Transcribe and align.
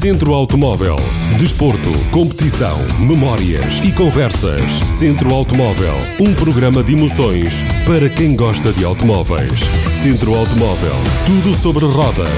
Centro 0.00 0.32
Automóvel. 0.32 0.96
Desporto, 1.38 1.90
competição, 2.10 2.78
memórias 2.98 3.80
e 3.80 3.92
conversas. 3.92 4.72
Centro 4.86 5.34
Automóvel. 5.34 5.92
Um 6.18 6.32
programa 6.32 6.82
de 6.82 6.94
emoções 6.94 7.62
para 7.84 8.08
quem 8.08 8.34
gosta 8.34 8.72
de 8.72 8.82
automóveis. 8.82 9.60
Centro 10.02 10.34
Automóvel. 10.34 10.94
Tudo 11.26 11.54
sobre 11.54 11.84
rodas. 11.84 12.30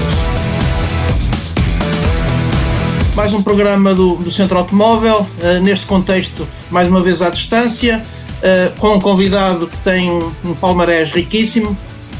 Mais 3.15 3.33
um 3.33 3.41
programa 3.41 3.95
do, 3.95 4.17
do 4.17 4.29
Centro 4.29 4.57
Automóvel, 4.57 5.21
uh, 5.21 5.63
neste 5.63 5.85
contexto, 5.85 6.45
mais 6.69 6.89
uma 6.89 6.99
vez 6.99 7.21
à 7.21 7.29
distância, 7.29 8.03
uh, 8.39 8.77
com 8.77 8.95
um 8.95 8.99
convidado 8.99 9.67
que 9.67 9.77
tem 9.77 10.11
um, 10.11 10.53
palmarés 10.59 11.11
riquíssimo. 11.11 11.77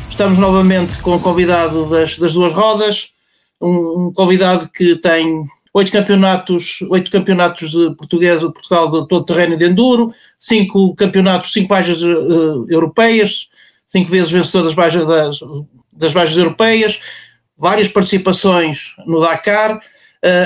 Estamos 0.09 0.39
novamente 0.39 1.01
com 1.01 1.13
o 1.17 1.19
convidado 1.19 1.89
das, 1.89 2.17
das 2.17 2.31
duas 2.31 2.53
rodas, 2.53 3.12
um, 3.59 4.07
um 4.07 4.13
convidado 4.13 4.69
que 4.69 4.95
tem 4.97 5.45
oito 5.73 5.91
campeonatos, 5.91 6.79
oito 6.89 7.09
campeonatos 7.09 7.71
de 7.71 7.95
português, 7.95 8.39
de 8.39 8.51
Portugal 8.51 8.89
de 8.89 9.07
todo 9.07 9.25
terreno 9.25 9.57
de 9.57 9.65
enduro, 9.65 10.13
cinco 10.37 10.93
campeonatos, 10.95 11.51
cinco 11.51 11.67
baixas 11.67 12.03
uh, 12.03 12.65
europeias, 12.69 13.49
cinco 13.87 14.09
vezes 14.09 14.29
vencedor 14.29 14.65
das 14.65 14.75
baixas, 14.75 15.07
das, 15.07 15.39
das 15.91 16.13
baixas 16.13 16.37
europeias, 16.37 16.99
várias 17.57 17.87
participações 17.87 18.93
no 19.05 19.19
Dakar, 19.19 19.77
uh, 19.77 19.79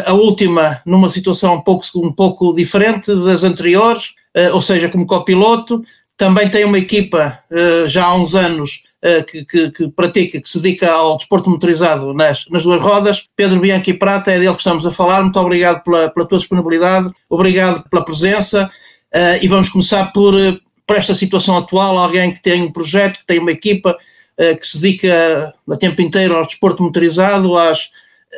a 0.05 0.13
última 0.13 0.81
numa 0.85 1.09
situação 1.09 1.55
um 1.55 1.61
pouco, 1.61 1.85
um 1.97 2.11
pouco 2.11 2.55
diferente 2.55 3.13
das 3.13 3.43
anteriores, 3.43 4.13
uh, 4.35 4.53
ou 4.55 4.61
seja, 4.61 4.87
como 4.87 5.05
copiloto, 5.05 5.83
também 6.15 6.47
tem 6.47 6.65
uma 6.65 6.79
equipa 6.79 7.37
já 7.85 8.05
há 8.05 8.15
uns 8.15 8.33
anos 8.33 8.86
que, 9.29 9.45
que, 9.45 9.71
que, 9.71 9.87
pratica, 9.89 10.41
que 10.41 10.49
se 10.49 10.59
dedica 10.59 10.91
ao 10.91 11.17
desporto 11.17 11.49
motorizado 11.49 12.13
nas, 12.13 12.45
nas 12.49 12.63
duas 12.63 12.81
rodas. 12.81 13.27
Pedro 13.35 13.59
Bianchi 13.59 13.93
Prata, 13.93 14.31
é 14.31 14.39
dele 14.39 14.53
que 14.53 14.61
estamos 14.61 14.85
a 14.85 14.91
falar. 14.91 15.21
Muito 15.21 15.39
obrigado 15.39 15.83
pela, 15.83 16.09
pela 16.09 16.25
tua 16.27 16.39
disponibilidade, 16.39 17.11
obrigado 17.29 17.87
pela 17.89 18.03
presença. 18.03 18.69
Uh, 19.13 19.39
e 19.41 19.47
vamos 19.47 19.69
começar 19.69 20.11
por, 20.11 20.37
eh, 20.37 20.59
por 20.85 20.97
esta 20.97 21.15
situação 21.15 21.57
atual: 21.57 21.97
alguém 21.97 22.33
que 22.33 22.41
tem 22.41 22.61
um 22.61 22.71
projeto, 22.71 23.19
que 23.19 23.25
tem 23.25 23.39
uma 23.39 23.51
equipa, 23.51 23.97
uh, 24.37 24.57
que 24.57 24.67
se 24.67 24.79
dedica 24.79 25.53
a 25.69 25.77
tempo 25.77 26.01
inteiro 26.01 26.35
ao 26.35 26.45
desporto 26.45 26.83
motorizado, 26.83 27.57
às, 27.57 27.89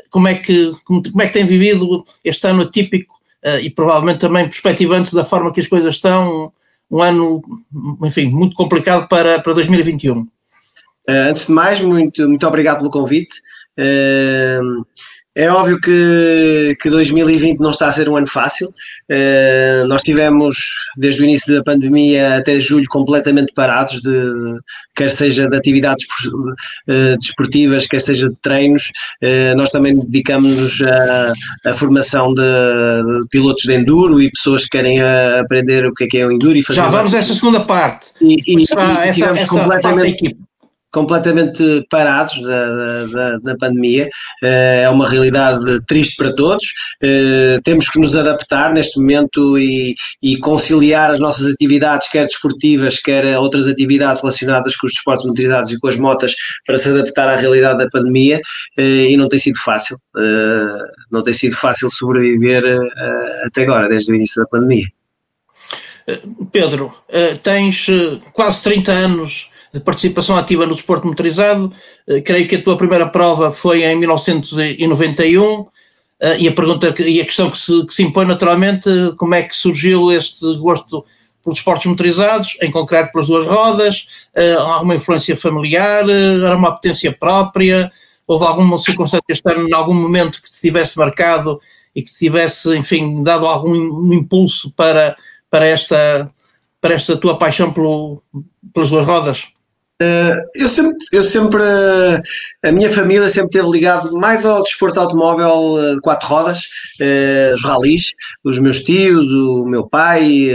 como, 0.10 0.28
é 0.28 0.36
que, 0.36 0.72
como, 0.84 1.02
como 1.02 1.22
é 1.22 1.28
que 1.28 1.34
tem 1.34 1.46
vivido 1.46 2.04
este 2.24 2.48
ano 2.48 2.64
atípico 2.64 3.16
uh, 3.46 3.60
e 3.62 3.70
provavelmente 3.70 4.20
também 4.20 4.48
perspectivante 4.48 5.16
da 5.16 5.26
forma 5.26 5.52
que 5.52 5.60
as 5.60 5.68
coisas 5.68 5.96
estão, 5.96 6.52
um 6.90 7.02
ano, 7.02 7.42
enfim, 8.04 8.28
muito 8.30 8.56
complicado 8.56 9.08
para, 9.08 9.40
para 9.40 9.54
2021. 9.54 10.28
Uh, 11.10 11.30
antes 11.30 11.48
de 11.48 11.52
mais, 11.52 11.82
muito, 11.82 12.28
muito 12.28 12.46
obrigado 12.46 12.78
pelo 12.78 12.92
convite. 12.92 13.36
Uh, 13.80 14.84
é 15.40 15.50
óbvio 15.50 15.80
que, 15.80 16.76
que 16.82 16.90
2020 16.90 17.60
não 17.60 17.70
está 17.70 17.88
a 17.88 17.92
ser 17.94 18.10
um 18.10 18.18
ano 18.18 18.28
fácil. 18.28 18.68
Uh, 19.10 19.88
nós 19.88 20.02
tivemos, 20.02 20.74
desde 20.98 21.22
o 21.22 21.24
início 21.24 21.56
da 21.56 21.64
pandemia 21.64 22.36
até 22.36 22.60
julho, 22.60 22.86
completamente 22.90 23.54
parados, 23.54 24.02
de, 24.02 24.60
quer 24.94 25.10
seja 25.10 25.48
de 25.48 25.56
atividades 25.56 26.06
uh, 26.90 27.18
desportivas, 27.18 27.88
quer 27.88 28.02
seja 28.02 28.28
de 28.28 28.36
treinos. 28.42 28.92
Uh, 29.24 29.56
nós 29.56 29.70
também 29.70 29.98
dedicamos-nos 29.98 30.82
à, 31.66 31.74
formação 31.74 32.34
de, 32.34 32.42
de, 32.42 33.28
pilotos 33.30 33.64
de 33.64 33.74
enduro 33.74 34.22
e 34.22 34.30
pessoas 34.30 34.64
que 34.64 34.72
querem 34.72 35.00
aprender 35.02 35.86
o 35.86 35.94
que 35.94 36.04
é 36.04 36.08
que 36.08 36.18
é 36.18 36.28
o 36.28 36.34
enduro. 36.34 36.58
E 36.58 36.64
fazer 36.64 36.82
Já 36.82 36.90
vamos 36.90 37.14
a 37.14 37.18
essa 37.18 37.34
segunda 37.34 37.62
parte. 37.62 38.08
E, 38.20 38.36
e, 38.46 38.60
e, 38.60 38.64
essa 38.64 39.48
completamente 39.48 40.36
completamente 40.92 41.86
parados 41.90 42.42
da, 42.42 43.06
da, 43.06 43.38
da, 43.40 43.58
pandemia. 43.58 44.10
Eh, 44.44 44.82
é 44.84 44.90
uma 44.90 45.08
realidade 45.08 45.64
triste 45.86 46.16
para 46.16 46.34
todos. 46.34 46.66
Eh, 47.02 47.60
temos 47.64 47.90
que 47.90 48.00
nos 48.00 48.16
adaptar 48.16 48.74
neste 48.74 49.00
momento 49.00 49.58
e, 49.58 49.96
e 50.22 50.38
conciliar 50.40 51.12
as 51.12 51.20
nossas 51.20 51.54
atividades, 51.54 52.10
quer 52.10 52.26
desportivas, 52.26 53.00
quer 53.00 53.38
outras 53.38 53.68
atividades 53.68 54.22
relacionadas 54.22 54.76
com 54.76 54.88
os 54.88 54.94
desportos 54.94 55.26
motorizados 55.28 55.72
e 55.72 55.80
com 55.80 55.88
as 55.88 55.98
motas, 55.98 56.34
para 56.66 56.78
se 56.78 56.90
adaptar 56.90 57.28
à 57.30 57.36
realidade 57.36 57.80
da 57.80 57.90
pandemia. 57.90 58.42
Eh, 58.78 59.12
e 59.12 59.18
não 59.18 59.30
tem 59.30 59.40
sido 59.40 59.60
fácil. 59.60 59.98
Não 61.12 61.24
tem 61.24 61.34
sido 61.34 61.56
fácil 61.56 61.90
sobreviver 61.90 62.64
até 63.46 63.64
agora, 63.64 63.88
desde 63.88 64.12
o 64.12 64.16
início 64.16 64.42
da 64.42 64.50
pandemia. 64.50 64.88
Pedro, 66.52 66.92
tens 67.44 67.88
quase 68.34 68.64
30 68.64 68.92
anos 68.92 69.49
de 69.74 69.80
participação 69.80 70.36
ativa 70.36 70.66
no 70.66 70.76
desporto 70.76 71.08
motorizado. 71.08 71.72
Uh, 72.08 72.22
creio 72.24 72.48
que 72.48 72.56
a 72.56 72.62
tua 72.62 72.78
primeira 72.78 73.08
prova 73.08 73.52
foi 73.52 73.84
em 73.84 73.96
1991. 73.96 75.62
Uh, 75.62 75.70
eh, 76.22 76.40
e 76.42 76.48
a 76.50 76.52
pergunta 76.52 76.94
e 77.02 77.22
a 77.22 77.26
questão 77.26 77.50
que 77.50 77.58
se, 77.58 77.86
que 77.86 77.94
se 77.94 78.04
impõe 78.04 78.26
naturalmente, 78.26 78.90
como 79.18 79.36
é 79.36 79.42
que 79.42 79.56
surgiu 79.56 80.12
este 80.12 80.46
gosto 80.58 81.06
pelos 81.44 81.60
esportes 81.60 81.86
motorizados, 81.86 82.58
em 82.62 82.70
concreto 82.70 83.12
pelas 83.12 83.28
duas 83.28 83.46
rodas, 83.46 84.28
uh, 84.36 84.60
alguma 84.72 84.96
influência 84.96 85.36
familiar, 85.36 86.06
uh, 86.06 86.46
era 86.46 86.56
uma 86.56 86.72
potência 86.72 87.12
própria, 87.12 87.92
houve 88.28 88.46
alguma 88.46 88.78
circunstância 88.80 89.26
externa 89.30 89.68
em 89.68 89.74
algum 89.74 89.94
momento 89.94 90.42
que 90.42 90.52
te 90.52 90.62
tivesse 90.62 90.98
marcado 90.98 91.60
e 91.96 92.04
que 92.04 92.12
te 92.12 92.18
tivesse, 92.20 92.76
enfim, 92.78 93.24
dado 93.24 93.46
algum 93.48 93.72
um 93.72 94.14
impulso 94.14 94.72
para, 94.72 95.16
para, 95.50 95.66
esta, 95.66 96.30
para 96.80 96.94
esta 96.94 97.18
tua 97.18 97.38
paixão 97.38 97.72
pelo, 97.74 98.22
pelas 98.74 98.90
duas 98.90 99.06
rodas? 99.06 99.48
Uh, 100.02 100.40
eu 100.56 100.70
sempre, 100.70 100.98
eu 101.12 101.22
sempre, 101.22 101.62
uh, 101.62 102.22
a 102.64 102.72
minha 102.72 102.90
família 102.90 103.28
sempre 103.28 103.52
teve 103.52 103.70
ligado 103.70 104.14
mais 104.14 104.46
ao 104.46 104.64
desporto 104.64 104.98
automóvel 104.98 105.96
de 105.96 106.02
quatro 106.02 106.26
rodas, 106.26 106.62
os 107.54 107.64
ralis, 107.64 108.14
os 108.44 108.60
meus 108.60 108.82
tios, 108.82 109.26
o 109.34 109.66
meu 109.66 109.88
pai, 109.88 110.50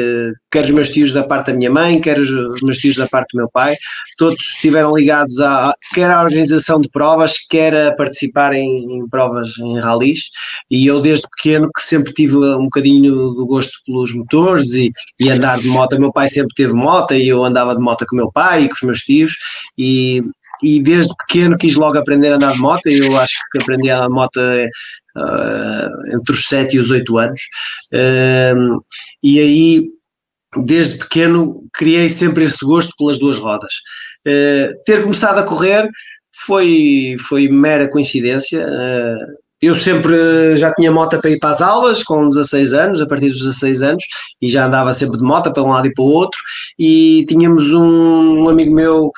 quer 0.54 0.64
os 0.64 0.70
meus 0.70 0.88
tios 0.88 1.12
da 1.12 1.24
parte 1.24 1.50
da 1.50 1.58
minha 1.58 1.70
mãe, 1.70 2.00
quer 2.00 2.16
os, 2.16 2.30
meus 2.62 2.78
tios 2.78 2.94
da 2.94 3.08
parte 3.08 3.32
do 3.34 3.38
meu 3.38 3.50
pai, 3.50 3.76
todos 4.16 4.36
estiveram 4.54 4.94
ligados 4.94 5.40
a, 5.40 5.74
quer 5.92 6.08
à 6.08 6.22
organização 6.22 6.80
de 6.80 6.88
provas, 6.90 7.38
quer 7.50 7.74
a 7.74 7.96
participar 7.96 8.52
em, 8.52 8.68
em 8.68 9.08
provas 9.08 9.58
em 9.58 9.80
ralis, 9.80 10.30
e 10.70 10.86
eu 10.86 11.00
desde 11.00 11.26
pequeno 11.28 11.68
que 11.74 11.82
sempre 11.82 12.12
tive 12.12 12.36
um 12.36 12.64
bocadinho 12.64 13.12
do 13.30 13.46
gosto 13.46 13.72
pelos 13.84 14.14
motores 14.14 14.74
e, 14.74 14.92
e 15.18 15.28
andar 15.28 15.58
de 15.58 15.66
moto, 15.66 15.98
meu 15.98 16.12
pai 16.12 16.28
sempre 16.28 16.54
teve 16.54 16.72
moto 16.72 17.14
e 17.14 17.26
eu 17.26 17.44
andava 17.44 17.74
de 17.74 17.82
moto 17.82 18.06
com 18.08 18.14
meu 18.14 18.30
pai 18.30 18.64
e 18.64 18.68
com 18.68 18.76
os 18.76 18.82
meus 18.82 19.00
tios, 19.00 19.33
e, 19.78 20.22
e 20.62 20.82
desde 20.82 21.14
pequeno 21.16 21.56
quis 21.56 21.74
logo 21.74 21.98
aprender 21.98 22.32
a 22.32 22.36
andar 22.36 22.52
de 22.52 22.58
moto, 22.58 22.86
e 22.86 22.98
eu 22.98 23.16
acho 23.18 23.36
que 23.50 23.62
aprendi 23.62 23.90
a 23.90 24.08
moto 24.08 24.38
uh, 24.38 26.14
entre 26.14 26.34
os 26.34 26.46
7 26.46 26.76
e 26.76 26.78
os 26.78 26.90
8 26.90 27.18
anos, 27.18 27.40
uh, 27.92 28.84
e 29.22 29.40
aí 29.40 29.84
desde 30.64 30.98
pequeno 30.98 31.54
criei 31.72 32.08
sempre 32.08 32.44
esse 32.44 32.64
gosto 32.64 32.92
pelas 32.96 33.18
duas 33.18 33.38
rodas. 33.38 33.74
Uh, 34.26 34.72
ter 34.84 35.02
começado 35.02 35.38
a 35.38 35.42
correr 35.42 35.88
foi, 36.32 37.16
foi 37.18 37.48
mera 37.48 37.90
coincidência. 37.90 38.66
Uh, 38.66 39.43
eu 39.66 39.74
sempre 39.74 40.56
já 40.56 40.72
tinha 40.72 40.90
moto 40.90 41.20
para 41.20 41.30
ir 41.30 41.38
para 41.38 41.50
as 41.50 41.62
aulas, 41.62 42.02
com 42.02 42.28
16 42.28 42.72
anos, 42.72 43.00
a 43.00 43.06
partir 43.06 43.28
dos 43.28 43.38
16 43.38 43.82
anos, 43.82 44.04
e 44.40 44.48
já 44.48 44.66
andava 44.66 44.92
sempre 44.92 45.18
de 45.18 45.24
moto 45.24 45.52
para 45.52 45.62
um 45.62 45.70
lado 45.70 45.86
e 45.86 45.94
para 45.94 46.04
o 46.04 46.08
outro. 46.08 46.40
E 46.78 47.24
tínhamos 47.28 47.72
um, 47.72 48.48
amigo 48.48 48.74
meu 48.74 49.06
uh, 49.06 49.10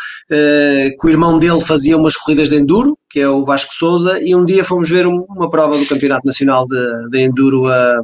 que 1.00 1.06
o 1.06 1.10
irmão 1.10 1.38
dele 1.38 1.60
fazia 1.60 1.96
umas 1.96 2.16
corridas 2.16 2.48
de 2.48 2.56
enduro, 2.56 2.96
que 3.10 3.20
é 3.20 3.28
o 3.28 3.44
Vasco 3.44 3.72
Souza, 3.72 4.20
e 4.20 4.34
um 4.34 4.44
dia 4.44 4.64
fomos 4.64 4.88
ver 4.88 5.06
um, 5.06 5.24
uma 5.28 5.48
prova 5.48 5.78
do 5.78 5.86
Campeonato 5.86 6.26
Nacional 6.26 6.66
de, 6.66 7.08
de 7.10 7.20
Enduro 7.20 7.66
a, 7.66 8.00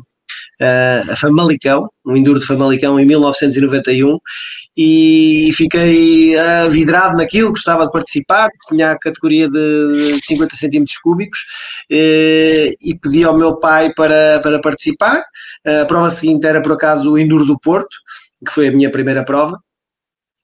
a 0.61 1.17
Famalicão, 1.17 1.89
um 2.07 2.17
Enduro 2.17 2.39
de 2.39 2.47
Famalicão 2.47 2.99
em 2.99 3.05
1991 3.05 4.19
e 4.77 5.51
fiquei 5.55 6.35
uh, 6.37 6.71
vidrado 6.71 7.17
naquilo, 7.17 7.51
gostava 7.51 7.85
de 7.85 7.93
participar, 7.93 8.49
tinha 8.69 8.93
a 8.93 8.99
categoria 8.99 9.49
de 9.49 10.21
50 10.23 10.57
centímetros 10.57 10.99
cúbicos 10.99 11.41
uh, 11.91 12.75
e 12.83 12.99
pedi 13.01 13.25
ao 13.25 13.37
meu 13.37 13.57
pai 13.57 13.93
para, 13.95 14.41
para 14.41 14.61
participar. 14.61 15.23
A 15.65 15.85
prova 15.85 16.11
seguinte 16.11 16.47
era 16.47 16.61
por 16.61 16.73
acaso 16.73 17.13
o 17.13 17.19
Enduro 17.19 17.45
do 17.45 17.59
Porto, 17.59 17.97
que 18.45 18.53
foi 18.53 18.69
a 18.69 18.73
minha 18.73 18.91
primeira 18.91 19.25
prova. 19.25 19.59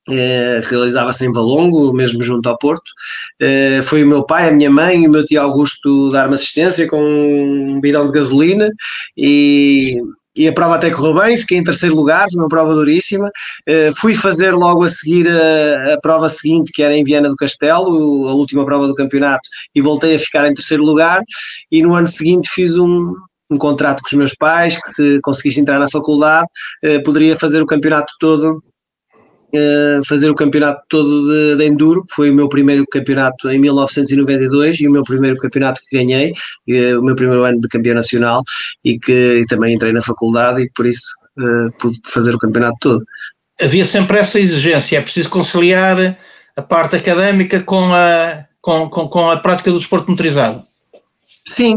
Uh, 0.09 0.67
realizava-se 0.69 1.27
em 1.27 1.33
Valongo, 1.33 1.93
mesmo 1.93 2.23
junto 2.23 2.49
ao 2.49 2.57
Porto. 2.57 2.91
Uh, 3.43 3.83
foi 3.83 4.03
o 4.03 4.07
meu 4.07 4.25
pai, 4.25 4.49
a 4.49 4.53
minha 4.53 4.71
mãe 4.71 5.05
e 5.05 5.07
o 5.07 5.11
meu 5.11 5.27
tio 5.27 5.43
Augusto 5.43 6.09
dar-me 6.09 6.35
assistência 6.35 6.89
com 6.89 6.99
um 6.99 7.79
bidão 7.79 8.07
de 8.07 8.13
gasolina 8.13 8.71
e 9.17 10.01
e 10.39 10.47
a 10.47 10.53
prova 10.53 10.77
até 10.77 10.89
correu 10.89 11.15
bem, 11.15 11.37
fiquei 11.37 11.59
em 11.59 11.65
terceiro 11.65 11.97
lugar, 11.97 12.25
foi 12.31 12.41
uma 12.41 12.49
prova 12.49 12.73
duríssima. 12.73 13.29
Uh, 13.69 13.93
fui 13.97 14.15
fazer 14.15 14.55
logo 14.55 14.85
a 14.85 14.89
seguir 14.89 15.27
a, 15.29 15.95
a, 15.95 16.01
prova 16.01 16.29
seguinte, 16.29 16.71
que 16.73 16.81
era 16.81 16.97
em 16.97 17.03
Viana 17.03 17.29
do 17.29 17.35
Castelo, 17.35 18.29
a 18.29 18.35
última 18.35 18.65
prova 18.65 18.87
do 18.87 18.95
campeonato, 18.95 19.49
e 19.75 19.83
voltei 19.83 20.15
a 20.15 20.19
ficar 20.19 20.49
em 20.49 20.55
terceiro 20.55 20.85
lugar. 20.85 21.21
E 21.73 21.83
no 21.83 21.93
ano 21.93 22.07
seguinte 22.07 22.49
fiz 22.53 22.77
um, 22.77 23.15
um 23.51 23.59
contrato 23.59 24.01
com 24.01 24.07
os 24.07 24.17
meus 24.17 24.35
pais, 24.37 24.81
que 24.81 24.89
se 24.89 25.19
conseguisse 25.23 25.61
entrar 25.61 25.81
na 25.81 25.91
faculdade, 25.91 26.47
uh, 26.85 27.03
poderia 27.03 27.37
fazer 27.37 27.61
o 27.61 27.67
campeonato 27.67 28.13
todo 28.21 28.63
uh, 29.55 30.07
fazer 30.07 30.31
o 30.31 30.35
campeonato 30.35 30.83
todo 30.89 31.27
de, 31.27 31.57
de, 31.57 31.67
Enduro, 31.67 32.03
que 32.05 32.15
foi 32.15 32.31
o 32.31 32.35
meu 32.35 32.49
primeiro 32.49 32.85
campeonato 32.91 33.51
em 33.51 33.59
1992 33.59 34.81
e 34.81 34.89
o 34.89 34.91
meu 34.91 35.03
primeiro 35.03 35.37
campeonato 35.37 35.81
que 35.89 35.97
ganhei, 35.97 36.31
uh, 36.31 36.99
o 36.99 37.05
meu 37.05 37.15
primeiro 37.15 37.45
ano 37.45 37.61
de 37.61 37.69
campeão 37.69 37.95
nacional 37.95 38.43
e 38.85 38.99
que 38.99 39.41
e 39.41 39.47
também 39.47 39.75
entrei 39.75 39.93
na 39.93 40.03
faculdade 40.03 40.63
e 40.63 40.71
por 40.75 40.87
isso 40.87 41.07
uh, 41.39 41.73
pude 41.79 41.99
fazer 42.07 42.35
o 42.35 42.39
campeonato 42.39 42.77
todo. 42.81 43.05
Havia 43.61 43.85
sempre 43.85 44.19
essa 44.19 44.39
exigência, 44.39 44.99
é 44.99 45.01
preciso 45.01 45.31
conciliar 45.31 46.17
a 46.57 46.63
parte 46.63 46.97
académica 46.97 47.61
com 47.61 47.93
a, 47.93 48.45
com, 48.61 48.89
com, 48.89 49.09
com 49.09 49.31
a 49.31 49.37
prática 49.37 49.71
do 49.71 49.79
desporto 49.79 50.11
motorizado. 50.11 50.63
Sim, 51.45 51.77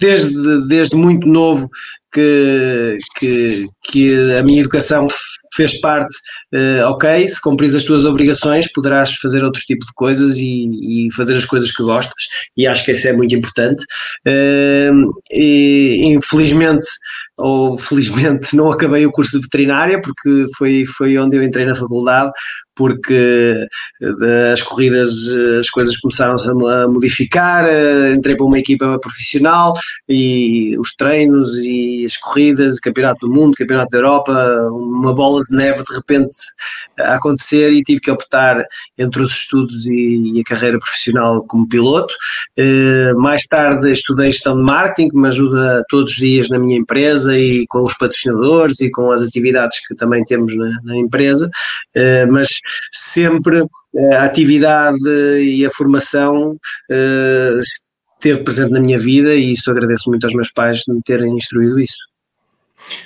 desde, 0.00 0.66
desde 0.66 0.96
muito 0.96 1.28
novo 1.28 1.70
que, 2.12 2.98
que, 3.18 3.66
que 3.84 4.34
a 4.34 4.42
minha 4.42 4.60
educação 4.60 5.06
fez 5.52 5.80
parte, 5.80 6.16
uh, 6.54 6.86
ok, 6.86 7.26
se 7.26 7.40
cumpris 7.40 7.74
as 7.74 7.82
tuas 7.82 8.04
obrigações, 8.04 8.72
poderás 8.72 9.12
fazer 9.16 9.44
outro 9.44 9.60
tipo 9.62 9.84
de 9.84 9.92
coisas 9.94 10.36
e, 10.36 11.06
e 11.06 11.12
fazer 11.12 11.36
as 11.36 11.44
coisas 11.44 11.72
que 11.72 11.82
gostas, 11.82 12.24
e 12.56 12.66
acho 12.66 12.84
que 12.84 12.92
isso 12.92 13.08
é 13.08 13.12
muito 13.12 13.34
importante. 13.34 13.82
Uh, 14.26 15.10
e, 15.32 16.04
infelizmente, 16.04 16.86
ou 17.36 17.76
felizmente, 17.76 18.54
não 18.56 18.70
acabei 18.70 19.04
o 19.06 19.10
curso 19.10 19.36
de 19.36 19.42
veterinária, 19.42 20.00
porque 20.00 20.44
foi, 20.56 20.84
foi 20.84 21.18
onde 21.18 21.36
eu 21.36 21.42
entrei 21.42 21.66
na 21.66 21.74
faculdade, 21.74 22.30
porque 22.74 23.66
eh, 24.00 24.52
as 24.52 24.62
corridas, 24.62 25.10
as 25.58 25.68
coisas 25.68 25.98
começaram-se 25.98 26.48
a 26.48 26.88
modificar, 26.88 27.66
entrei 28.16 28.34
para 28.34 28.46
uma 28.46 28.58
equipa 28.58 28.98
profissional 28.98 29.74
e 30.08 30.78
os 30.78 30.94
treinos 30.94 31.58
e 31.58 31.99
as 32.04 32.16
corridas, 32.16 32.80
campeonato 32.80 33.26
do 33.26 33.32
mundo, 33.32 33.54
campeonato 33.56 33.90
da 33.90 33.98
Europa, 33.98 34.32
uma 34.72 35.14
bola 35.14 35.42
de 35.44 35.56
neve 35.56 35.82
de 35.82 35.94
repente 35.94 36.36
a 36.98 37.14
acontecer 37.14 37.72
e 37.72 37.82
tive 37.82 38.00
que 38.00 38.10
optar 38.10 38.64
entre 38.98 39.22
os 39.22 39.32
estudos 39.32 39.86
e, 39.86 40.36
e 40.36 40.40
a 40.40 40.44
carreira 40.44 40.78
profissional 40.78 41.44
como 41.46 41.68
piloto. 41.68 42.14
Eh, 42.56 43.12
mais 43.14 43.46
tarde 43.46 43.92
estudei 43.92 44.32
gestão 44.32 44.56
de 44.56 44.62
marketing, 44.62 45.08
que 45.08 45.18
me 45.18 45.28
ajuda 45.28 45.82
todos 45.88 46.12
os 46.12 46.18
dias 46.18 46.48
na 46.48 46.58
minha 46.58 46.78
empresa 46.78 47.36
e 47.36 47.64
com 47.68 47.84
os 47.84 47.96
patrocinadores 47.96 48.80
e 48.80 48.90
com 48.90 49.10
as 49.10 49.22
atividades 49.22 49.86
que 49.86 49.94
também 49.94 50.24
temos 50.24 50.56
na, 50.56 50.70
na 50.82 50.96
empresa, 50.96 51.50
eh, 51.94 52.26
mas 52.26 52.48
sempre 52.92 53.64
a 54.12 54.24
atividade 54.24 54.98
e 55.40 55.64
a 55.66 55.70
formação 55.70 56.56
esteve 58.20 58.44
presente 58.44 58.70
na 58.70 58.80
minha 58.80 58.98
vida 58.98 59.34
e 59.34 59.52
isso 59.52 59.70
agradeço 59.70 60.08
muito 60.08 60.24
aos 60.24 60.34
meus 60.34 60.52
pais 60.52 60.82
de 60.86 60.92
me 60.92 61.02
terem 61.02 61.34
instruído 61.34 61.80
isso. 61.80 61.98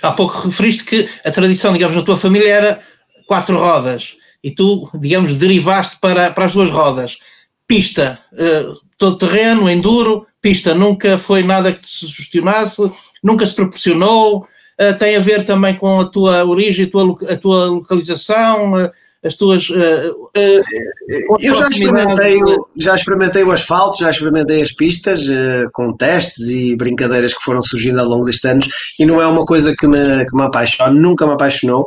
Há 0.03 0.13
pouco 0.13 0.47
referiste 0.47 0.85
que 0.85 1.09
a 1.25 1.31
tradição, 1.31 1.73
digamos, 1.73 1.97
na 1.97 2.03
tua 2.03 2.17
família 2.17 2.49
era 2.49 2.81
quatro 3.27 3.57
rodas 3.57 4.17
e 4.43 4.51
tu, 4.51 4.91
digamos, 4.95 5.37
derivaste 5.37 5.97
para, 6.01 6.31
para 6.31 6.45
as 6.45 6.53
duas 6.53 6.71
rodas. 6.71 7.19
Pista, 7.67 8.19
uh, 8.33 8.79
todo 8.99 9.17
terreno, 9.17 9.69
enduro, 9.69 10.27
pista 10.41 10.75
nunca 10.75 11.17
foi 11.17 11.43
nada 11.43 11.73
que 11.73 11.81
te 11.81 11.89
sugestionasse, 11.89 12.83
nunca 13.23 13.47
se 13.47 13.55
proporcionou, 13.55 14.39
uh, 14.39 14.99
tem 14.99 15.17
a 15.17 15.21
ver 15.21 15.45
também 15.45 15.75
com 15.75 16.01
a 16.01 16.05
tua 16.05 16.45
origem, 16.45 16.87
a 16.87 16.91
tua, 16.91 17.17
a 17.31 17.37
tua 17.37 17.67
localização, 17.67 18.75
uh, 18.75 18.91
as 19.25 19.35
tuas. 19.35 19.71
Uh, 19.71 19.75
uh, 19.75 21.37
eu 21.41 21.55
já 21.55 21.69
experimentei, 21.69 22.39
já 22.79 22.95
experimentei 22.95 23.43
o 23.43 23.51
asfalto, 23.51 23.99
já 23.99 24.11
experimentei 24.11 24.61
as 24.61 24.73
pistas 24.73 25.27
uh, 25.29 25.69
com 25.73 25.97
testes 25.97 26.51
e 26.51 26.77
brincadeiras 26.77 27.33
que 27.33 27.43
foram 27.43 27.63
surgindo 27.63 27.99
ao 27.99 28.07
longo 28.07 28.27
destes 28.27 28.45
anos 28.45 28.69
e 28.99 29.07
não 29.07 29.23
é 29.23 29.27
uma 29.27 29.45
coisa 29.47 29.75
que 29.75 29.87
me, 29.87 30.27
que 30.27 30.37
me 30.37 30.43
apaixona, 30.43 30.93
nunca 30.93 31.27
me 31.27 31.33
apaixonou. 31.33 31.87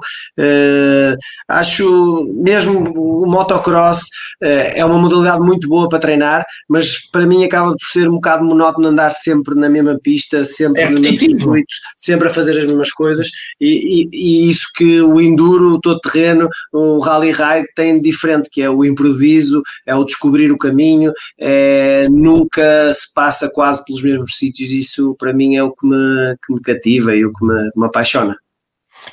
acho 1.47 2.25
mesmo 2.43 2.91
o 2.95 3.27
motocross 3.27 4.05
é 4.41 4.83
uma 4.83 4.97
modalidade 4.97 5.41
muito 5.41 5.67
boa 5.67 5.89
para 5.89 5.99
treinar, 5.99 6.45
mas 6.67 6.97
para 7.11 7.25
mim 7.25 7.43
acaba 7.43 7.71
por 7.71 7.87
ser 7.91 8.07
um 8.07 8.15
bocado 8.15 8.45
monótono 8.45 8.87
andar 8.87 9.11
sempre 9.11 9.55
na 9.55 9.69
mesma 9.69 9.99
pista, 10.01 10.43
sempre 10.43 10.81
é 10.81 10.89
no 10.89 10.99
mesmo 10.99 11.19
circuito, 11.19 11.73
sempre 11.95 12.27
a 12.27 12.31
fazer 12.31 12.57
as 12.57 12.65
mesmas 12.65 12.91
coisas 12.91 13.29
e, 13.59 14.03
e, 14.03 14.09
e 14.11 14.49
isso 14.49 14.67
que 14.75 15.01
o 15.01 15.19
enduro, 15.19 15.73
o 15.73 15.81
todo 15.81 15.99
terreno, 15.99 16.47
o 16.73 16.99
rally 16.99 17.26
Rally 17.31 17.59
Ride 17.59 17.67
tem 17.75 18.01
diferente, 18.01 18.49
que 18.49 18.61
é 18.61 18.69
o 18.69 18.83
improviso, 18.83 19.61
é 19.85 19.95
o 19.95 20.03
descobrir 20.03 20.51
o 20.51 20.57
caminho, 20.57 21.11
é, 21.39 22.07
nunca 22.09 22.91
se 22.93 23.13
passa 23.13 23.49
quase 23.49 23.83
pelos 23.85 24.03
mesmos 24.03 24.37
sítios, 24.37 24.69
isso 24.69 25.15
para 25.17 25.33
mim 25.33 25.55
é 25.55 25.63
o 25.63 25.71
que 25.71 25.85
me, 25.85 26.35
que 26.45 26.53
me 26.53 26.61
cativa 26.61 27.15
e 27.15 27.25
o 27.25 27.31
que 27.31 27.45
me, 27.45 27.69
me 27.75 27.85
apaixona. 27.85 28.35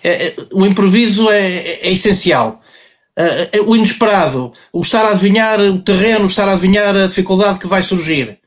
É, 0.02 0.28
é 0.28 0.37
o 0.52 0.64
improviso 0.64 1.28
é, 1.31 1.56
é 1.82 1.93
essencial. 1.93 2.61
É, 3.16 3.58
é, 3.58 3.61
o 3.61 3.76
inesperado, 3.76 4.52
o 4.72 4.81
estar 4.81 5.05
a 5.05 5.10
adivinhar 5.10 5.60
o 5.60 5.81
terreno, 5.81 6.25
o 6.25 6.26
estar 6.26 6.49
a 6.49 6.52
adivinhar 6.52 6.96
a 6.96 7.06
dificuldade 7.06 7.60
que 7.60 7.67
vai 7.67 7.82
surgir. 7.82 8.40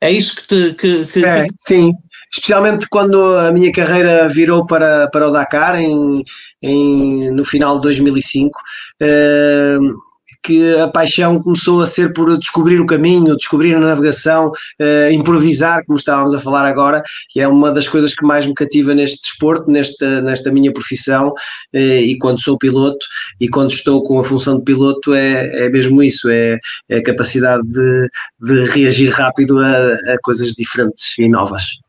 É 0.00 0.10
isso 0.10 0.36
que 0.36 0.46
te. 0.46 0.74
Que, 0.74 1.06
que, 1.06 1.24
é, 1.24 1.46
sim, 1.58 1.94
especialmente 2.44 2.86
quando 2.90 3.18
a 3.38 3.50
minha 3.50 3.72
carreira 3.72 4.28
virou 4.28 4.66
para, 4.66 5.08
para 5.08 5.28
o 5.28 5.30
Dakar 5.30 5.80
em, 5.80 6.22
em, 6.62 7.30
no 7.30 7.42
final 7.42 7.76
de 7.76 7.82
2005. 7.82 8.60
Uh, 9.02 10.14
que 10.46 10.76
a 10.76 10.88
paixão 10.88 11.40
começou 11.40 11.80
a 11.80 11.86
ser 11.86 12.12
por 12.12 12.36
descobrir 12.36 12.78
o 12.78 12.84
caminho, 12.84 13.34
descobrir 13.34 13.74
a 13.74 13.80
navegação, 13.80 14.48
uh, 14.48 15.10
improvisar, 15.10 15.82
como 15.86 15.96
estávamos 15.98 16.34
a 16.34 16.38
falar 16.38 16.66
agora, 16.66 17.02
que 17.30 17.40
é 17.40 17.48
uma 17.48 17.72
das 17.72 17.88
coisas 17.88 18.12
que 18.12 18.26
mais 18.26 18.44
me 18.44 18.52
cativa 18.52 18.94
neste 18.94 19.22
desporto, 19.22 19.70
nesta, 19.70 20.20
nesta 20.20 20.52
minha 20.52 20.70
profissão, 20.70 21.28
uh, 21.28 21.78
e 21.78 22.18
quando 22.18 22.42
sou 22.42 22.58
piloto 22.58 23.06
e 23.40 23.48
quando 23.48 23.70
estou 23.70 24.02
com 24.02 24.18
a 24.18 24.24
função 24.24 24.58
de 24.58 24.64
piloto 24.64 25.14
é, 25.14 25.64
é 25.64 25.70
mesmo 25.70 26.02
isso, 26.02 26.28
é, 26.28 26.58
é 26.90 26.98
a 26.98 27.02
capacidade 27.02 27.66
de, 27.66 28.08
de 28.42 28.66
reagir 28.66 29.10
rápido 29.10 29.58
a, 29.60 29.94
a 29.94 30.18
coisas 30.22 30.52
diferentes 30.52 31.18
e 31.18 31.26
novas. 31.26 31.83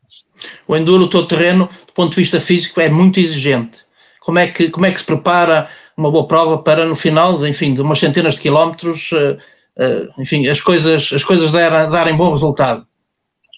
O 0.66 0.76
enduro 0.76 1.08
todo 1.08 1.26
terreno, 1.26 1.68
do 1.86 1.92
ponto 1.92 2.10
de 2.10 2.16
vista 2.16 2.40
físico, 2.40 2.80
é 2.80 2.88
muito 2.88 3.20
exigente. 3.20 3.78
Como 4.20 4.38
é 4.38 4.46
que, 4.46 4.70
como 4.70 4.86
é 4.86 4.90
que 4.90 4.98
se 4.98 5.04
prepara 5.04 5.68
uma 5.96 6.10
boa 6.10 6.26
prova 6.26 6.58
para 6.58 6.84
no 6.84 6.94
final, 6.94 7.46
enfim, 7.46 7.72
de 7.72 7.80
umas 7.80 7.98
centenas 7.98 8.34
de 8.34 8.40
quilómetros, 8.40 9.12
uh, 9.12 9.38
uh, 9.78 10.20
enfim, 10.20 10.46
as 10.48 10.60
coisas, 10.60 11.10
as 11.12 11.24
coisas 11.24 11.52
darem, 11.52 11.90
darem 11.90 12.16
bom 12.16 12.32
resultado? 12.32 12.86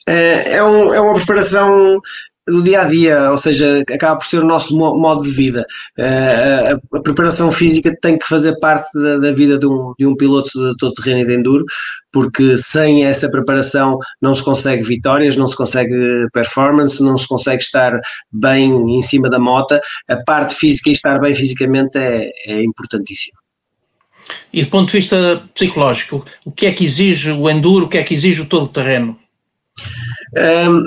É, 0.07 0.57
é, 0.57 0.65
um, 0.65 0.95
é 0.95 1.01
uma 1.01 1.15
preparação 1.15 2.01
do 2.49 2.63
dia 2.63 2.83
a 2.83 2.85
dia, 2.85 3.31
ou 3.31 3.37
seja, 3.37 3.85
acaba 3.93 4.17
por 4.17 4.27
ser 4.27 4.39
o 4.39 4.47
nosso 4.47 4.77
modo 4.77 5.23
de 5.23 5.31
vida. 5.31 5.67
Uh, 5.99 6.81
a, 6.93 6.99
a, 6.99 7.03
preparação 7.03 7.53
física 7.53 7.95
tem 8.01 8.19
que 8.19 8.27
fazer 8.27 8.59
parte 8.59 8.89
da, 8.99 9.19
da 9.19 9.33
vida 9.33 9.59
de 9.59 9.67
um, 9.67 9.93
de 9.99 10.07
um, 10.07 10.17
piloto 10.17 10.51
de 10.51 10.77
todo 10.77 10.95
terreno 10.95 11.21
e 11.21 11.27
de 11.27 11.35
enduro, 11.35 11.65
porque 12.11 12.57
sem 12.57 13.05
essa 13.05 13.31
preparação 13.31 13.99
não 14.21 14.35
se 14.35 14.43
consegue 14.43 14.83
vitórias, 14.83 15.37
não 15.37 15.47
se 15.47 15.57
consegue 15.57 16.27
performance, 16.33 17.03
não 17.03 17.19
se 17.19 17.29
consegue 17.29 17.63
estar 17.63 17.93
bem 18.33 18.97
em 18.97 19.03
cima 19.03 19.29
da 19.29 19.39
moto. 19.39 19.79
A 20.09 20.17
parte 20.25 20.55
física 20.55 20.89
e 20.89 20.93
estar 20.93 21.21
bem 21.21 21.35
fisicamente 21.35 21.99
é, 21.99 22.31
é 22.47 22.63
importantíssimo. 22.63 23.39
E 24.53 24.63
do 24.63 24.71
ponto 24.71 24.87
de 24.87 24.99
vista 24.99 25.43
psicológico, 25.55 26.25
o 26.45 26.51
que 26.51 26.67
é 26.67 26.73
que 26.73 26.85
exige 26.85 27.31
o 27.31 27.49
enduro, 27.49 27.87
o 27.87 27.89
que 27.89 27.99
é 27.99 28.03
que 28.03 28.15
exige 28.15 28.43
o 28.43 28.47
todo 28.47 28.69
terreno? 28.69 29.19
Um, 30.69 30.83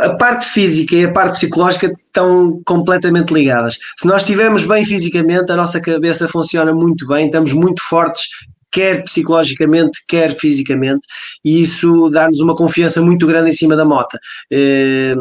a 0.00 0.16
parte 0.16 0.46
física 0.46 0.94
e 0.94 1.04
a 1.04 1.12
parte 1.12 1.34
psicológica 1.34 1.92
estão 2.06 2.60
completamente 2.64 3.32
ligadas. 3.32 3.78
Se 3.96 4.06
nós 4.06 4.22
estivermos 4.22 4.64
bem 4.64 4.84
fisicamente, 4.84 5.50
a 5.52 5.56
nossa 5.56 5.80
cabeça 5.80 6.28
funciona 6.28 6.72
muito 6.72 7.06
bem, 7.06 7.26
estamos 7.26 7.52
muito 7.52 7.82
fortes 7.82 8.28
quer 8.76 9.02
psicologicamente, 9.04 10.00
quer 10.06 10.36
fisicamente, 10.36 11.06
e 11.42 11.62
isso 11.62 12.10
dá-nos 12.10 12.40
uma 12.40 12.54
confiança 12.54 13.00
muito 13.00 13.26
grande 13.26 13.48
em 13.48 13.54
cima 13.54 13.74
da 13.74 13.86
moto. 13.86 14.18
É, 14.52 15.14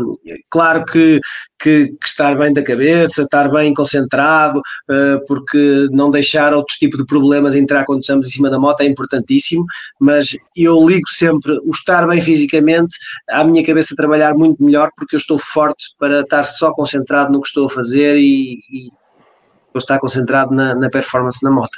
claro 0.50 0.84
que, 0.84 1.22
que, 1.58 1.88
que, 1.88 2.06
estar 2.06 2.38
bem 2.38 2.54
da 2.54 2.62
cabeça, 2.62 3.22
estar 3.22 3.50
bem 3.50 3.74
concentrado, 3.74 4.62
é, 4.92 5.20
porque 5.26 5.88
não 5.92 6.12
deixar 6.12 6.54
outro 6.54 6.76
tipo 6.78 6.98
de 6.98 7.06
problemas 7.06 7.56
entrar 7.56 7.86
quando 7.86 8.02
estamos 8.02 8.28
em 8.28 8.30
cima 8.30 8.50
da 8.50 8.60
moto 8.60 8.82
é 8.82 8.86
importantíssimo, 8.88 9.64
mas 10.02 10.36
eu 10.58 10.86
ligo 10.86 11.08
sempre 11.08 11.54
o 11.66 11.72
estar 11.72 12.06
bem 12.06 12.20
fisicamente 12.20 12.98
à 13.30 13.42
minha 13.46 13.66
cabeça 13.66 13.96
trabalhar 13.96 14.34
muito 14.34 14.62
melhor, 14.66 14.90
porque 14.98 15.16
eu 15.16 15.20
estou 15.20 15.40
forte 15.40 15.86
para 15.98 16.22
estar 16.22 16.44
só 16.44 16.74
concentrado 16.74 17.32
no 17.32 17.40
que 17.40 17.48
estou 17.48 17.68
a 17.68 17.70
fazer 17.70 18.18
e, 18.18 18.56
e 18.70 18.90
estar 19.78 19.98
concentrado 19.98 20.54
na, 20.54 20.76
na 20.76 20.90
performance 20.90 21.42
na 21.42 21.52
moto 21.52 21.78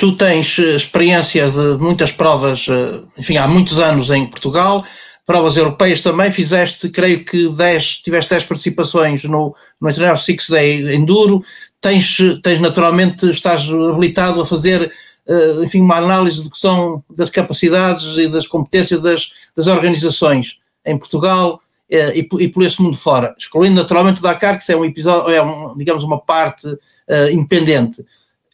tu 0.00 0.16
tens 0.16 0.58
eh, 0.58 0.76
experiência 0.76 1.50
de 1.50 1.76
muitas 1.76 2.10
provas, 2.10 2.66
eh, 2.70 3.02
enfim, 3.18 3.36
há 3.36 3.46
muitos 3.46 3.78
anos 3.78 4.08
em 4.08 4.26
Portugal, 4.26 4.82
provas 5.26 5.58
europeias 5.58 6.00
também, 6.00 6.32
fizeste, 6.32 6.88
creio 6.88 7.22
que 7.22 7.50
10, 7.50 7.98
tiveste 7.98 8.30
10 8.30 8.44
participações 8.44 9.24
no, 9.24 9.54
no 9.78 9.90
International 9.90 10.16
Six 10.16 10.48
Day 10.48 10.94
Enduro, 10.94 11.44
tens, 11.82 12.16
tens 12.42 12.58
naturalmente, 12.60 13.28
estás 13.28 13.68
habilitado 13.68 14.40
a 14.40 14.46
fazer, 14.46 14.90
eh, 15.28 15.64
enfim, 15.64 15.82
uma 15.82 15.98
análise 15.98 16.42
do 16.42 16.50
que 16.50 16.58
são 16.58 17.04
das 17.14 17.28
capacidades 17.28 18.16
e 18.16 18.26
das 18.26 18.46
competências 18.46 19.02
das, 19.02 19.30
das 19.54 19.66
organizações 19.66 20.56
em 20.82 20.96
Portugal 20.96 21.60
e, 21.90 22.26
e 22.42 22.48
por 22.48 22.62
esse 22.62 22.80
mundo 22.80 22.96
fora, 22.96 23.34
excluindo 23.38 23.74
naturalmente 23.74 24.20
o 24.20 24.22
Dakar, 24.22 24.58
que 24.58 24.72
é 24.72 24.76
um 24.76 24.84
episódio, 24.84 25.30
é 25.30 25.42
um, 25.42 25.76
digamos 25.76 26.04
uma 26.04 26.18
parte 26.18 26.66
uh, 26.66 27.30
independente. 27.32 28.02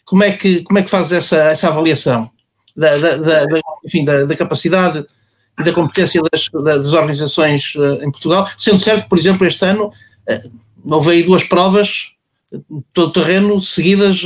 Como 0.06 0.22
é 0.22 0.32
que 0.32 0.62
como 0.62 0.78
é 0.78 0.82
que 0.82 0.90
fazes 0.90 1.12
essa, 1.12 1.36
essa 1.36 1.68
avaliação 1.68 2.30
da, 2.76 2.96
da, 2.96 3.16
da, 3.16 3.60
enfim, 3.84 4.04
da, 4.04 4.24
da, 4.24 4.36
capacidade 4.36 5.04
e 5.58 5.64
da 5.64 5.72
competência 5.72 6.22
das, 6.30 6.48
das 6.64 6.92
organizações 6.92 7.74
uh, 7.74 8.04
em 8.04 8.10
Portugal, 8.10 8.48
sendo 8.58 8.78
certo 8.78 9.04
que, 9.04 9.08
por 9.08 9.18
exemplo, 9.18 9.46
este 9.46 9.64
ano 9.64 9.86
uh, 9.86 10.94
houve 10.94 11.10
aí 11.10 11.22
duas 11.22 11.42
provas 11.42 12.12
todo 12.92 13.12
terreno 13.12 13.60
seguidas, 13.60 14.22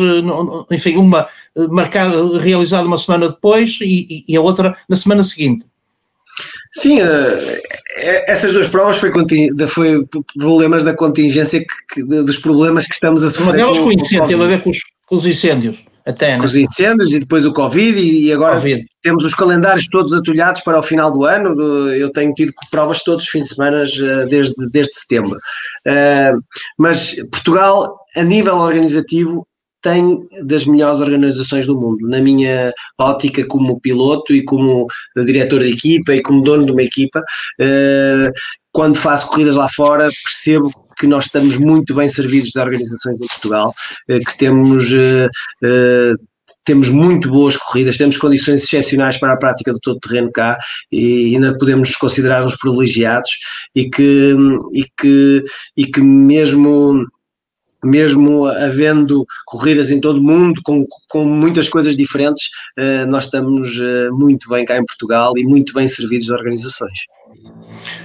enfim, 0.71 0.97
uma 0.97 1.27
marcada, 1.71 2.39
realizada 2.39 2.87
uma 2.87 2.99
semana 2.99 3.31
depois 3.31 3.79
e, 3.81 4.25
e 4.29 4.37
a 4.37 4.41
outra 4.43 4.77
na 4.87 4.95
semana 4.95 5.23
seguinte. 5.23 5.65
Sim, 6.73 6.99
essas 8.27 8.53
duas 8.53 8.69
provas 8.69 8.99
foi, 8.99 9.11
foi 9.69 10.07
problemas 10.37 10.85
da 10.85 10.95
contingência, 10.95 11.65
que, 11.93 12.03
dos 12.03 12.39
problemas 12.39 12.87
que 12.87 12.95
estamos 12.95 13.23
a 13.25 13.31
sofrer. 13.31 13.47
Uma 13.47 13.53
delas 13.57 13.79
com, 13.79 13.93
incêndio, 13.93 14.27
teve 14.27 14.45
a 14.45 14.47
ver 14.47 14.63
com 14.63 14.71
os, 14.71 14.79
com 15.11 15.17
os 15.17 15.27
incêndios. 15.27 15.85
Até, 16.07 16.33
né? 16.33 16.39
com 16.39 16.47
os 16.47 16.57
incêndios 16.57 17.13
e 17.13 17.19
depois 17.19 17.45
o 17.45 17.53
Covid 17.53 18.01
e, 18.01 18.33
agora 18.33 18.55
COVID. 18.55 18.87
temos 19.03 19.25
os 19.25 19.35
calendários 19.35 19.87
todos 19.89 20.15
atulhados 20.15 20.63
para 20.63 20.79
o 20.79 20.83
final 20.83 21.13
do 21.13 21.25
ano. 21.25 21.89
Eu 21.93 22.11
tenho 22.11 22.33
tido 22.33 22.53
provas 22.71 23.03
todos 23.03 23.25
os 23.25 23.29
fins 23.29 23.49
de 23.49 23.55
semana 23.55 23.83
eh, 23.83 24.27
desde, 24.27 24.55
desde 24.71 24.95
setembro. 24.95 25.37
Uh, 25.87 26.41
mas 26.79 27.17
Portugal, 27.31 27.99
a 28.17 28.23
nível 28.23 28.57
organizativo, 28.57 29.47
tem 29.83 30.27
das 30.45 30.65
melhores 30.67 31.01
organizações 31.01 31.67
do 31.67 31.79
mundo. 31.79 32.07
Na 32.09 32.21
minha 32.21 32.73
ótica, 32.99 33.47
como 33.47 33.81
piloto 33.81 34.33
e 34.33 34.45
como 34.45 34.87
diretor 35.17 35.61
de 35.61 35.73
equipa 35.73 36.15
e 36.15 36.23
como 36.23 36.43
dono 36.43 36.67
de 36.67 36.73
uma 36.73 36.83
equipa, 36.83 37.23
eh, 37.59 38.31
quando 38.73 38.97
faço 38.97 39.29
corridas 39.29 39.57
lá 39.57 39.71
fora, 39.71 40.09
percebo 40.23 40.71
que 41.01 41.07
nós 41.07 41.25
estamos 41.25 41.57
muito 41.57 41.95
bem 41.95 42.09
servidos 42.09 42.51
de 42.51 42.61
organizações 42.61 43.17
em 43.17 43.27
Portugal, 43.27 43.75
eh, 44.09 44.21
que 44.21 44.37
temos 44.37 44.93
eh, 44.93 46.15
temos 46.63 46.91
muito 46.91 47.31
boas 47.31 47.57
corridas, 47.57 47.97
temos 47.97 48.19
condições 48.19 48.63
excepcionais 48.63 49.17
para 49.17 49.33
a 49.33 49.37
prática 49.37 49.73
do 49.73 49.79
todo 49.81 49.99
terreno 49.99 50.31
cá 50.31 50.59
e 50.93 51.35
ainda 51.35 51.57
podemos 51.57 51.97
considerar 51.97 52.45
uns 52.45 52.57
privilegiados 52.57 53.31
e 53.75 53.89
que, 53.89 54.37
e 54.75 54.85
que, 55.01 55.45
e 55.77 55.87
que 55.87 56.01
mesmo 56.01 57.07
mesmo 57.83 58.45
havendo 58.47 59.25
corridas 59.47 59.91
em 59.91 60.01
todo 60.01 60.19
o 60.19 60.23
mundo, 60.23 60.61
com, 60.63 60.85
com 61.09 61.25
muitas 61.25 61.67
coisas 61.67 61.97
diferentes, 61.97 62.51
nós 63.09 63.25
estamos 63.25 63.81
muito 64.13 64.51
bem 64.51 64.67
cá 64.67 64.77
em 64.77 64.85
Portugal 64.85 65.33
e 65.39 65.45
muito 65.45 65.73
bem 65.73 65.89
servidos 65.89 66.27
de 66.27 66.33
organizações. 66.35 66.99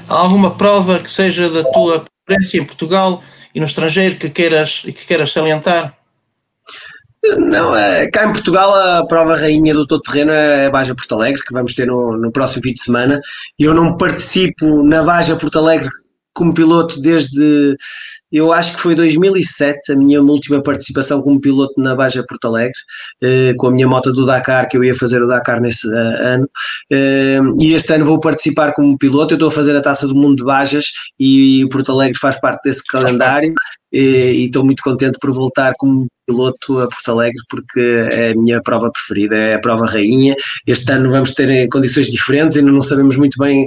Há 0.07 0.15
alguma 0.15 0.55
prova 0.55 0.99
que 0.99 1.11
seja 1.11 1.49
da 1.49 1.61
tua 1.61 2.05
preferência 2.25 2.60
em 2.60 2.65
Portugal 2.65 3.24
e 3.53 3.60
no 3.60 3.65
estrangeiro 3.65 4.15
que 4.15 4.29
queiras, 4.29 4.82
que 4.82 5.05
queiras 5.05 5.32
salientar? 5.32 5.96
Não, 7.38 7.75
é, 7.75 8.10
cá 8.12 8.25
em 8.25 8.32
Portugal 8.32 8.75
a 8.75 9.05
prova 9.08 9.36
rainha 9.36 9.74
do 9.74 9.88
todo 9.88 10.01
terreno 10.01 10.32
é 10.32 10.67
a 10.67 10.70
Baja 10.70 10.94
Porto 10.94 11.15
Alegre, 11.15 11.41
que 11.41 11.53
vamos 11.53 11.74
ter 11.74 11.88
no, 11.88 12.17
no 12.17 12.32
próximo 12.32 12.63
fim 12.63 12.74
de 12.74 12.82
semana. 12.82 13.20
Eu 13.58 13.74
não 13.74 13.98
participo 13.98 14.84
na 14.84 15.03
Baja 15.03 15.36
Porto 15.36 15.58
Alegre 15.58 15.89
como 16.34 16.53
piloto 16.53 17.01
desde 17.01 17.75
eu 18.35 18.51
acho 18.51 18.75
que 18.75 18.81
foi 18.81 18.95
2007 18.95 19.93
a 19.93 19.95
minha 19.95 20.21
última 20.21 20.61
participação 20.61 21.21
como 21.21 21.39
piloto 21.39 21.79
na 21.79 21.95
Baja 21.95 22.23
Porto 22.27 22.47
Alegre, 22.49 22.73
eh, 23.23 23.53
com 23.57 23.67
a 23.67 23.71
minha 23.71 23.87
moto 23.87 24.11
do 24.11 24.25
Dakar, 24.25 24.67
que 24.67 24.75
eu 24.75 24.83
ia 24.83 24.93
fazer 24.93 25.21
o 25.21 25.27
Dakar 25.27 25.61
nesse 25.61 25.87
eh, 25.87 26.33
ano. 26.33 26.45
Eh, 26.91 27.39
e 27.61 27.73
este 27.73 27.93
ano 27.93 28.03
vou 28.03 28.19
participar 28.19 28.73
como 28.73 28.97
piloto. 28.97 29.33
Eu 29.33 29.37
estou 29.37 29.47
a 29.47 29.51
fazer 29.51 29.73
a 29.75 29.81
taça 29.81 30.05
do 30.05 30.13
mundo 30.13 30.35
de 30.35 30.43
Bajas 30.43 30.87
e 31.17 31.65
Porto 31.71 31.93
Alegre 31.93 32.19
faz 32.19 32.39
parte 32.39 32.63
desse 32.63 32.83
calendário 32.85 33.53
e 33.97 34.45
estou 34.45 34.63
muito 34.63 34.83
contente 34.83 35.17
por 35.19 35.31
voltar 35.31 35.73
como 35.77 36.07
piloto 36.27 36.81
a 36.81 36.87
Porto 36.87 37.11
Alegre 37.11 37.41
porque 37.47 37.79
é 38.11 38.31
a 38.31 38.35
minha 38.35 38.61
prova 38.61 38.91
preferida, 38.91 39.35
é 39.37 39.53
a 39.55 39.59
prova 39.59 39.85
rainha. 39.85 40.35
Este 40.67 40.91
ano 40.91 41.09
vamos 41.09 41.33
ter 41.33 41.67
condições 41.69 42.07
diferentes, 42.07 42.57
ainda 42.57 42.71
não 42.71 42.81
sabemos 42.81 43.15
muito 43.15 43.37
bem 43.39 43.65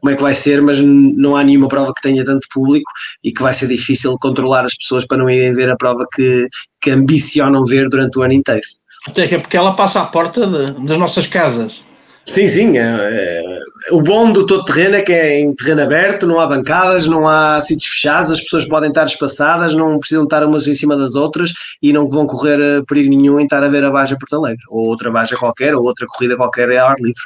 como 0.00 0.12
é 0.12 0.16
que 0.16 0.22
vai 0.22 0.34
ser, 0.34 0.60
mas 0.60 0.80
não 0.80 1.34
há 1.34 1.42
nenhuma 1.42 1.68
prova 1.68 1.94
que 1.94 2.02
tenha 2.02 2.24
tanto 2.24 2.46
público 2.52 2.90
e 3.24 3.32
que 3.32 3.42
vai 3.42 3.54
ser 3.54 3.68
difícil 3.68 4.16
controlar 4.20 4.64
as 4.64 4.74
pessoas 4.74 5.06
para 5.06 5.18
não 5.18 5.30
irem 5.30 5.52
ver 5.52 5.70
a 5.70 5.76
prova 5.76 6.04
que, 6.14 6.46
que 6.80 6.90
ambicionam 6.90 7.64
ver 7.64 7.88
durante 7.88 8.18
o 8.18 8.22
ano 8.22 8.34
inteiro. 8.34 8.66
Até 9.06 9.34
é 9.34 9.38
porque 9.38 9.56
ela 9.56 9.74
passa 9.74 10.00
à 10.00 10.06
porta 10.06 10.46
de, 10.46 10.84
das 10.84 10.98
nossas 10.98 11.26
casas. 11.26 11.82
Sim, 12.30 12.46
sim. 12.46 12.78
É, 12.78 12.82
é, 12.82 13.42
o 13.90 14.00
bom 14.00 14.30
do 14.30 14.46
todo 14.46 14.64
terreno 14.64 14.94
é 14.94 15.02
que 15.02 15.12
é 15.12 15.40
em 15.40 15.52
terreno 15.52 15.82
aberto, 15.82 16.28
não 16.28 16.38
há 16.38 16.46
bancadas, 16.46 17.08
não 17.08 17.26
há 17.26 17.60
sítios 17.60 17.90
fechados, 17.90 18.30
as 18.30 18.40
pessoas 18.40 18.68
podem 18.68 18.88
estar 18.88 19.04
espaçadas, 19.04 19.74
não 19.74 19.98
precisam 19.98 20.22
estar 20.22 20.44
umas 20.46 20.68
em 20.68 20.76
cima 20.76 20.96
das 20.96 21.16
outras 21.16 21.52
e 21.82 21.92
não 21.92 22.08
vão 22.08 22.28
correr 22.28 22.60
eh, 22.60 22.82
perigo 22.86 23.10
nenhum 23.10 23.40
em 23.40 23.44
estar 23.44 23.64
a 23.64 23.68
ver 23.68 23.82
a 23.82 23.90
Baja 23.90 24.16
Porto 24.16 24.36
Alegre, 24.36 24.62
ou 24.68 24.86
outra 24.86 25.10
Baja 25.10 25.36
qualquer, 25.36 25.74
ou 25.74 25.82
outra 25.82 26.06
corrida 26.06 26.36
qualquer 26.36 26.70
é 26.70 26.78
ar 26.78 26.94
livre. 27.00 27.20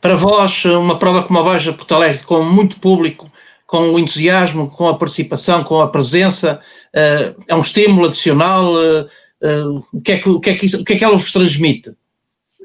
Para 0.00 0.14
vós, 0.14 0.64
uma 0.66 1.00
prova 1.00 1.24
como 1.24 1.40
a 1.40 1.42
Baja 1.42 1.72
Porto 1.72 1.96
Alegre, 1.96 2.22
com 2.22 2.44
muito 2.44 2.78
público, 2.78 3.28
com 3.66 3.90
o 3.90 3.98
entusiasmo, 3.98 4.70
com 4.70 4.86
a 4.86 4.96
participação, 4.96 5.64
com 5.64 5.80
a 5.80 5.88
presença, 5.88 6.60
eh, 6.94 7.34
é 7.48 7.56
um 7.56 7.60
estímulo 7.60 8.06
adicional? 8.06 8.72
Eh, 8.80 9.64
o 9.92 10.00
que 10.00 10.12
é 10.12 10.18
que, 10.18 10.28
o 10.28 10.38
que, 10.38 10.50
é 10.50 10.54
que, 10.54 10.66
isso, 10.66 10.80
o 10.80 10.84
que, 10.84 10.92
é 10.92 10.96
que 10.96 11.04
ela 11.04 11.16
vos 11.16 11.32
transmite? 11.32 11.90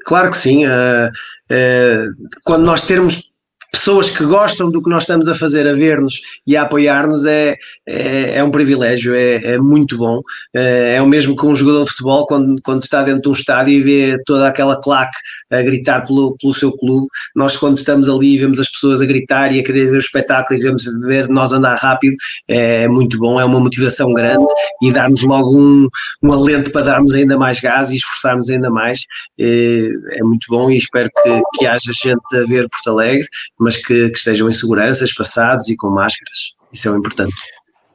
Claro 0.04 0.30
que 0.30 0.36
sim. 0.36 0.66
Uh, 0.66 1.08
uh, 1.50 2.28
quando 2.44 2.64
nós 2.64 2.82
termos 2.86 3.31
pessoas 3.72 4.10
que 4.10 4.22
gostam 4.24 4.70
do 4.70 4.82
que 4.82 4.90
nós 4.90 5.04
estamos 5.04 5.26
a 5.28 5.34
fazer, 5.34 5.66
a 5.66 5.72
ver-nos 5.72 6.20
e 6.46 6.56
a 6.56 6.62
apoiar-nos, 6.62 7.24
é, 7.24 7.56
é, 7.88 8.36
é, 8.36 8.44
um 8.44 8.50
privilégio, 8.50 9.14
é, 9.14 9.54
é 9.54 9.58
muito 9.58 9.96
bom. 9.96 10.20
É, 10.54 10.96
é 10.96 11.02
o 11.02 11.06
mesmo 11.06 11.34
que 11.34 11.46
um 11.46 11.56
jogador 11.56 11.84
de 11.84 11.90
futebol, 11.90 12.26
quando, 12.26 12.60
quando 12.62 12.82
está 12.82 13.02
dentro 13.02 13.22
de 13.22 13.28
um 13.30 13.32
estádio 13.32 13.72
e 13.72 13.80
vê 13.80 14.22
toda 14.24 14.46
aquela 14.46 14.80
claque 14.80 15.16
a 15.50 15.62
gritar 15.62 16.02
pelo, 16.02 16.36
pelo 16.36 16.52
seu 16.52 16.70
clube. 16.70 17.06
Nós, 17.34 17.56
quando 17.56 17.78
estamos 17.78 18.08
ali 18.08 18.34
e 18.34 18.38
vemos 18.38 18.60
as 18.60 18.70
pessoas 18.70 19.00
a 19.00 19.06
gritar 19.06 19.52
e 19.52 19.60
a 19.60 19.64
querer 19.64 19.90
ver 19.90 19.96
o 19.96 20.00
espetáculo 20.00 20.60
e 20.60 20.62
vemos 20.62 20.84
ver 21.06 21.28
nós 21.28 21.52
andar 21.52 21.76
rápido, 21.76 22.14
é 22.48 22.86
muito 22.86 23.18
bom, 23.18 23.40
é 23.40 23.44
uma 23.44 23.58
motivação 23.58 24.12
grande 24.12 24.46
e 24.82 24.92
dar-nos 24.92 25.24
logo 25.24 25.58
um, 25.58 25.88
um 26.22 26.32
alento 26.32 26.70
para 26.70 26.82
darmos 26.82 27.14
ainda 27.14 27.38
mais 27.38 27.58
gás 27.58 27.90
e 27.90 27.96
esforçarmos 27.96 28.50
ainda 28.50 28.68
mais. 28.70 29.00
É, 29.40 29.88
é 30.18 30.22
muito 30.22 30.46
bom 30.50 30.70
e 30.70 30.76
espero 30.76 31.10
que, 31.22 31.42
que 31.58 31.66
haja 31.66 31.90
gente 31.92 32.36
a 32.36 32.46
ver 32.46 32.68
Porto 32.68 32.90
Alegre 32.90 33.26
mas 33.62 33.76
que, 33.76 34.10
que 34.10 34.18
estejam 34.18 34.48
em 34.48 34.52
segurança, 34.52 35.04
espaçados 35.04 35.68
e 35.68 35.76
com 35.76 35.88
máscaras. 35.88 36.52
Isso 36.72 36.88
é 36.88 36.90
o 36.90 36.96
importante. 36.96 37.34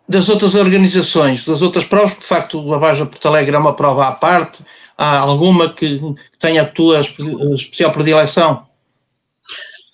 Das 0.08 0.30
outras 0.30 0.56
organizações, 0.56 1.44
das 1.44 1.62
outras 1.62 1.84
provas, 1.84 2.18
de 2.18 2.24
facto 2.24 2.74
a 2.74 2.80
Baja 2.80 3.06
Porto 3.06 3.28
Alegre 3.28 3.56
é 3.56 3.60
uma 3.60 3.76
prova 3.76 4.08
à 4.08 4.12
parte, 4.14 4.64
há 4.98 5.20
alguma 5.20 5.74
que 5.74 6.02
tenha 6.40 6.62
a 6.62 6.66
tua 6.66 7.02
especial 7.02 7.92
predileção? 7.92 8.66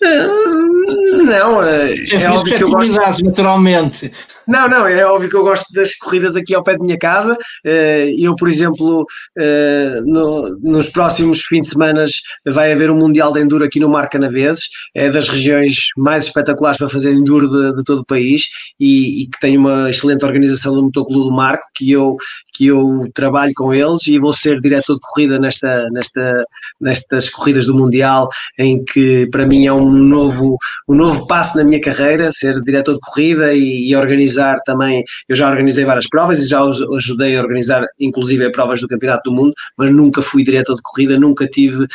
Uh, 0.02 1.24
não, 1.24 1.62
é, 1.62 1.94
é 2.12 2.30
óbvio 2.30 2.56
que 2.56 2.62
eu 2.62 2.70
gosto... 2.70 3.24
naturalmente. 3.24 4.12
Não, 4.46 4.68
não, 4.68 4.86
é 4.86 5.04
óbvio 5.06 5.30
que 5.30 5.36
eu 5.36 5.42
gosto 5.42 5.72
das 5.72 5.94
corridas 5.94 6.36
aqui 6.36 6.54
ao 6.54 6.62
pé 6.62 6.76
de 6.76 6.82
minha 6.82 6.98
casa. 6.98 7.36
Eh, 7.64 8.12
eu, 8.18 8.34
por 8.36 8.48
exemplo, 8.48 9.06
eh, 9.38 10.00
no, 10.04 10.58
nos 10.62 10.88
próximos 10.90 11.42
fins 11.42 11.62
de 11.62 11.68
semana 11.68 12.04
vai 12.46 12.72
haver 12.72 12.90
um 12.90 12.98
Mundial 12.98 13.32
de 13.32 13.40
Enduro 13.40 13.64
aqui 13.64 13.80
no 13.80 13.88
Mar 13.88 14.08
Canaveses, 14.08 14.68
é 14.94 15.10
das 15.10 15.28
regiões 15.28 15.88
mais 15.96 16.24
espetaculares 16.24 16.78
para 16.78 16.88
fazer 16.88 17.12
Enduro 17.12 17.48
de, 17.48 17.76
de 17.76 17.84
todo 17.84 18.00
o 18.00 18.04
país 18.04 18.48
e, 18.78 19.22
e, 19.22 19.26
que 19.26 19.40
tem 19.40 19.56
uma 19.56 19.88
excelente 19.90 20.24
organização 20.24 20.74
do 20.74 20.82
Motoclube 20.82 21.30
do 21.30 21.34
Marco, 21.34 21.64
que 21.74 21.90
eu, 21.90 22.16
que 22.54 22.66
eu 22.66 23.08
trabalho 23.14 23.52
com 23.54 23.72
eles 23.72 24.06
e 24.06 24.18
vou 24.18 24.32
ser 24.32 24.60
diretor 24.60 24.94
de 24.94 25.00
corrida 25.00 25.38
nesta, 25.38 25.88
nesta, 25.90 26.44
nestas 26.80 27.30
corridas 27.30 27.66
do 27.66 27.74
Mundial, 27.74 28.28
em 28.58 28.84
que 28.84 29.26
para 29.30 29.46
mim 29.46 29.66
é 29.66 29.72
um 29.72 29.90
novo, 29.90 30.56
um 30.88 30.94
novo 30.94 31.26
passo 31.26 31.56
na 31.56 31.64
minha 31.64 31.80
carreira, 31.80 32.30
ser 32.32 32.60
diretor 32.60 32.94
de 32.94 33.00
corrida 33.00 33.54
e, 33.54 33.88
e 33.88 33.96
organizar 33.96 34.33
organizar 34.34 34.56
também, 34.64 35.04
eu 35.28 35.36
já 35.36 35.48
organizei 35.50 35.84
várias 35.84 36.08
provas 36.08 36.40
e 36.40 36.46
já 36.46 36.60
ajudei 36.96 37.36
a 37.36 37.40
organizar 37.40 37.84
inclusive 38.00 38.50
provas 38.50 38.80
do 38.80 38.88
Campeonato 38.88 39.30
do 39.30 39.36
Mundo, 39.36 39.52
mas 39.76 39.90
nunca 39.94 40.20
fui 40.20 40.44
diretor 40.44 40.74
de 40.74 40.82
corrida, 40.82 41.18
nunca 41.18 41.46
tive 41.46 41.84
uh, 41.84 41.88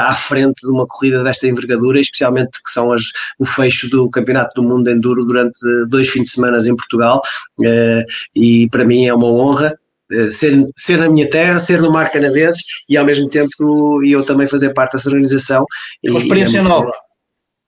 à 0.00 0.12
frente 0.12 0.60
de 0.62 0.70
uma 0.70 0.86
corrida 0.86 1.22
desta 1.22 1.46
envergadura, 1.46 2.00
especialmente 2.00 2.62
que 2.64 2.70
são 2.70 2.92
as, 2.92 3.04
o 3.38 3.46
fecho 3.46 3.88
do 3.88 4.08
Campeonato 4.10 4.60
do 4.60 4.66
Mundo 4.66 4.88
Enduro 4.90 5.24
durante 5.24 5.60
dois 5.88 6.08
fins 6.08 6.24
de 6.24 6.30
semana 6.30 6.56
em 6.58 6.76
Portugal, 6.76 7.20
uh, 7.60 8.04
e 8.34 8.68
para 8.70 8.84
mim 8.84 9.06
é 9.06 9.14
uma 9.14 9.26
honra 9.26 9.74
eh, 10.10 10.30
ser, 10.30 10.52
ser 10.76 10.98
na 10.98 11.08
minha 11.08 11.28
terra, 11.28 11.58
ser 11.58 11.80
no 11.80 11.90
Mar 11.90 12.10
Canaveses 12.10 12.62
e 12.88 12.96
ao 12.96 13.04
mesmo 13.04 13.28
tempo 13.28 14.00
eu 14.04 14.24
também 14.24 14.46
fazer 14.46 14.72
parte 14.72 14.92
dessa 14.92 15.08
organização. 15.08 15.66
É 16.04 16.10
uma 16.10 16.20
experiência 16.20 16.58
é 16.58 16.62
nova. 16.62 16.92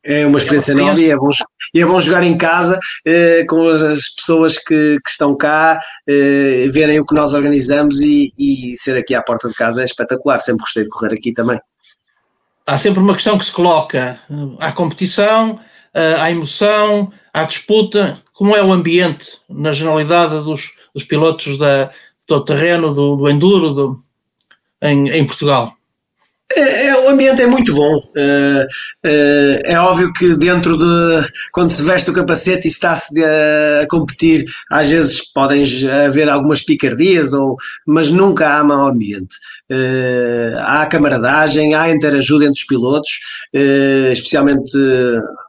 É 0.05 0.25
uma 0.25 0.39
experiência, 0.39 0.73
é 0.73 0.75
uma 0.77 0.85
nova 0.85 1.01
e 1.01 1.11
é, 1.11 1.17
bom, 1.17 1.31
e 1.75 1.81
é 1.81 1.87
bom 1.87 2.01
jogar 2.01 2.23
em 2.23 2.37
casa 2.39 2.79
eh, 3.05 3.45
com 3.49 3.69
as 3.69 4.09
pessoas 4.11 4.57
que, 4.57 4.99
que 5.05 5.11
estão 5.11 5.37
cá, 5.37 5.79
eh, 6.09 6.69
verem 6.71 7.01
o 7.01 7.05
que 7.05 7.15
nós 7.15 7.35
organizamos 7.35 8.01
e, 8.01 8.33
e, 8.39 8.77
ser 8.77 8.97
aqui 8.97 9.15
à 9.15 9.23
porta 9.23 9.49
de 9.49 9.55
casa 9.55 9.83
é 9.83 9.85
espetacular. 9.85 10.39
Sempre 10.39 10.61
gostei 10.61 10.85
de 10.85 10.89
correr 10.89 11.15
aqui 11.15 11.33
também. 11.33 11.59
Há 12.67 12.79
sempre 12.79 13.01
uma 13.01 13.15
questão 13.15 13.37
que 13.37 13.45
se 13.45 13.53
coloca 13.53 14.21
à 14.61 14.71
competição, 14.73 15.59
à 16.21 16.31
emoção, 16.31 17.11
à 17.33 17.45
disputa. 17.45 18.21
Como 18.35 18.55
é 18.55 18.63
o 18.63 18.73
ambiente, 18.73 19.39
na 19.49 19.73
generalidade, 19.73 20.45
dos, 20.45 20.71
dos 20.95 21.03
pilotos 21.03 21.59
da, 21.59 21.91
do 22.29 22.45
terreno, 22.45 22.93
do, 22.93 23.17
do 23.17 23.29
enduro 23.29 23.71
do, 23.71 23.99
em, 24.83 25.09
em 25.09 25.27
Portugal? 25.27 25.78
É, 26.51 26.87
é, 26.87 26.97
o 26.97 27.11
ambiente 27.11 27.43
é 27.43 27.47
muito 27.47 27.75
bom. 27.75 28.01
É, 28.17 28.67
é, 29.05 29.73
é, 29.73 29.81
óbvio 29.81 30.11
que 30.13 30.35
dentro 30.37 30.79
de 30.79 31.29
quando 31.53 31.71
se 31.71 31.83
veste 31.83 32.11
o 32.11 32.15
capacete 32.15 32.67
e 32.67 32.71
está-se 32.71 33.13
a, 33.23 33.87
competir, 33.87 34.47
às 34.71 34.89
vezes 34.89 35.31
podem 35.33 35.63
haver 36.07 36.29
algumas 36.29 36.63
picardias, 36.63 37.35
ou, 37.35 37.55
mas 37.87 38.11
nunca 38.11 38.57
há 38.59 38.65
mau 38.65 38.89
ambiente. 38.89 39.37
Há 40.63 40.87
camaradagem, 40.87 41.75
há 41.75 41.91
interajuda 41.91 42.47
entre 42.47 42.59
os 42.59 42.67
pilotos, 42.67 43.11
especialmente 44.11 44.73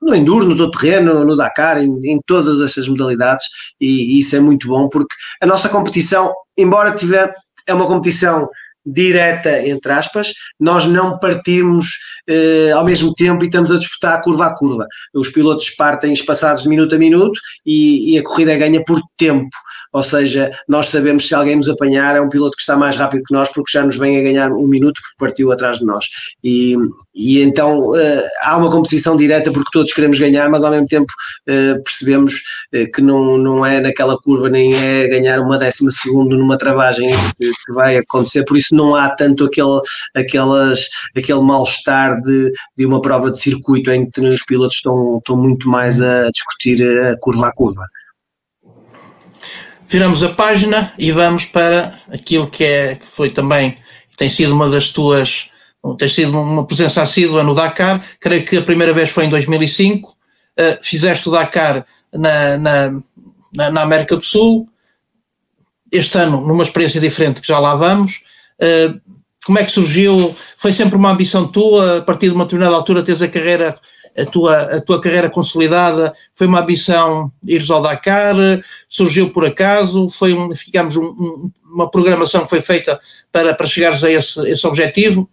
no 0.01 0.13
enduro, 0.13 0.45
no 0.45 0.57
todo 0.57 0.71
terreno, 0.71 1.23
no 1.23 1.37
Dakar, 1.37 1.81
em, 1.81 1.89
em 2.03 2.19
todas 2.27 2.61
essas 2.61 2.89
modalidades, 2.89 3.45
e, 3.79 4.17
e 4.17 4.19
isso 4.19 4.35
é 4.35 4.41
muito 4.41 4.67
bom 4.67 4.89
porque 4.89 5.15
a 5.41 5.47
nossa 5.47 5.69
competição, 5.69 6.33
embora 6.57 6.91
tiver, 6.91 7.33
é 7.65 7.73
uma 7.73 7.87
competição 7.87 8.49
direta, 8.85 9.67
entre 9.67 9.91
aspas, 9.91 10.33
nós 10.59 10.85
não 10.85 11.19
partimos 11.19 11.97
eh, 12.27 12.71
ao 12.71 12.83
mesmo 12.85 13.13
tempo 13.13 13.43
e 13.43 13.47
estamos 13.47 13.71
a 13.71 13.77
disputar 13.77 14.21
curva 14.21 14.47
a 14.47 14.55
curva. 14.55 14.87
Os 15.13 15.29
pilotos 15.29 15.69
partem 15.71 16.13
espaçados 16.13 16.63
de 16.63 16.69
minuto 16.69 16.95
a 16.95 16.97
minuto 16.97 17.39
e, 17.65 18.13
e 18.13 18.17
a 18.17 18.23
corrida 18.23 18.55
ganha 18.57 18.83
por 18.83 18.99
tempo, 19.17 19.49
ou 19.91 20.03
seja, 20.03 20.51
nós 20.67 20.87
sabemos 20.87 21.27
se 21.27 21.33
alguém 21.33 21.55
nos 21.55 21.69
apanhar 21.69 22.15
é 22.15 22.21
um 22.21 22.29
piloto 22.29 22.55
que 22.55 22.61
está 22.61 22.77
mais 22.77 22.95
rápido 22.95 23.23
que 23.23 23.33
nós 23.33 23.51
porque 23.51 23.71
já 23.71 23.83
nos 23.83 23.97
vem 23.97 24.19
a 24.19 24.21
ganhar 24.21 24.51
um 24.51 24.67
minuto 24.67 24.99
porque 25.17 25.29
partiu 25.29 25.51
atrás 25.51 25.79
de 25.79 25.85
nós. 25.85 26.05
E, 26.43 26.75
e 27.15 27.41
então 27.41 27.95
eh, 27.95 28.27
há 28.41 28.55
uma 28.57 28.69
composição 28.69 29.17
direta 29.17 29.51
porque 29.51 29.71
todos 29.71 29.91
queremos 29.93 30.19
ganhar, 30.19 30.47
mas 30.49 30.63
ao 30.63 30.71
mesmo 30.71 30.85
tempo 30.85 31.11
eh, 31.47 31.75
percebemos 31.83 32.41
eh, 32.71 32.85
que 32.85 33.01
não, 33.01 33.37
não 33.37 33.65
é 33.65 33.81
naquela 33.81 34.17
curva 34.17 34.49
nem 34.49 34.73
é 34.75 35.07
ganhar 35.07 35.39
uma 35.39 35.57
décima 35.57 35.89
segundo 35.91 36.37
numa 36.37 36.57
travagem 36.57 37.09
que 37.39 37.73
vai 37.73 37.97
acontecer, 37.97 38.45
por 38.45 38.57
isso 38.57 38.68
não 38.73 38.95
há 38.95 39.09
tanto 39.09 39.45
aquele, 39.45 39.79
aquelas, 40.15 40.89
aquele 41.15 41.41
mal-estar 41.41 42.19
de, 42.21 42.53
de 42.77 42.85
uma 42.85 43.01
prova 43.01 43.31
de 43.31 43.39
circuito 43.39 43.91
em 43.91 44.09
que 44.09 44.21
os 44.21 44.43
pilotos 44.43 44.77
estão, 44.77 45.17
estão 45.17 45.35
muito 45.35 45.67
mais 45.67 46.01
a 46.01 46.29
discutir 46.29 46.81
a 46.83 47.17
curva 47.19 47.47
a 47.47 47.53
curva. 47.53 47.83
Viramos 49.87 50.23
a 50.23 50.29
página 50.29 50.93
e 50.99 51.11
vamos 51.11 51.45
para 51.45 51.97
aquilo 52.11 52.47
que, 52.47 52.63
é, 52.63 52.95
que 52.95 53.07
foi 53.07 53.31
também, 53.31 53.75
tem 54.15 54.29
sido 54.29 54.53
uma 54.53 54.69
das 54.69 54.89
tuas, 54.89 55.49
tem 55.97 56.07
sido 56.07 56.39
uma 56.39 56.63
presença 56.63 57.01
assídua 57.01 57.43
no 57.43 57.55
Dakar, 57.55 57.99
creio 58.19 58.45
que 58.45 58.57
a 58.57 58.61
primeira 58.61 58.93
vez 58.93 59.09
foi 59.09 59.25
em 59.25 59.29
2005, 59.29 60.09
uh, 60.09 60.15
eh, 60.57 60.79
fizeste 60.83 61.27
o 61.27 61.31
Dakar 61.31 61.83
na, 62.13 62.57
na, 62.57 63.01
na, 63.71 63.81
América 63.81 64.15
do 64.15 64.23
Sul, 64.23 64.69
este 65.91 66.19
ano 66.19 66.41
numa 66.45 66.63
experiência 66.63 67.01
diferente 67.01 67.41
que 67.41 67.47
já 67.47 67.57
lá 67.57 67.73
vamos, 67.75 68.21
eh, 68.21 68.28
como 69.45 69.57
é 69.57 69.63
que 69.63 69.71
surgiu? 69.71 70.35
Foi 70.57 70.71
sempre 70.71 70.95
uma 70.95 71.11
ambição 71.11 71.47
tua, 71.47 71.97
a 71.97 72.01
partir 72.01 72.27
de 72.27 72.35
uma 72.35 72.45
determinada 72.45 72.75
altura, 72.75 73.03
teres 73.03 73.21
a 73.21 73.27
carreira, 73.27 73.75
a 74.17 74.25
tua, 74.25 74.55
a 74.55 74.81
tua 74.81 75.01
carreira 75.01 75.29
consolidada, 75.29 76.13
foi 76.35 76.47
uma 76.47 76.61
ambição 76.61 77.31
ires 77.43 77.69
ao 77.69 77.81
Dakar, 77.81 78.35
surgiu 78.87 79.31
por 79.31 79.45
acaso, 79.45 80.09
foi 80.09 80.33
um, 80.33 80.49
um, 80.49 80.97
um, 80.97 81.51
uma 81.73 81.89
programação 81.89 82.43
que 82.43 82.49
foi 82.49 82.61
feita 82.61 82.99
para, 83.31 83.53
para 83.53 83.65
chegares 83.65 84.03
a 84.03 84.11
esse, 84.11 84.39
esse 84.49 84.67
objetivo? 84.67 85.29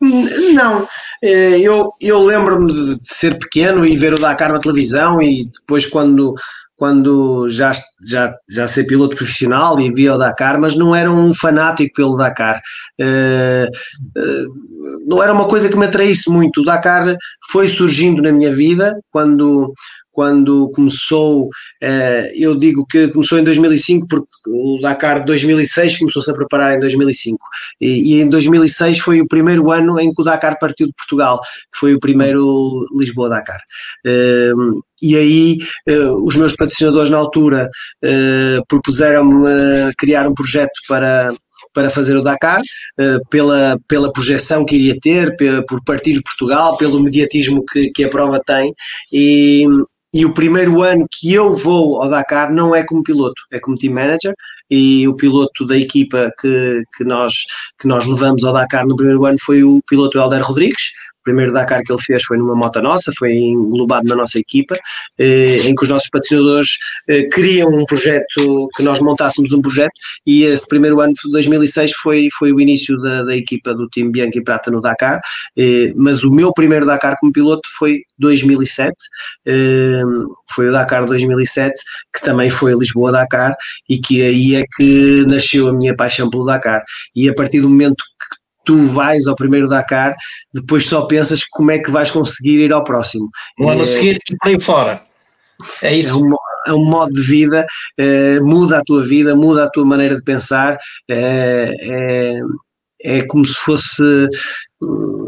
Não, 0.00 0.86
eh, 1.22 1.60
eu, 1.60 1.88
eu 2.00 2.20
lembro-me 2.20 2.72
de 2.72 2.98
ser 3.02 3.38
pequeno 3.38 3.86
e 3.86 3.96
ver 3.96 4.12
o 4.14 4.18
Dakar 4.18 4.52
na 4.52 4.58
televisão 4.58 5.22
e 5.22 5.44
depois 5.44 5.86
quando 5.86 6.34
quando 6.82 7.48
já, 7.48 7.70
já, 8.04 8.34
já 8.50 8.66
ser 8.66 8.88
piloto 8.88 9.14
profissional 9.14 9.78
e 9.78 9.88
via 9.94 10.16
o 10.16 10.18
Dakar, 10.18 10.58
mas 10.58 10.74
não 10.74 10.96
era 10.96 11.08
um 11.08 11.32
fanático 11.32 11.94
pelo 11.94 12.16
Dakar. 12.16 12.60
Uh, 13.00 13.68
uh, 14.18 15.06
não 15.06 15.22
era 15.22 15.32
uma 15.32 15.46
coisa 15.46 15.68
que 15.68 15.76
me 15.76 15.86
atraísse 15.86 16.28
muito. 16.28 16.60
O 16.60 16.64
Dakar 16.64 17.14
foi 17.52 17.68
surgindo 17.68 18.20
na 18.20 18.32
minha 18.32 18.52
vida 18.52 18.98
quando, 19.12 19.72
quando 20.12 20.70
começou, 20.70 21.48
eh, 21.80 22.30
eu 22.36 22.54
digo 22.54 22.86
que 22.86 23.08
começou 23.08 23.38
em 23.38 23.44
2005 23.44 24.06
porque 24.06 24.28
o 24.46 24.78
Dakar 24.80 25.20
de 25.20 25.26
2006 25.26 25.98
começou-se 25.98 26.30
a 26.30 26.34
preparar 26.34 26.76
em 26.76 26.80
2005 26.80 27.38
e, 27.80 28.20
em 28.20 28.28
2006 28.28 28.98
foi 28.98 29.20
o 29.20 29.26
primeiro 29.26 29.70
ano 29.70 29.98
em 29.98 30.12
que 30.12 30.20
o 30.20 30.24
Dakar 30.24 30.58
partiu 30.60 30.86
de 30.86 30.92
Portugal, 30.92 31.40
que 31.40 31.78
foi 31.78 31.94
o 31.94 32.00
primeiro 32.00 32.70
Lisboa-Dakar. 32.94 33.60
Eh, 34.04 34.52
e 35.02 35.16
aí 35.16 35.58
eh, 35.88 36.08
os 36.24 36.36
meus 36.36 36.54
patrocinadores 36.54 37.10
na 37.10 37.18
altura 37.18 37.68
propuseram-me 38.68 39.94
criar 39.96 40.26
um 40.28 40.34
projeto 40.34 40.72
para 40.86 41.32
para 41.72 41.88
fazer 41.88 42.16
o 42.16 42.22
Dakar, 42.22 42.60
pela, 43.30 43.78
pela 43.88 44.12
projeção 44.12 44.64
que 44.64 44.74
iria 44.74 44.98
ter, 45.00 45.34
por 45.66 45.82
partir 45.84 46.12
de 46.12 46.22
Portugal, 46.22 46.76
pelo 46.76 47.00
mediatismo 47.00 47.64
que, 47.64 47.90
que 47.90 48.04
a 48.04 48.10
prova 48.10 48.38
tem, 48.44 48.74
e, 49.10 49.64
e 50.14 50.26
o 50.26 50.34
primeiro 50.34 50.82
ano 50.82 51.06
que 51.10 51.32
eu 51.32 51.56
vou 51.56 52.02
ao 52.02 52.10
Dakar 52.10 52.52
não 52.52 52.74
é 52.74 52.84
como 52.84 53.02
piloto, 53.02 53.40
é 53.50 53.58
como 53.58 53.78
team 53.78 53.94
manager. 53.94 54.34
E 54.70 55.08
o 55.08 55.14
piloto 55.14 55.64
da 55.64 55.76
equipa 55.76 56.30
que, 56.38 56.82
que, 56.96 57.04
nós, 57.04 57.32
que 57.78 57.88
nós 57.88 58.04
levamos 58.04 58.44
ao 58.44 58.52
Dakar 58.52 58.86
no 58.86 58.96
primeiro 58.96 59.24
ano 59.24 59.38
foi 59.40 59.62
o 59.62 59.80
piloto 59.86 60.18
Helder 60.18 60.42
Rodrigues, 60.42 60.90
o 61.22 61.24
primeiro 61.24 61.52
Dakar 61.52 61.82
que 61.84 61.92
ele 61.92 62.02
fez 62.02 62.24
foi 62.24 62.36
numa 62.36 62.54
moto 62.54 62.82
nossa, 62.82 63.12
foi 63.16 63.32
englobado 63.32 64.06
na 64.08 64.16
nossa 64.16 64.38
equipa, 64.38 64.76
eh, 65.18 65.58
em 65.64 65.74
que 65.74 65.84
os 65.84 65.88
nossos 65.88 66.08
patrocinadores 66.10 66.76
eh, 67.08 67.22
queriam 67.32 67.70
um 67.70 67.84
projeto, 67.84 68.68
que 68.74 68.82
nós 68.82 68.98
montássemos 68.98 69.52
um 69.52 69.62
projeto, 69.62 69.92
e 70.26 70.42
esse 70.42 70.66
primeiro 70.66 71.00
ano 71.00 71.12
de 71.12 71.30
2006 71.30 71.92
foi, 71.92 72.28
foi 72.36 72.52
o 72.52 72.60
início 72.60 72.98
da, 72.98 73.22
da 73.22 73.36
equipa 73.36 73.72
do 73.72 73.86
time 73.86 74.10
Bianchi 74.10 74.38
e 74.38 74.44
Prata 74.44 74.70
no 74.70 74.80
Dakar, 74.80 75.20
eh, 75.56 75.92
mas 75.96 76.24
o 76.24 76.30
meu 76.30 76.52
primeiro 76.52 76.84
Dakar 76.84 77.16
como 77.20 77.32
piloto 77.32 77.68
foi 77.78 78.00
2007, 78.18 78.94
foi 80.54 80.68
o 80.68 80.72
Dakar 80.72 81.06
2007, 81.06 81.72
que 82.14 82.24
também 82.24 82.50
foi 82.50 82.72
Lisboa-Dakar, 82.74 83.56
e 83.88 83.98
que 83.98 84.22
aí 84.22 84.56
é 84.56 84.64
que 84.76 85.24
nasceu 85.26 85.68
a 85.68 85.72
minha 85.72 85.96
paixão 85.96 86.30
pelo 86.30 86.44
Dakar, 86.44 86.82
e 87.16 87.28
a 87.28 87.34
partir 87.34 87.60
do 87.60 87.68
momento 87.68 88.04
tu 88.64 88.76
vais 88.88 89.26
ao 89.26 89.36
primeiro 89.36 89.68
Dakar, 89.68 90.14
depois 90.52 90.86
só 90.86 91.02
pensas 91.02 91.44
como 91.50 91.70
é 91.70 91.78
que 91.78 91.90
vais 91.90 92.10
conseguir 92.10 92.64
ir 92.64 92.72
ao 92.72 92.84
próximo. 92.84 93.28
O 93.58 93.68
ano 93.68 93.82
a 93.82 93.86
seguir 93.86 94.18
por 94.40 94.48
aí 94.48 94.60
fora. 94.60 95.02
É 95.82 95.94
isso. 95.94 96.18
É 96.18 96.22
um, 96.22 96.34
é 96.66 96.72
um 96.72 96.84
modo 96.84 97.12
de 97.12 97.22
vida, 97.22 97.66
é, 97.98 98.40
muda 98.40 98.78
a 98.78 98.82
tua 98.82 99.04
vida, 99.04 99.34
muda 99.34 99.64
a 99.64 99.70
tua 99.70 99.84
maneira 99.84 100.16
de 100.16 100.22
pensar, 100.22 100.78
é, 101.10 101.72
é, 101.80 102.40
é 103.04 103.26
como 103.26 103.44
se 103.44 103.54
fosse. 103.54 104.02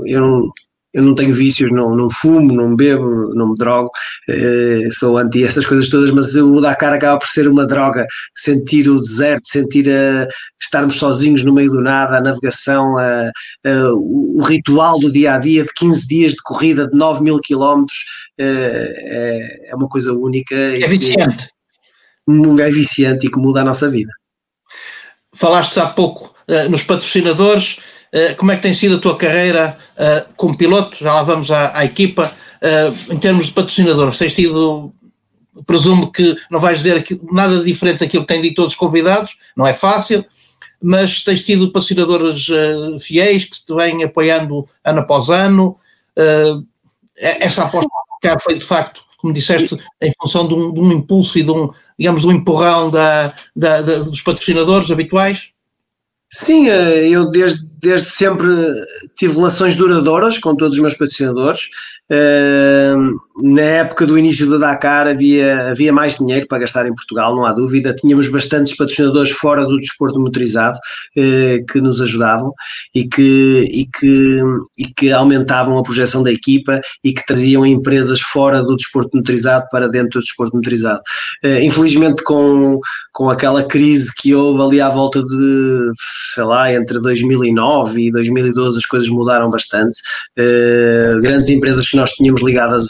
Eu 0.06 0.20
não, 0.20 0.52
eu 0.94 1.02
não 1.02 1.14
tenho 1.14 1.34
vícios, 1.34 1.72
não, 1.72 1.96
não 1.96 2.08
fumo, 2.08 2.54
não 2.54 2.76
bebo, 2.76 3.34
não 3.34 3.50
me 3.50 3.56
drogo, 3.56 3.90
eh, 4.28 4.88
sou 4.92 5.18
anti 5.18 5.42
essas 5.42 5.66
coisas 5.66 5.88
todas, 5.88 6.12
mas 6.12 6.36
o 6.36 6.60
Dakar 6.60 6.92
acaba 6.92 7.18
por 7.18 7.26
ser 7.26 7.48
uma 7.48 7.66
droga. 7.66 8.06
Sentir 8.36 8.88
o 8.88 9.00
deserto, 9.00 9.48
sentir 9.48 9.90
a, 9.90 10.28
estarmos 10.60 10.94
sozinhos 10.94 11.42
no 11.42 11.52
meio 11.52 11.70
do 11.70 11.82
nada, 11.82 12.18
a 12.18 12.20
navegação, 12.20 12.96
a, 12.96 13.28
a, 13.28 13.92
o, 13.92 14.42
ritual 14.44 15.00
do 15.00 15.10
dia 15.10 15.34
a 15.34 15.38
dia 15.38 15.64
de 15.64 15.72
15 15.74 16.06
dias 16.06 16.32
de 16.32 16.42
corrida 16.44 16.86
de 16.86 16.96
9 16.96 17.24
mil 17.24 17.40
quilómetros 17.40 18.04
eh, 18.38 18.92
é, 18.96 19.70
é, 19.70 19.74
uma 19.74 19.88
coisa 19.88 20.12
única. 20.12 20.54
É 20.54 20.86
viciante. 20.86 21.48
Que, 22.26 22.62
é 22.62 22.70
viciante 22.70 23.26
e 23.26 23.30
que 23.30 23.38
muda 23.38 23.62
a 23.62 23.64
nossa 23.64 23.90
vida. 23.90 24.12
Falaste 25.34 25.80
há 25.80 25.88
pouco 25.88 26.32
uh, 26.48 26.70
nos 26.70 26.84
patrocinadores 26.84 27.78
eh, 27.78 27.93
como 28.36 28.52
é 28.52 28.56
que 28.56 28.62
tem 28.62 28.72
sido 28.72 28.96
a 28.96 29.00
tua 29.00 29.16
carreira 29.16 29.76
uh, 29.96 30.32
como 30.36 30.56
piloto? 30.56 30.96
Já 30.98 31.14
lá 31.14 31.22
vamos 31.24 31.50
à, 31.50 31.76
à 31.76 31.84
equipa. 31.84 32.32
Uh, 32.62 33.12
em 33.12 33.18
termos 33.18 33.46
de 33.46 33.52
patrocinadores, 33.52 34.16
tens 34.16 34.32
tido, 34.32 34.92
presumo 35.66 36.12
que 36.12 36.36
não 36.48 36.60
vais 36.60 36.78
dizer 36.78 37.04
nada 37.32 37.62
diferente 37.62 38.00
daquilo 38.00 38.24
que 38.24 38.32
têm 38.32 38.40
dito 38.40 38.54
todos 38.54 38.72
os 38.72 38.78
convidados, 38.78 39.36
não 39.56 39.66
é 39.66 39.74
fácil, 39.74 40.24
mas 40.80 41.22
tens 41.24 41.44
tido 41.44 41.72
patrocinadores 41.72 42.48
uh, 42.48 43.00
fiéis 43.00 43.44
que 43.44 43.66
te 43.66 43.74
vêm 43.74 44.04
apoiando 44.04 44.64
ano 44.84 45.00
após 45.00 45.28
ano. 45.28 45.76
essa 47.16 47.64
aposta 47.64 47.88
foi 48.40 48.54
de 48.54 48.64
facto, 48.64 49.02
como 49.18 49.32
disseste, 49.32 49.76
em 50.00 50.12
função 50.18 50.46
de 50.46 50.54
um, 50.54 50.72
de 50.72 50.80
um 50.80 50.92
impulso 50.92 51.38
e 51.38 51.42
de 51.42 51.50
um, 51.50 51.68
digamos, 51.98 52.22
de 52.22 52.28
um 52.28 52.32
empurrão 52.32 52.90
da, 52.90 53.34
da, 53.54 53.82
da, 53.82 53.98
dos 53.98 54.22
patrocinadores 54.22 54.90
habituais? 54.90 55.50
Sim, 56.32 56.66
eu 56.66 57.30
desde 57.30 57.73
desde 57.84 58.08
sempre 58.08 58.48
tive 59.14 59.34
relações 59.34 59.76
duradouras 59.76 60.38
com 60.38 60.56
todos 60.56 60.76
os 60.76 60.82
meus 60.82 60.94
patrocinadores. 60.94 61.68
Na 63.42 63.62
época 63.62 64.06
do 64.06 64.18
início 64.18 64.46
do 64.46 64.58
Dakar 64.58 65.06
havia, 65.06 65.70
havia 65.70 65.92
mais 65.92 66.16
dinheiro 66.16 66.46
para 66.48 66.58
gastar 66.58 66.86
em 66.86 66.94
Portugal, 66.94 67.36
não 67.36 67.44
há 67.44 67.52
dúvida. 67.52 67.94
Tínhamos 67.94 68.28
bastantes 68.28 68.74
patrocinadores 68.74 69.30
fora 69.32 69.64
do 69.64 69.78
desporto 69.78 70.18
motorizado 70.18 70.78
eh, 71.16 71.60
que 71.70 71.80
nos 71.80 72.00
ajudavam 72.00 72.52
e 72.94 73.06
que, 73.06 73.66
e, 73.70 73.86
que, 73.86 74.40
e 74.78 74.86
que 74.86 75.12
aumentavam 75.12 75.76
a 75.76 75.82
projeção 75.82 76.22
da 76.22 76.32
equipa 76.32 76.80
e 77.02 77.12
que 77.12 77.24
traziam 77.26 77.66
empresas 77.66 78.20
fora 78.20 78.62
do 78.62 78.76
desporto 78.76 79.16
motorizado 79.16 79.66
para 79.70 79.88
dentro 79.88 80.20
do 80.20 80.24
desporto 80.24 80.56
motorizado. 80.56 81.00
Eh, 81.42 81.64
infelizmente, 81.64 82.22
com, 82.22 82.80
com 83.12 83.28
aquela 83.28 83.64
crise 83.64 84.12
que 84.16 84.34
houve 84.34 84.62
ali 84.62 84.80
à 84.80 84.88
volta 84.88 85.22
de, 85.22 85.90
sei 86.34 86.44
lá, 86.44 86.72
entre 86.72 86.98
2009 87.00 87.73
e 87.96 88.10
2012, 88.10 88.78
as 88.78 88.86
coisas 88.86 89.08
mudaram 89.08 89.50
bastante. 89.50 90.00
Eh, 90.36 91.14
grandes 91.20 91.48
empresas 91.48 91.88
que 91.88 91.96
nós 91.96 92.10
tínhamos 92.10 92.42
ligadas 92.42 92.84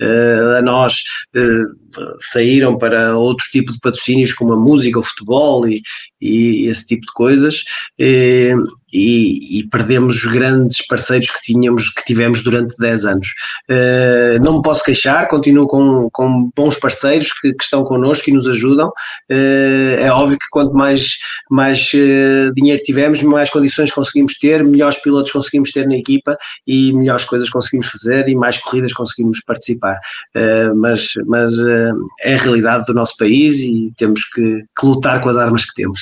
uh, 0.00 0.58
a 0.58 0.62
nós 0.62 0.94
uh, 1.34 1.87
saíram 2.20 2.76
para 2.76 3.16
outro 3.16 3.46
tipo 3.50 3.72
de 3.72 3.78
patrocínios 3.80 4.32
como 4.32 4.52
a 4.52 4.56
música, 4.56 4.98
o 4.98 5.02
futebol 5.02 5.68
e, 5.68 5.82
e 6.20 6.66
esse 6.68 6.86
tipo 6.86 7.02
de 7.06 7.12
coisas 7.12 7.64
e, 7.98 8.54
e, 8.92 9.60
e, 9.60 9.68
perdemos 9.68 10.16
os 10.16 10.32
grandes 10.32 10.86
parceiros 10.86 11.30
que 11.30 11.40
tínhamos, 11.42 11.90
que 11.90 12.04
tivemos 12.04 12.42
durante 12.42 12.76
10 12.78 13.04
anos. 13.04 13.28
Uh, 13.68 14.42
não 14.42 14.56
me 14.56 14.62
posso 14.62 14.82
queixar, 14.82 15.28
continuo 15.28 15.66
com, 15.66 16.08
com 16.10 16.50
bons 16.56 16.76
parceiros 16.76 17.32
que, 17.32 17.52
que 17.52 17.62
estão 17.62 17.84
connosco 17.84 18.30
e 18.30 18.32
nos 18.32 18.48
ajudam. 18.48 18.88
Uh, 19.30 19.98
é 19.98 20.10
óbvio 20.10 20.38
que 20.38 20.46
quanto 20.50 20.72
mais, 20.72 21.18
mais 21.50 21.78
dinheiro 22.54 22.82
tivermos, 22.82 23.22
mais 23.22 23.50
condições 23.50 23.92
conseguimos 23.92 24.38
ter, 24.38 24.64
melhores 24.64 25.00
pilotos 25.00 25.32
conseguimos 25.32 25.70
ter 25.70 25.86
na 25.86 25.96
equipa 25.96 26.36
e 26.66 26.92
melhores 26.92 27.24
coisas 27.24 27.50
conseguimos 27.50 27.88
fazer 27.88 28.28
e 28.28 28.34
mais 28.34 28.58
corridas 28.58 28.92
conseguimos 28.92 29.40
participar. 29.42 29.98
mas 30.76 31.12
mas 31.26 31.52
é 32.22 32.34
a 32.34 32.38
realidade 32.38 32.84
do 32.86 32.94
nosso 32.94 33.16
país 33.16 33.60
e 33.60 33.92
temos 33.96 34.24
que, 34.24 34.64
que 34.78 34.86
lutar 34.86 35.20
com 35.20 35.28
as 35.28 35.36
armas 35.36 35.64
que 35.64 35.74
temos. 35.74 36.00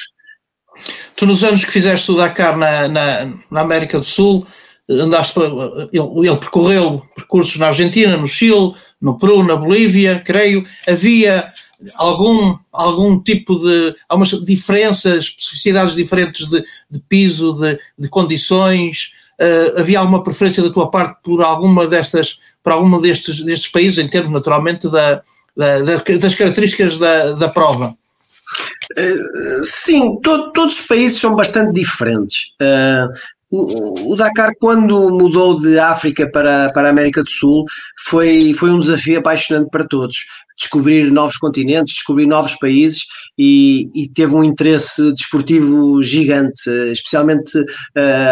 Tu, 1.14 1.26
nos 1.26 1.42
anos 1.42 1.64
que 1.64 1.72
fizeste 1.72 2.10
o 2.12 2.16
Dakar 2.16 2.56
na, 2.56 2.88
na, 2.88 3.28
na 3.50 3.60
América 3.60 3.98
do 3.98 4.04
Sul, 4.04 4.46
andaste, 4.88 5.38
ele, 5.38 6.28
ele, 6.28 6.36
percorreu 6.36 7.02
percursos 7.14 7.56
na 7.56 7.68
Argentina, 7.68 8.16
no 8.16 8.26
Chile, 8.26 8.74
no 9.00 9.18
Peru, 9.18 9.42
na 9.42 9.56
Bolívia, 9.56 10.22
creio. 10.24 10.64
Havia 10.86 11.52
algum, 11.94 12.56
algum 12.72 13.20
tipo 13.20 13.56
de. 13.56 13.94
algumas 14.08 14.30
diferenças, 14.44 15.26
especificidades 15.26 15.94
diferentes 15.94 16.46
de, 16.48 16.62
de 16.90 17.00
piso, 17.00 17.54
de, 17.54 17.78
de 17.98 18.08
condições? 18.08 19.12
Uh, 19.40 19.80
havia 19.80 19.98
alguma 19.98 20.22
preferência 20.22 20.62
da 20.62 20.70
tua 20.70 20.90
parte 20.90 21.18
por 21.22 21.42
alguma 21.42 21.86
destas, 21.86 22.38
por 22.62 22.72
alguma 22.72 23.00
destes, 23.00 23.42
destes 23.42 23.70
países, 23.70 23.98
em 23.98 24.08
termos 24.08 24.32
naturalmente 24.32 24.88
da, 24.90 25.22
da, 25.56 25.78
das 25.80 26.34
características 26.34 26.98
da, 26.98 27.32
da 27.32 27.48
prova? 27.48 27.96
Uh, 28.98 29.64
sim, 29.64 30.20
to, 30.22 30.52
todos 30.52 30.80
os 30.80 30.86
países 30.86 31.18
são 31.18 31.34
bastante 31.34 31.72
diferentes. 31.72 32.52
Uh, 32.60 33.08
o, 33.50 34.12
o, 34.12 34.16
Dakar, 34.16 34.52
quando 34.60 35.10
mudou 35.10 35.58
de 35.58 35.78
África 35.78 36.28
para, 36.30 36.70
para 36.72 36.88
a 36.88 36.90
América 36.90 37.22
do 37.22 37.28
Sul, 37.28 37.64
foi, 38.04 38.52
foi 38.54 38.70
um 38.70 38.80
desafio 38.80 39.18
apaixonante 39.18 39.70
para 39.70 39.86
todos 39.86 40.16
descobrir 40.56 41.10
novos 41.10 41.36
continentes, 41.36 41.94
descobrir 41.94 42.26
novos 42.26 42.54
países 42.54 43.04
e, 43.38 43.84
e 43.94 44.08
teve 44.08 44.34
um 44.34 44.42
interesse 44.42 45.12
desportivo 45.12 46.02
gigante, 46.02 46.70
especialmente 46.90 47.58
uh, 47.58 47.64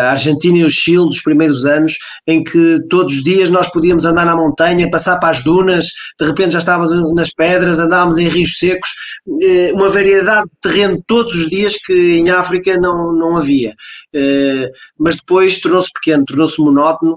a 0.07 0.11
Argentina 0.13 0.59
e 0.59 0.65
o 0.65 0.71
Chile 0.71 1.05
dos 1.05 1.21
primeiros 1.21 1.67
anos, 1.67 1.95
em 2.27 2.43
que 2.43 2.81
todos 2.89 3.17
os 3.17 3.23
dias 3.23 3.51
nós 3.51 3.71
podíamos 3.71 4.05
andar 4.05 4.25
na 4.25 4.37
montanha, 4.37 4.91
passar 4.91 5.19
para 5.19 5.29
as 5.29 5.45
dunas, 5.45 5.87
de 6.19 6.27
repente 6.27 6.53
já 6.53 6.59
estávamos 6.59 7.15
nas 7.15 7.31
pedras, 7.31 7.79
andávamos 7.79 8.17
em 8.17 8.29
rios 8.29 8.59
secos, 8.59 8.91
uh, 9.27 9.75
uma 9.75 9.91
variedade 9.91 10.45
de 10.47 10.71
terreno 10.71 11.03
todos 11.07 11.35
os 11.35 11.51
dias 11.51 11.77
que 11.85 12.17
em 12.17 12.31
África 12.31 12.77
não, 12.79 13.13
não 13.13 13.37
havia. 13.37 13.75
Uh, 14.15 14.71
mas 14.99 15.17
depois 15.17 15.61
tornou-se 15.61 15.91
pequeno, 15.93 16.25
tornou-se 16.25 16.61
monótono, 16.61 17.17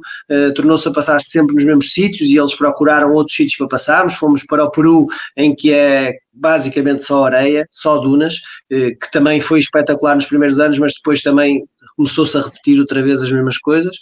tornou-se 0.56 0.88
a 0.88 0.91
passar 0.91 1.20
sempre 1.22 1.56
nos 1.56 1.63
mesmos 1.63 1.93
sítios 1.93 2.30
e 2.30 2.38
eles 2.38 2.56
procuraram 2.56 3.13
outros 3.13 3.36
sítios 3.36 3.58
para 3.58 3.67
passarmos, 3.67 4.15
fomos 4.15 4.43
para 4.43 4.63
o 4.63 4.72
Peru 4.72 4.96
em 5.36 5.53
que 5.53 5.73
é 5.73 6.13
basicamente 6.39 7.03
só 7.03 7.25
areia, 7.25 7.67
só 7.71 7.97
dunas, 7.97 8.36
eh, 8.71 8.91
que 8.91 9.12
também 9.12 9.41
foi 9.41 9.60
espetacular 9.60 10.15
nos 10.15 10.25
primeiros 10.25 10.60
anos, 10.60 10.77
mas 10.77 10.93
depois 10.93 11.21
também 11.21 11.63
começou-se 11.95 12.38
a 12.38 12.41
repetir 12.41 12.79
outra 12.79 13.01
vez 13.01 13.23
as 13.23 13.31
mesmas 13.31 13.57
coisas. 13.57 13.97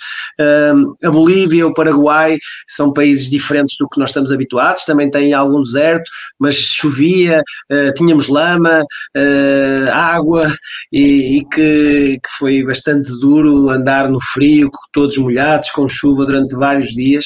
a 1.04 1.12
Bolívia, 1.12 1.66
o 1.66 1.74
Paraguai 1.74 2.38
são 2.68 2.92
países 2.92 3.30
diferentes 3.30 3.76
do 3.80 3.88
que 3.88 4.00
nós 4.00 4.10
estamos 4.10 4.32
habituados, 4.32 4.84
também 4.84 5.10
têm 5.10 5.34
algum 5.34 5.62
deserto, 5.62 6.10
mas 6.40 6.56
chovia, 6.56 7.42
eh, 7.72 7.92
tínhamos 7.94 8.28
lama, 8.28 8.84
eh, 9.16 9.88
água 9.92 10.52
e, 10.92 11.38
e 11.40 11.46
que, 11.50 12.20
que, 12.22 12.30
foi 12.38 12.64
bastante 12.64 13.10
duro 13.20 13.70
andar 13.70 14.10
no 14.10 14.20
frio, 14.20 14.70
todos 14.92 15.18
molhados, 15.18 15.72
com 15.72 15.88
chuva 15.88 16.26
durante 16.26 16.56
vários 16.56 16.90
dias. 16.90 17.26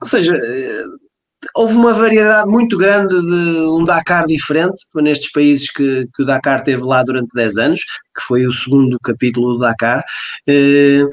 ou 0.00 0.06
seja, 0.06 0.38
houve 1.54 1.74
uma 1.74 1.92
variedade 1.92 2.48
muito 2.48 2.76
grande 2.76 3.14
de 3.14 3.68
um 3.68 3.84
Dakar 3.84 4.26
diferente 4.26 4.76
nestes 4.96 5.30
países 5.30 5.70
que, 5.70 6.06
que 6.14 6.22
o 6.22 6.26
Dakar 6.26 6.62
teve 6.62 6.82
lá 6.82 7.02
durante 7.02 7.28
10 7.34 7.58
anos, 7.58 7.80
que 7.80 8.22
foi 8.26 8.46
o 8.46 8.52
segundo 8.52 8.98
capítulo 9.02 9.54
do 9.54 9.58
Dakar, 9.58 10.04
eh, 10.48 11.04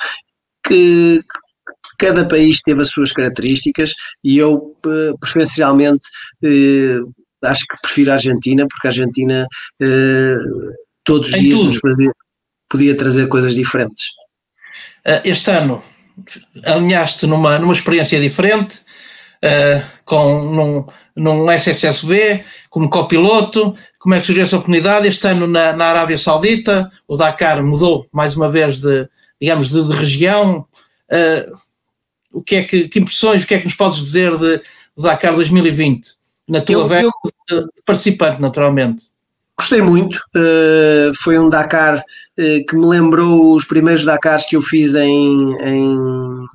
que, 0.66 1.22
cada 1.98 2.28
país 2.28 2.60
teve 2.62 2.82
as 2.82 2.90
suas 2.90 3.14
características 3.14 3.94
e 4.24 4.38
eu 4.38 4.76
eh, 4.86 5.14
preferencialmente 5.20 6.04
eh, 6.44 7.00
acho 7.44 7.62
que 7.62 7.78
prefiro 7.82 8.12
a 8.12 8.16
Argentina 8.16 8.66
porque 8.68 8.88
a 8.88 8.90
Argentina 8.90 9.48
todos 11.06 11.30
os 11.30 11.40
dias 11.40 11.60
nos 11.60 11.80
podia, 11.80 12.12
podia 12.70 12.98
trazer 12.98 13.28
coisas 13.28 13.54
diferentes. 13.54 14.08
Este 15.24 15.52
ano 15.52 15.84
alinhaste 16.66 17.28
numa, 17.28 17.60
numa 17.60 17.74
experiência 17.74 18.20
diferente, 18.20 18.83
uh, 19.44 19.84
com, 20.06 20.44
num, 20.54 20.86
num 21.16 21.52
SSSB, 21.52 22.44
como 22.70 22.90
copiloto, 22.90 23.76
como 24.00 24.16
é 24.16 24.20
que 24.20 24.26
surgiu 24.26 24.44
essa 24.44 24.56
oportunidade? 24.56 25.08
Este 25.08 25.28
ano 25.28 25.46
na, 25.46 25.74
na 25.74 25.86
Arábia 25.86 26.18
Saudita, 26.18 26.90
o 27.08 27.18
Dakar 27.18 27.64
mudou 27.64 28.08
mais 28.12 28.36
uma 28.36 28.50
vez 28.50 28.80
de, 28.80 29.08
digamos, 29.40 29.70
de, 29.70 29.84
de 29.84 29.96
região. 29.96 30.66
Uh, 31.12 31.56
o 32.32 32.42
que 32.42 32.56
é 32.56 32.64
que, 32.64 32.88
que, 32.88 33.00
impressões, 33.00 33.44
o 33.44 33.48
que 33.48 33.54
é 33.54 33.60
que 33.60 33.66
nos 33.66 33.76
podes 33.76 34.04
dizer 34.04 34.36
de, 34.38 34.58
de 34.58 35.04
Dakar 35.04 35.36
2020? 35.36 36.16
Na 36.48 36.62
tua 36.62 36.88
vez 36.88 37.08
de 37.50 37.66
participante, 37.86 38.42
naturalmente. 38.42 39.04
Gostei 39.58 39.82
muito, 39.82 40.16
uh, 40.16 41.14
foi 41.22 41.38
um 41.38 41.48
Dakar 41.48 42.00
uh, 42.00 42.66
que 42.68 42.76
me 42.76 42.88
lembrou 42.88 43.56
os 43.56 43.66
primeiros 43.66 44.04
Dakars 44.04 44.46
que 44.46 44.56
eu 44.56 44.62
fiz 44.62 44.96
em, 44.96 45.54
em, 45.62 46.46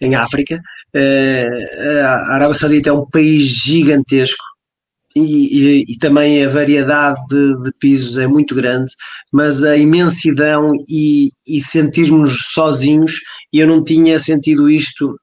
em 0.00 0.14
África. 0.16 0.60
Uh, 0.94 2.04
a 2.04 2.34
Arábia 2.34 2.54
Saudita 2.54 2.90
é 2.90 2.92
um 2.92 3.06
país 3.06 3.44
gigantesco 3.44 4.42
e, 5.14 5.20
e, 5.20 5.92
e 5.92 5.98
também 5.98 6.44
a 6.44 6.48
variedade 6.48 7.18
de, 7.28 7.62
de, 7.64 7.72
pisos 7.78 8.18
é 8.18 8.26
muito 8.26 8.54
grande, 8.54 8.92
mas 9.32 9.64
a 9.64 9.76
imensidão 9.76 10.72
e, 10.88 11.30
e 11.46 11.60
sentirmos 11.60 12.52
sozinhos, 12.52 13.20
eu 13.52 13.66
não 13.66 13.82
tinha 13.82 14.18
sentido 14.20 14.70
isto 14.70 15.16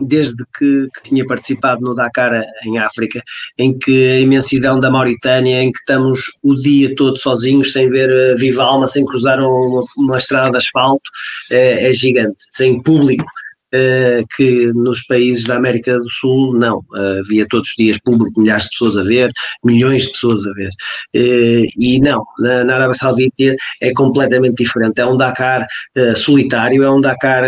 desde 0.00 0.44
que, 0.56 0.88
que, 0.94 1.02
tinha 1.02 1.26
participado 1.26 1.82
no 1.82 1.94
Dakar 1.94 2.42
em 2.64 2.78
África, 2.78 3.22
em 3.58 3.76
que 3.76 4.12
a 4.12 4.20
imensidão 4.20 4.80
da 4.80 4.90
Mauritânia, 4.90 5.62
em 5.62 5.70
que 5.70 5.78
estamos 5.78 6.22
o 6.42 6.54
dia 6.54 6.94
todo 6.94 7.18
sozinhos, 7.18 7.72
sem 7.72 7.90
ver 7.90 8.10
a 8.10 8.36
viva 8.36 8.62
alma, 8.62 8.86
sem 8.86 9.04
cruzar 9.04 9.40
uma, 9.40 9.84
uma 9.98 10.18
estrada 10.18 10.52
de 10.52 10.56
asfalto, 10.56 11.02
é, 11.50 11.90
é 11.90 11.92
gigante, 11.92 12.42
sem 12.50 12.82
público. 12.82 13.26
Uh, 13.72 14.26
que 14.36 14.72
nos 14.74 15.02
países 15.06 15.44
da 15.44 15.56
América 15.56 15.96
do 15.98 16.10
Sul 16.10 16.58
não, 16.58 16.84
havia 17.20 17.46
todos 17.48 17.70
os 17.70 17.74
dias 17.76 17.98
público, 17.98 18.40
milhares 18.40 18.64
de 18.64 18.70
pessoas 18.70 18.96
a 18.96 19.04
ver, 19.04 19.30
milhões 19.64 20.04
de 20.04 20.12
pessoas 20.12 20.46
a 20.46 20.52
ver, 20.52 20.70
uh, 20.70 21.66
e 21.78 22.00
não, 22.00 22.24
na, 22.38 22.64
na, 22.64 22.74
Arábia 22.74 22.94
Saudita 22.94 23.54
é 23.80 23.92
completamente 23.92 24.56
diferente, 24.56 25.00
é 25.00 25.06
um 25.06 25.16
Dakar 25.16 25.66
solitário, 26.16 26.82
é 26.82 26.90
um 26.90 27.00
Dakar 27.00 27.44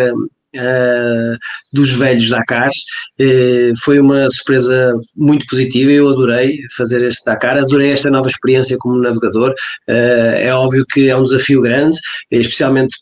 Uh, 0.55 1.35
dos 1.73 1.93
velhos 1.93 2.29
Dakars. 2.29 2.77
Uh, 3.19 3.73
foi 3.83 3.99
uma 3.99 4.29
surpresa 4.29 4.93
muito 5.17 5.47
positiva, 5.47 5.91
eu 5.91 6.11
adorei 6.11 6.59
fazer 6.77 7.03
este 7.03 7.25
Dakar, 7.25 7.57
adorei 7.57 7.91
esta 7.93 8.11
nova 8.11 8.29
experiência 8.29 8.77
como 8.79 9.01
navegador. 9.01 9.55
Uh, 9.89 10.37
é 10.37 10.55
óbvio 10.55 10.85
que 10.87 11.09
é 11.09 11.17
um 11.17 11.25
desafio 11.25 11.63
grande, 11.63 11.99
especialmente 12.31 12.95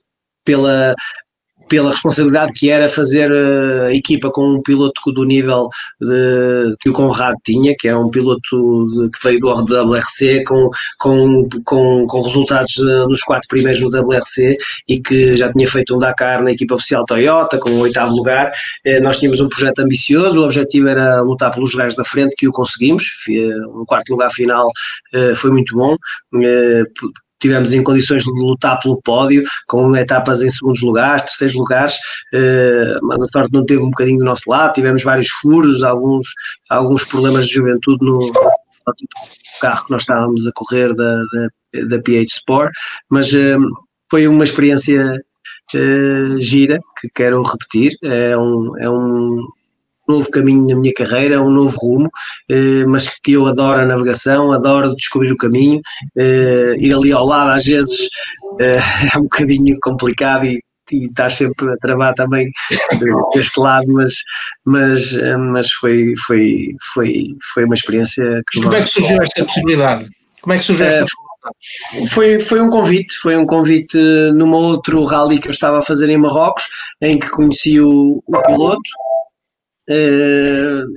pela 0.45 0.95
pela 1.71 1.93
responsabilidade 1.93 2.53
que 2.53 2.69
era 2.69 2.89
fazer 2.89 3.31
eh, 3.31 3.87
a 3.87 3.95
equipa 3.95 4.29
com 4.29 4.43
um 4.57 4.61
piloto 4.61 5.13
do 5.13 5.25
nível 5.25 5.69
de, 6.01 6.75
que 6.81 6.91
o 6.91 6.93
Conrado 6.93 7.37
tinha, 7.45 7.73
que 7.79 7.87
é 7.87 7.97
um 7.97 8.11
piloto 8.11 8.85
de, 8.87 9.11
que 9.11 9.23
veio 9.23 9.39
do 9.39 9.49
WRC 9.49 10.43
com, 10.45 10.69
com, 10.99 11.49
com, 11.65 12.07
com 12.09 12.23
resultados 12.23 12.77
eh, 12.77 13.07
nos 13.07 13.23
quatro 13.23 13.47
primeiros 13.49 13.81
no 13.81 13.89
WRC 13.89 14.59
e 14.89 15.01
que 15.01 15.37
já 15.37 15.53
tinha 15.53 15.69
feito 15.69 15.95
um 15.95 15.99
Dakar 16.01 16.43
na 16.43 16.51
equipa 16.51 16.75
oficial 16.75 17.05
Toyota 17.05 17.57
com 17.57 17.71
o 17.71 17.81
oitavo 17.83 18.17
lugar. 18.17 18.51
Eh, 18.85 18.99
nós 18.99 19.19
tínhamos 19.19 19.39
um 19.39 19.49
projeto 19.49 19.79
ambicioso, 19.79 20.41
o 20.41 20.45
objetivo 20.45 20.89
era 20.89 21.21
lutar 21.21 21.55
pelos 21.55 21.73
lugares 21.73 21.95
da 21.95 22.05
frente, 22.05 22.35
que 22.37 22.49
o 22.49 22.53
conseguimos. 22.53 23.05
Um 23.77 23.85
quarto 23.87 24.11
lugar 24.11 24.31
final 24.33 24.69
foi 25.37 25.51
muito 25.53 25.75
bom 25.77 25.97
tivemos 27.41 27.73
em 27.73 27.83
condições 27.83 28.23
de 28.23 28.31
lutar 28.31 28.79
pelo 28.79 29.01
pódio, 29.03 29.43
com 29.67 29.97
etapas 29.97 30.43
em 30.43 30.51
segundos 30.51 30.83
lugares, 30.83 31.23
terceiros 31.23 31.57
lugares, 31.57 31.95
eh, 32.33 32.99
mas 33.03 33.21
a 33.21 33.27
sorte 33.27 33.53
não 33.53 33.65
teve 33.65 33.83
um 33.83 33.91
bocadinho 33.91 34.19
do 34.19 34.25
nosso 34.25 34.49
lado, 34.49 34.75
tivemos 34.75 35.03
vários 35.03 35.29
furos, 35.29 35.83
alguns, 35.83 36.29
alguns 36.69 37.05
problemas 37.05 37.47
de 37.47 37.55
juventude 37.55 38.05
no, 38.05 38.19
no 38.21 38.95
tipo 38.97 39.15
carro 39.61 39.85
que 39.85 39.91
nós 39.91 40.03
estávamos 40.03 40.47
a 40.47 40.51
correr 40.55 40.95
da, 40.95 41.23
da, 41.33 41.85
da 41.87 42.03
PH 42.03 42.27
Sport, 42.29 42.73
mas 43.11 43.33
eh, 43.35 43.57
foi 44.11 44.27
uma 44.29 44.45
experiência 44.45 45.21
eh, 45.75 46.41
gira 46.41 46.79
que 47.01 47.09
quero 47.15 47.43
repetir, 47.43 47.93
é 48.03 48.37
um, 48.37 48.79
é 48.79 48.91
um 48.91 49.47
novo 50.11 50.31
caminho 50.31 50.67
na 50.67 50.77
minha 50.77 50.93
carreira, 50.95 51.43
um 51.43 51.51
novo 51.51 51.77
rumo, 51.79 52.11
eh, 52.51 52.85
mas 52.87 53.09
que 53.23 53.33
eu 53.33 53.47
adoro 53.47 53.81
a 53.81 53.87
navegação, 53.87 54.53
adoro 54.53 54.95
descobrir 54.95 55.33
o 55.33 55.37
caminho, 55.37 55.81
eh, 56.19 56.75
ir 56.79 56.93
ali 56.93 57.13
ao 57.13 57.25
lado 57.25 57.51
às 57.51 57.65
vezes 57.65 58.09
eh, 58.61 58.79
é 59.15 59.19
um 59.19 59.23
bocadinho 59.23 59.77
complicado 59.81 60.45
e 60.47 60.61
e 60.93 61.07
estás 61.07 61.35
sempre 61.35 61.73
a 61.73 61.77
travar 61.77 62.13
também 62.15 62.51
deste 63.33 63.61
lado, 63.61 63.87
mas, 63.93 64.13
mas, 64.67 65.17
mas 65.53 65.71
foi, 65.71 66.15
foi, 66.27 66.75
foi, 66.93 67.13
foi 67.55 67.65
uma 67.65 67.77
experiência 67.77 68.25
que. 68.51 68.61
Como 68.61 68.75
é 68.75 68.83
que 68.83 68.89
surgiu 68.89 69.23
esta 69.23 69.45
possibilidade? 69.45 70.09
Como 70.43 70.53
é 70.53 70.59
que 70.59 70.65
surgiu 70.65 70.87
esta 70.87 71.07
foi, 72.11 72.39
foi 72.41 72.61
um 72.61 72.69
convite, 72.69 73.17
foi 73.17 73.37
um 73.37 73.47
convite 73.47 73.97
numa 74.35 74.59
outro 74.59 75.05
rally 75.05 75.39
que 75.39 75.49
eu 75.49 75.53
estava 75.53 75.79
a 75.79 75.83
fazer 75.83 76.11
em 76.11 76.19
Marrocos, 76.19 76.69
em 77.01 77.19
que 77.19 77.31
conheci 77.31 77.81
o, 77.81 78.21
o 78.27 78.43
piloto, 78.43 78.91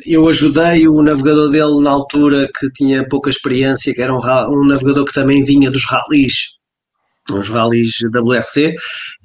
eu 0.05 0.27
ajudei 0.29 0.87
o 0.87 1.01
navegador 1.01 1.49
dele 1.49 1.81
na 1.81 1.91
altura 1.91 2.49
que 2.59 2.71
tinha 2.71 3.07
pouca 3.07 3.29
experiência, 3.29 3.93
que 3.93 4.01
era 4.01 4.13
um, 4.13 4.19
um 4.51 4.67
navegador 4.67 5.05
que 5.05 5.13
também 5.13 5.43
vinha 5.43 5.71
dos 5.71 5.85
rallies 5.85 6.53
uns 7.31 7.49
rallies 7.49 7.95
WRC 8.03 8.75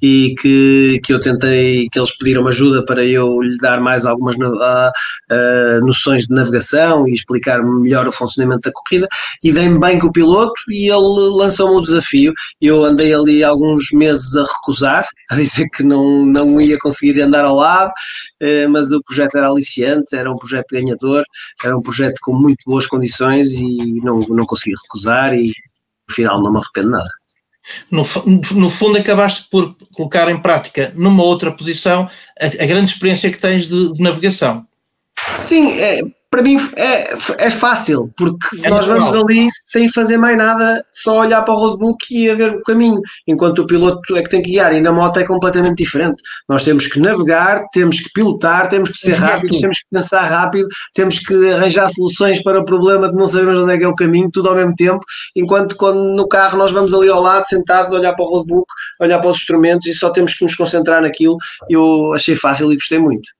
e 0.01 0.33
que, 0.39 0.99
que 1.03 1.13
eu 1.13 1.19
tentei, 1.19 1.87
que 1.91 1.99
eles 1.99 2.15
pediram 2.17 2.47
ajuda 2.47 2.83
para 2.85 3.03
eu 3.03 3.41
lhe 3.41 3.57
dar 3.57 3.81
mais 3.81 4.05
algumas 4.05 4.35
uh, 4.35 4.39
uh, 4.39 5.85
noções 5.85 6.25
de 6.25 6.33
navegação 6.33 7.07
e 7.07 7.13
explicar 7.13 7.61
melhor 7.61 8.07
o 8.07 8.11
funcionamento 8.11 8.61
da 8.61 8.71
corrida 8.71 9.07
e 9.43 9.51
dei-me 9.51 9.79
bem 9.79 9.99
com 9.99 10.07
o 10.07 10.11
piloto 10.11 10.53
e 10.69 10.89
ele 10.89 11.37
lançou-me 11.37 11.75
o 11.75 11.81
desafio. 11.81 12.33
Eu 12.61 12.85
andei 12.85 13.13
ali 13.13 13.43
alguns 13.43 13.91
meses 13.91 14.35
a 14.35 14.43
recusar, 14.43 15.05
a 15.31 15.35
dizer 15.35 15.67
que 15.69 15.83
não, 15.83 16.25
não 16.25 16.61
ia 16.61 16.77
conseguir 16.77 17.21
andar 17.21 17.43
ao 17.43 17.55
lado, 17.55 17.91
uh, 18.41 18.69
mas 18.69 18.91
o 18.91 19.01
projeto 19.03 19.35
era 19.35 19.49
aliciante, 19.49 20.15
era 20.15 20.31
um 20.31 20.37
projeto 20.37 20.67
ganhador, 20.71 21.23
era 21.63 21.77
um 21.77 21.81
projeto 21.81 22.17
com 22.21 22.33
muito 22.33 22.63
boas 22.65 22.87
condições 22.87 23.53
e 23.53 23.99
não, 24.01 24.19
não 24.19 24.45
consegui 24.45 24.75
recusar 24.83 25.33
e 25.33 25.47
no 26.07 26.15
final 26.15 26.41
não 26.41 26.51
me 26.51 26.57
arrependo 26.57 26.91
nada. 26.91 27.09
No, 27.89 28.05
no 28.55 28.69
fundo, 28.69 28.97
acabaste 28.97 29.47
por 29.49 29.75
colocar 29.93 30.29
em 30.29 30.41
prática 30.41 30.91
numa 30.95 31.23
outra 31.23 31.51
posição 31.51 32.09
a, 32.39 32.45
a 32.45 32.65
grande 32.65 32.91
experiência 32.91 33.31
que 33.31 33.39
tens 33.39 33.67
de, 33.67 33.93
de 33.93 34.01
navegação. 34.01 34.65
Sim, 35.33 35.79
é, 35.79 35.99
para 36.29 36.43
mim 36.43 36.57
é, 36.75 37.13
é 37.39 37.49
fácil, 37.49 38.11
porque 38.15 38.61
é 38.63 38.69
nós 38.69 38.85
vamos 38.85 39.13
ali 39.15 39.47
sem 39.65 39.87
fazer 39.87 40.17
mais 40.17 40.37
nada, 40.37 40.83
só 40.93 41.21
olhar 41.21 41.41
para 41.41 41.53
o 41.53 41.57
roadbook 41.57 42.05
e 42.11 42.29
a 42.29 42.35
ver 42.35 42.55
o 42.55 42.63
caminho, 42.63 43.01
enquanto 43.27 43.59
o 43.59 43.67
piloto 43.67 44.15
é 44.15 44.21
que 44.21 44.29
tem 44.29 44.41
que 44.41 44.51
guiar, 44.51 44.73
e 44.75 44.81
na 44.81 44.91
moto 44.91 45.17
é 45.17 45.25
completamente 45.25 45.77
diferente. 45.77 46.21
Nós 46.47 46.63
temos 46.63 46.85
que 46.85 46.99
navegar, 46.99 47.65
temos 47.73 47.99
que 47.99 48.09
pilotar, 48.13 48.69
temos 48.69 48.89
que 48.89 48.97
ser 48.97 49.15
rápidos, 49.15 49.59
temos 49.59 49.79
que 49.79 49.85
pensar 49.91 50.23
rápido, 50.25 50.67
temos 50.93 51.19
que 51.19 51.51
arranjar 51.51 51.89
soluções 51.89 52.43
para 52.43 52.59
o 52.59 52.65
problema 52.65 53.09
de 53.09 53.15
não 53.15 53.25
sabermos 53.25 53.63
onde 53.63 53.73
é 53.73 53.77
que 53.77 53.83
é 53.83 53.87
o 53.87 53.95
caminho, 53.95 54.29
tudo 54.31 54.49
ao 54.49 54.55
mesmo 54.55 54.75
tempo, 54.75 54.99
enquanto 55.35 55.75
quando 55.75 56.15
no 56.15 56.27
carro 56.27 56.57
nós 56.57 56.71
vamos 56.71 56.93
ali 56.93 57.09
ao 57.09 57.21
lado, 57.21 57.45
sentados, 57.45 57.91
olhar 57.91 58.13
para 58.13 58.25
o 58.25 58.29
roadbook, 58.29 58.67
olhar 59.01 59.19
para 59.19 59.31
os 59.31 59.37
instrumentos 59.37 59.87
e 59.87 59.93
só 59.95 60.11
temos 60.11 60.35
que 60.35 60.43
nos 60.43 60.55
concentrar 60.55 61.01
naquilo, 61.01 61.37
eu 61.69 62.13
achei 62.13 62.35
fácil 62.35 62.71
e 62.71 62.75
gostei 62.75 62.99
muito. 62.99 63.38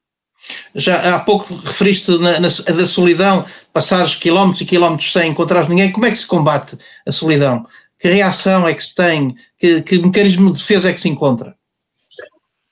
Já 0.76 1.16
há 1.16 1.20
pouco 1.20 1.54
referiste 1.56 2.12
na, 2.18 2.40
na, 2.40 2.48
a 2.48 2.72
da 2.72 2.88
solidão, 2.88 3.46
passares 3.74 4.16
quilómetros 4.16 4.62
e 4.62 4.66
quilómetros 4.66 5.12
sem 5.12 5.32
encontrar 5.32 5.68
ninguém. 5.68 5.92
Como 5.92 6.06
é 6.06 6.12
que 6.12 6.18
se 6.18 6.26
combate 6.26 6.78
a 7.08 7.12
solidão? 7.12 7.66
Que 8.00 8.08
reação 8.08 8.68
é 8.68 8.74
que 8.74 8.84
se 8.84 8.96
tem? 8.96 9.36
Que, 9.58 9.82
que 9.82 10.00
mecanismo 10.00 10.52
de 10.52 10.58
defesa 10.58 10.90
é 10.90 10.94
que 10.94 11.02
se 11.02 11.10
encontra? 11.10 11.59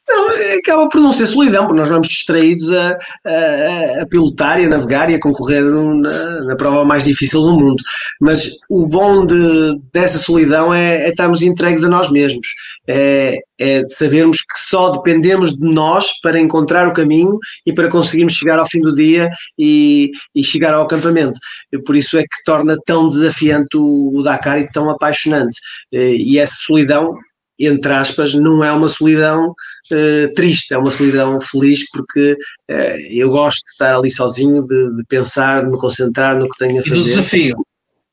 Não, 0.10 0.30
acaba 0.58 0.88
por 0.88 1.02
não 1.02 1.12
ser 1.12 1.28
solidão, 1.28 1.66
porque 1.66 1.80
nós 1.80 1.90
vamos 1.90 2.08
distraídos 2.08 2.72
a, 2.72 2.98
a, 3.26 4.02
a 4.02 4.08
pilotar 4.10 4.60
e 4.60 4.66
a 4.66 4.70
navegar 4.70 5.10
e 5.10 5.16
a 5.16 5.20
concorrer 5.20 5.64
na, 5.64 6.46
na, 6.46 6.56
prova 6.56 6.86
mais 6.86 7.04
difícil 7.04 7.42
do 7.42 7.54
mundo. 7.60 7.84
Mas 8.22 8.52
o 8.70 8.88
bom 8.88 9.26
de, 9.26 9.80
dessa 9.92 10.18
solidão 10.18 10.74
é, 10.74 11.08
é 11.08 11.10
estarmos 11.10 11.42
entregues 11.42 11.84
a 11.84 11.90
nós 11.90 12.10
mesmos. 12.10 12.48
É, 12.88 13.38
é 13.60 13.84
sabermos 13.90 14.38
que 14.38 14.60
só 14.70 14.92
dependemos 14.92 15.58
de 15.58 15.68
nós 15.68 16.08
para 16.22 16.40
encontrar 16.40 16.88
o 16.88 16.94
caminho 16.94 17.38
e 17.66 17.74
para 17.74 17.90
conseguirmos 17.90 18.34
chegar 18.34 18.60
ao 18.60 18.68
fim 18.68 18.80
do 18.80 18.94
dia 18.94 19.30
e, 19.60 20.12
e 20.34 20.42
chegar 20.42 20.74
ao 20.74 20.84
acampamento. 20.84 21.38
Por 21.86 21.98
isso 21.98 22.18
é 22.18 22.22
que 22.22 22.44
torna 22.46 22.78
tão 22.86 23.10
desafiante 23.10 23.76
o, 23.76 24.18
o 24.18 24.24
Dakar 24.24 24.60
e 24.60 24.72
tão 24.72 24.90
apaixonante. 24.90 25.60
E 25.92 26.40
essa 26.40 26.56
solidão 26.66 27.14
entre 27.60 27.92
aspas, 27.92 28.36
não 28.36 28.64
é 28.64 28.72
uma 28.72 28.88
solidão 28.88 29.50
uh, 29.50 30.34
triste, 30.36 30.74
é 30.74 30.78
uma 30.78 30.92
solidão 30.92 31.40
feliz 31.42 31.90
porque 31.90 32.34
uh, 32.70 32.98
eu 33.10 33.30
gosto 33.30 33.64
de 33.64 33.72
estar 33.72 33.96
ali 33.96 34.12
sozinho, 34.12 34.62
de, 34.64 34.94
de, 34.96 35.04
pensar, 35.08 35.64
de 35.64 35.72
me 35.72 35.78
concentrar 35.78 36.38
no 36.38 36.48
que 36.48 36.58
tenho 36.58 36.80
a 36.80 36.84
fazer. 36.84 36.96
E 36.96 37.00
do 37.00 37.04
desafio. 37.04 37.56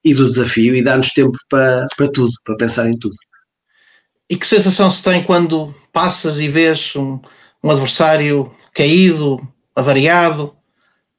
E 0.04 0.14
do 0.14 0.28
desafio, 0.28 0.74
e 0.74 0.82
dar-nos 0.82 1.10
tempo 1.10 1.36
para, 1.48 1.86
para 1.96 2.08
tudo, 2.08 2.32
para 2.44 2.56
pensar 2.56 2.88
em 2.88 2.96
tudo. 2.98 3.14
E 4.30 4.36
que 4.36 4.46
sensação 4.46 4.90
se 4.90 5.02
tem 5.02 5.22
quando 5.22 5.74
passas 5.92 6.38
e 6.38 6.48
vês 6.48 6.94
um, 6.96 7.20
um 7.62 7.70
adversário 7.70 8.50
caído, 8.74 9.40
avariado? 9.76 10.56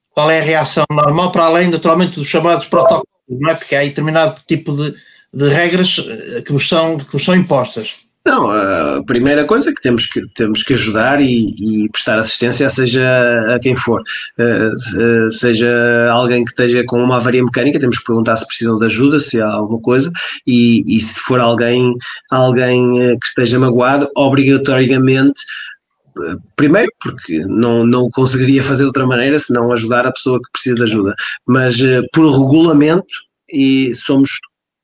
Qual 0.10 0.32
é 0.32 0.40
a 0.40 0.44
reação 0.44 0.86
normal, 0.90 1.32
para 1.32 1.46
além, 1.46 1.70
naturalmente, 1.70 2.16
dos 2.16 2.28
chamados 2.28 2.66
protocolos, 2.66 3.06
não 3.30 3.50
é? 3.50 3.56
Porque 3.56 3.76
há 3.76 3.84
determinado 3.84 4.42
tipo 4.48 4.72
de, 4.72 4.96
de 5.34 5.50
regras 5.50 5.98
eh, 6.00 6.42
que 6.42 6.58
são, 6.60 6.98
que 6.98 7.12
vos 7.12 7.24
são 7.24 7.36
impostas. 7.36 8.05
Não, 8.26 8.50
a 8.50 9.04
primeira 9.04 9.46
coisa 9.46 9.70
é 9.70 9.74
que 9.74 9.82
temos 9.82 10.08
que, 10.08 10.26
temos 10.34 10.64
que 10.64 10.74
ajudar 10.74 11.22
e, 11.22 11.84
e 11.86 11.90
prestar 11.90 12.18
assistência, 12.18 12.68
seja 12.72 13.04
a 13.54 13.60
quem 13.60 13.76
for. 13.76 14.02
Uh, 14.40 15.32
seja 15.32 16.10
alguém 16.12 16.44
que 16.44 16.50
esteja 16.50 16.84
com 16.88 17.04
uma 17.04 17.18
avaria 17.18 17.44
mecânica, 17.44 17.80
temos 17.80 18.00
que 18.00 18.06
perguntar 18.06 18.36
se 18.38 18.48
precisam 18.48 18.80
de 18.80 18.86
ajuda, 18.88 19.20
se 19.20 19.40
há 19.40 19.48
alguma 19.48 19.80
coisa, 19.80 20.12
e, 20.46 20.98
e 20.98 21.00
se 21.00 21.20
for 21.20 21.40
alguém, 21.40 21.94
alguém 22.32 23.00
eh, 23.00 23.16
que 23.22 23.28
esteja 23.28 23.60
magoado, 23.60 24.10
obrigatoriamente 24.18 25.42
primeiro 26.56 26.90
porque 27.02 27.40
não, 27.46 27.86
não 27.86 28.08
conseguiria 28.10 28.64
fazer 28.64 28.84
de 28.84 28.88
outra 28.88 29.06
maneira 29.06 29.38
se 29.38 29.52
não 29.52 29.70
ajudar 29.74 30.08
a 30.08 30.14
pessoa 30.14 30.40
que 30.42 30.50
precisa 30.50 30.76
de 30.78 30.84
ajuda, 30.84 31.14
mas 31.46 31.76
por 32.14 32.32
regulamento 32.32 33.06
e 33.52 33.94
somos 33.94 34.30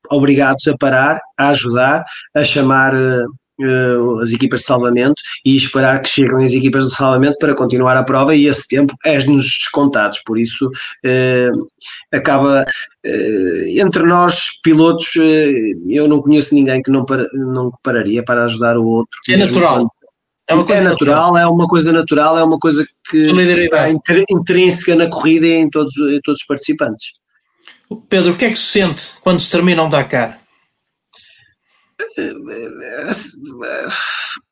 obrigados 0.10 0.68
a 0.68 0.78
parar, 0.78 1.20
a 1.38 1.50
ajudar, 1.50 2.04
a 2.36 2.44
chamar 2.44 2.94
uh, 2.96 4.20
as 4.22 4.32
equipas 4.32 4.62
de 4.62 4.66
salvamento 4.66 5.22
e 5.46 5.56
esperar 5.56 6.02
que 6.02 6.10
cheguem 6.10 6.46
as 6.46 6.54
equipas 6.54 6.88
de 6.88 6.96
salvamento 6.96 7.38
para 7.40 7.56
continuar 7.56 7.96
a 7.98 8.04
prova 8.04 8.36
e 8.36 8.48
esse 8.48 8.68
tempo 8.68 8.96
é-nos 9.06 9.46
descontados, 9.46 10.22
por 10.26 10.38
isso 10.38 10.66
uh, 10.66 11.68
acaba 12.12 12.66
entre 13.78 14.04
nós 14.04 14.60
pilotos 14.64 15.16
eu 15.90 16.08
não 16.08 16.22
conheço 16.22 16.54
ninguém 16.54 16.84
que 16.84 16.92
não, 16.92 17.04
para, 17.04 17.26
não 17.34 17.72
pararia 17.82 18.24
para 18.24 18.46
ajudar 18.46 18.78
o 18.78 18.86
outro. 18.86 19.18
É 19.28 19.38
natural. 19.38 19.92
É, 20.48 20.54
uma 20.54 20.66
coisa 20.66 20.82
é 20.82 20.84
natural, 20.84 21.16
natural, 21.16 21.38
é 21.38 21.48
uma 21.48 21.68
coisa 21.68 21.92
natural, 21.92 22.38
é 22.38 22.44
uma 22.44 22.60
coisa 22.60 22.86
que 23.10 23.18
está 23.18 23.90
intrínseca 24.30 24.96
na 24.96 25.10
corrida 25.10 25.48
e 25.48 25.54
em 25.54 25.70
todos, 25.70 25.96
em 25.98 26.20
todos 26.22 26.42
os 26.42 26.48
participantes. 26.48 27.21
Pedro, 28.10 28.34
o 28.34 28.38
que 28.38 28.46
é 28.46 28.50
que 28.50 28.60
se 28.60 28.80
sente 28.80 29.14
quando 29.22 29.40
se 29.40 29.50
termina 29.50 29.84
um 29.84 29.90
Dakar? 29.90 30.42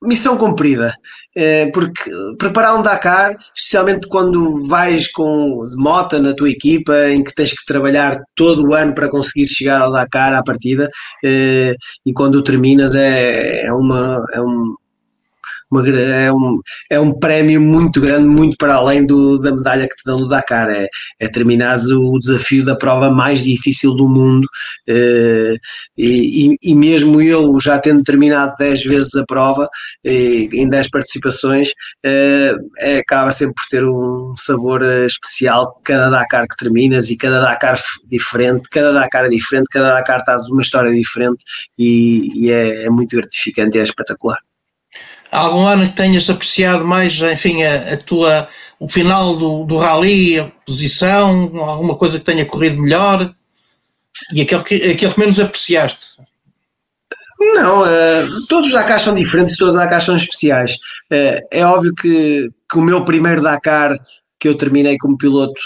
Missão 0.03 0.37
cumprida, 0.37 0.93
é, 1.35 1.67
porque 1.71 2.09
preparar 2.37 2.75
um 2.75 2.81
Dakar, 2.81 3.35
especialmente 3.55 4.07
quando 4.07 4.67
vais 4.67 5.11
com 5.11 5.67
de 5.69 5.75
moto 5.75 6.19
na 6.19 6.33
tua 6.33 6.49
equipa, 6.49 7.09
em 7.09 7.23
que 7.23 7.33
tens 7.33 7.51
que 7.51 7.65
trabalhar 7.65 8.19
todo 8.35 8.67
o 8.67 8.73
ano 8.73 8.93
para 8.93 9.09
conseguir 9.09 9.47
chegar 9.47 9.81
ao 9.81 9.91
Dakar 9.91 10.33
à 10.33 10.43
partida, 10.43 10.89
é, 11.23 11.75
e 12.05 12.13
quando 12.13 12.43
terminas 12.43 12.95
é, 12.95 13.65
é, 13.65 13.73
uma, 13.73 14.23
é 14.33 14.41
um, 14.41 14.75
uma, 15.71 15.87
é, 15.87 16.31
um, 16.31 16.59
é 16.89 16.99
um 16.99 17.17
prémio 17.17 17.61
muito 17.61 18.01
grande, 18.01 18.27
muito 18.27 18.57
para 18.57 18.75
além 18.75 19.05
do, 19.05 19.37
da 19.39 19.51
medalha 19.51 19.87
que 19.87 19.95
te 19.95 20.03
dão 20.05 20.19
no 20.19 20.27
Dakar. 20.27 20.69
É, 20.69 20.87
é 21.19 21.27
terminar 21.27 21.77
o 21.77 22.19
desafio 22.19 22.65
da 22.65 22.75
prova 22.75 23.09
mais 23.09 23.43
difícil 23.43 23.95
do 23.95 24.07
mundo. 24.07 24.47
Eh, 24.87 25.55
e, 25.97 26.55
e, 26.63 26.75
mesmo 26.75 27.21
eu, 27.21 27.57
já 27.59 27.77
tendo 27.79 28.03
terminado 28.03 28.55
10 28.57 28.83
vezes 28.83 29.15
a 29.15 29.25
prova, 29.25 29.67
em 30.03 30.67
10 30.67 30.89
participações, 30.89 31.69
é, 32.03 32.53
acaba 32.99 33.31
sempre 33.31 33.55
por 33.55 33.67
ter 33.69 33.85
um 33.85 34.33
sabor 34.37 34.81
especial. 35.05 35.79
Cada 35.83 36.09
Dakar 36.09 36.47
que 36.47 36.55
terminas 36.55 37.09
e 37.09 37.17
cada 37.17 37.39
Dakar 37.41 37.79
diferente, 38.09 38.69
cada 38.69 38.91
Dakar 38.91 39.25
é 39.25 39.29
diferente, 39.29 39.67
cada 39.71 39.93
Dakar 39.93 40.23
traz 40.23 40.45
uma 40.49 40.61
história 40.61 40.91
diferente 40.91 41.43
e, 41.77 42.45
e 42.47 42.51
é, 42.51 42.85
é 42.85 42.89
muito 42.89 43.15
gratificante 43.15 43.77
e 43.77 43.81
é 43.81 43.83
espetacular. 43.83 44.48
Algum 45.31 45.65
ano 45.65 45.87
que 45.87 45.95
tenhas 45.95 46.29
apreciado 46.29 46.85
mais, 46.85 47.19
enfim, 47.21 47.63
a, 47.63 47.93
a 47.93 47.97
tua, 47.97 48.47
o 48.79 48.87
final 48.87 49.35
do, 49.35 49.63
do 49.65 49.77
rally, 49.77 50.39
a 50.39 50.45
posição, 50.65 51.51
alguma 51.57 51.95
coisa 51.95 52.17
que 52.17 52.25
tenha 52.25 52.45
corrido 52.45 52.81
melhor 52.81 53.33
e 54.33 54.41
aquele 54.41 54.63
que, 54.63 54.75
aquele 54.75 55.13
que 55.13 55.19
menos 55.19 55.39
apreciaste? 55.39 56.19
Não, 57.39 57.83
uh, 57.83 58.47
todos 58.49 58.69
os 58.69 58.73
Dakar 58.73 58.99
são 58.99 59.15
diferentes, 59.15 59.55
todos 59.55 59.75
os 59.75 59.79
Dakar 59.79 60.01
são 60.01 60.15
especiais. 60.15 60.73
Uh, 61.11 61.39
é 61.51 61.65
óbvio 61.65 61.93
que, 61.95 62.49
que 62.69 62.77
o 62.77 62.81
meu 62.81 63.05
primeiro 63.05 63.41
Dakar 63.41 63.97
que 64.39 64.47
eu 64.47 64.57
terminei 64.57 64.97
como 64.97 65.17
piloto 65.17 65.59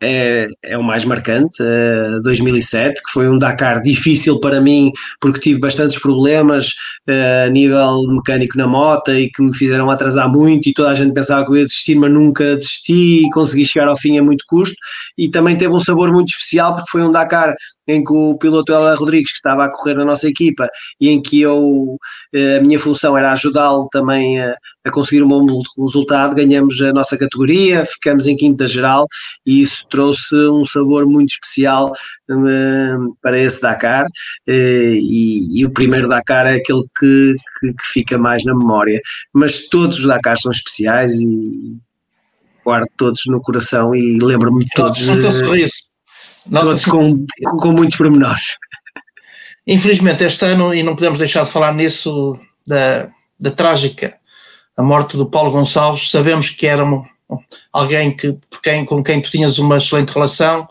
é, 0.00 0.48
é 0.62 0.78
o 0.78 0.82
mais 0.82 1.04
marcante, 1.04 1.62
uh, 1.62 2.18
eh, 2.18 2.20
2007, 2.22 3.02
que 3.02 3.12
foi 3.12 3.28
um 3.28 3.38
Dakar 3.38 3.82
difícil 3.82 4.40
para 4.40 4.60
mim, 4.60 4.92
porque 5.20 5.40
tive 5.40 5.60
bastantes 5.60 5.98
problemas 5.98 6.68
uh, 7.08 7.46
a 7.46 7.48
nível 7.48 8.02
mecânico 8.08 8.56
na 8.56 8.66
moto 8.66 9.12
e 9.12 9.30
que 9.30 9.42
me 9.42 9.54
fizeram 9.54 9.90
atrasar 9.90 10.30
muito 10.30 10.68
e 10.68 10.72
toda 10.72 10.90
a 10.90 10.94
gente 10.94 11.12
pensava 11.12 11.44
que 11.44 11.52
eu 11.52 11.56
ia 11.56 11.64
desistir, 11.64 11.96
mas 11.96 12.12
nunca 12.12 12.56
desisti 12.56 13.24
e 13.24 13.30
consegui 13.30 13.66
chegar 13.66 13.88
ao 13.88 13.96
fim 13.96 14.18
a 14.18 14.22
muito 14.22 14.44
custo. 14.48 14.76
E 15.16 15.28
também 15.28 15.56
teve 15.56 15.72
um 15.74 15.80
sabor 15.80 16.12
muito 16.12 16.28
especial, 16.28 16.74
porque 16.74 16.90
foi 16.90 17.02
um 17.02 17.10
Dakar 17.10 17.54
em 17.88 18.04
que 18.04 18.12
o 18.12 18.36
piloto 18.36 18.72
Ela 18.72 18.94
Rodrigues, 18.94 19.32
que 19.32 19.38
estava 19.38 19.64
a 19.64 19.72
correr 19.72 19.94
na 19.94 20.04
nossa 20.04 20.28
equipa, 20.28 20.68
e 21.00 21.08
em 21.08 21.22
que 21.22 21.40
eu, 21.40 21.96
eh, 22.34 22.58
a 22.58 22.60
minha 22.60 22.78
função 22.78 23.16
era 23.16 23.32
ajudá-lo 23.32 23.88
também 23.90 24.38
a, 24.40 24.54
a 24.84 24.90
conseguir 24.90 25.22
um 25.22 25.28
bom 25.28 25.62
resultado, 25.78 26.34
ganhamos 26.34 26.80
a 26.82 26.92
nossa 26.92 27.16
categoria, 27.16 27.84
ficamos 27.86 28.26
em 28.26 28.36
quinta 28.36 28.66
geral, 28.66 29.06
e 29.46 29.62
isso 29.62 29.82
trouxe 29.88 30.36
um 30.50 30.64
sabor 30.64 31.06
muito 31.06 31.30
especial 31.30 31.92
uh, 32.30 33.16
para 33.22 33.38
esse 33.38 33.60
Dakar, 33.60 34.04
uh, 34.04 34.50
e, 34.50 35.60
e, 35.60 35.66
o 35.66 35.70
primeiro 35.70 36.08
Dakar 36.08 36.46
é 36.46 36.56
aquele 36.56 36.84
que, 36.98 37.36
que, 37.60 37.72
que, 37.72 37.86
fica 37.92 38.18
mais 38.18 38.44
na 38.44 38.54
memória, 38.54 39.00
mas 39.32 39.68
todos 39.68 40.00
os 40.00 40.06
Dakar 40.06 40.38
são 40.38 40.50
especiais 40.50 41.14
e 41.14 41.76
guardo 42.64 42.86
todos 42.96 43.22
no 43.26 43.40
coração 43.40 43.94
e 43.94 44.18
lembro-me 44.20 44.64
de 44.64 44.70
todos. 44.74 44.98
Sorriso 44.98 45.88
todos 46.50 46.84
com, 46.84 47.26
com 47.60 47.72
muitos 47.72 47.96
pormenores. 47.96 48.56
Infelizmente, 49.66 50.24
este 50.24 50.46
ano, 50.46 50.72
e 50.72 50.82
não 50.82 50.94
podemos 50.94 51.18
deixar 51.18 51.44
de 51.44 51.50
falar 51.50 51.74
nisso, 51.74 52.38
da, 52.66 53.10
da 53.38 53.50
trágica 53.50 54.18
a 54.76 54.82
morte 54.82 55.16
do 55.16 55.26
Paulo 55.26 55.50
Gonçalves, 55.50 56.08
sabemos 56.08 56.50
que 56.50 56.64
era 56.64 56.84
alguém 57.72 58.14
que, 58.14 58.36
quem, 58.62 58.84
com 58.84 59.02
quem 59.02 59.20
tu 59.20 59.30
tinhas 59.30 59.58
uma 59.58 59.78
excelente 59.78 60.12
relação. 60.12 60.68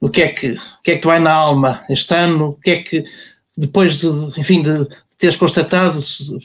O 0.00 0.08
que 0.08 0.22
é 0.22 0.28
que, 0.28 0.52
o 0.52 0.82
que 0.82 0.90
é 0.92 0.94
que 0.94 1.00
te 1.00 1.06
vai 1.06 1.18
na 1.18 1.32
alma 1.32 1.84
este 1.88 2.14
ano? 2.14 2.50
O 2.50 2.60
que 2.60 2.70
é 2.70 2.82
que, 2.82 3.04
depois 3.56 4.00
de, 4.00 4.08
enfim, 4.38 4.62
de 4.62 4.86
teres 5.18 5.36
constatado, 5.36 5.98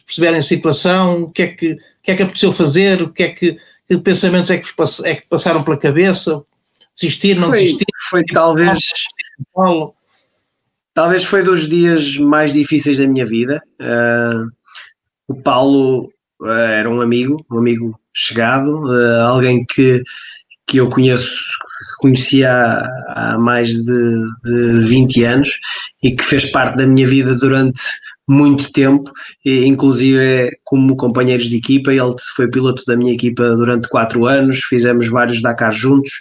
perceberem 0.06 0.40
a 0.40 0.44
situação, 0.44 1.24
o 1.24 1.32
que 1.32 1.42
é 1.42 1.48
que, 1.48 1.72
o 1.74 1.78
que 2.02 2.12
é 2.12 2.16
que 2.16 2.24
apeteceu 2.24 2.54
fazer? 2.54 3.02
O 3.02 3.12
que 3.12 3.24
é 3.24 3.30
que, 3.30 3.58
que 3.88 3.98
pensamentos 3.98 4.50
é 4.50 4.58
que, 4.58 4.68
vos, 4.78 5.00
é 5.02 5.16
que 5.16 5.28
passaram 5.28 5.64
pela 5.64 5.78
cabeça? 5.78 6.42
Desistir, 6.96 7.36
não 7.36 7.50
foi, 7.50 7.60
desistir? 7.60 7.86
Foi 8.10 8.24
talvez. 8.26 8.92
Talvez 10.94 11.24
foi 11.24 11.44
dos 11.44 11.68
dias 11.70 12.18
mais 12.18 12.54
difíceis 12.54 12.98
da 12.98 13.08
minha 13.08 13.26
vida. 13.26 13.62
Uh, 13.80 14.52
o 15.28 15.36
Paulo 15.36 16.12
uh, 16.42 16.48
era 16.48 16.90
um 16.90 17.00
amigo, 17.00 17.46
um 17.50 17.58
amigo 17.58 18.00
chegado, 18.20 18.84
uh, 18.86 19.22
alguém 19.28 19.66
que, 19.66 20.04
que 20.68 20.78
eu 20.78 20.90
conheço, 20.90 21.32
conhecia 22.00 22.52
há, 22.52 23.34
há 23.34 23.40
mais 23.40 23.70
de, 23.70 24.22
de 24.44 24.86
20 24.88 25.24
anos 25.24 25.50
e 26.04 26.12
que 26.12 26.24
fez 26.24 26.46
parte 26.46 26.78
da 26.78 26.86
minha 26.88 27.08
vida 27.08 27.36
durante 27.36 27.82
muito 28.30 28.72
tempo, 28.72 29.12
inclusive 29.44 30.52
como 30.64 30.96
companheiros 30.96 31.50
de 31.50 31.58
equipa. 31.58 31.92
Ele 31.92 32.14
foi 32.36 32.48
piloto 32.48 32.84
da 32.86 32.96
minha 32.96 33.12
equipa 33.12 33.56
durante 33.56 33.90
quatro 33.90 34.28
anos, 34.28 34.60
fizemos 34.66 35.08
vários 35.08 35.42
Dakar 35.42 35.72
juntos 35.72 36.12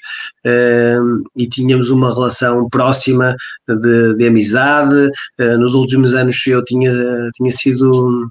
ehm, 0.42 1.22
e 1.36 1.46
tínhamos 1.46 1.90
uma 1.90 2.12
relação 2.12 2.66
próxima 2.70 3.36
de, 3.68 4.16
de 4.16 4.26
amizade. 4.26 5.10
Eh, 5.38 5.56
nos 5.58 5.74
últimos 5.74 6.14
anos 6.14 6.46
eu 6.46 6.64
tinha, 6.64 6.90
tinha 7.34 7.52
sido. 7.52 8.30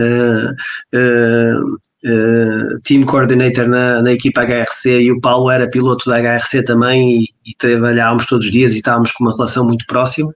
Uh, 0.00 0.54
uh, 0.96 1.74
uh, 2.06 2.78
team 2.84 3.04
coordinator 3.04 3.68
na, 3.68 4.00
na 4.00 4.12
equipa 4.12 4.44
HRC 4.44 5.00
e 5.02 5.12
o 5.12 5.20
Paulo 5.20 5.50
era 5.50 5.68
piloto 5.68 6.08
da 6.08 6.18
HRC 6.18 6.64
também 6.64 7.20
e, 7.20 7.24
e 7.46 7.54
trabalhávamos 7.58 8.24
todos 8.26 8.46
os 8.46 8.52
dias 8.52 8.72
e 8.72 8.76
estávamos 8.76 9.12
com 9.12 9.24
uma 9.24 9.36
relação 9.36 9.66
muito 9.66 9.84
próxima. 9.86 10.32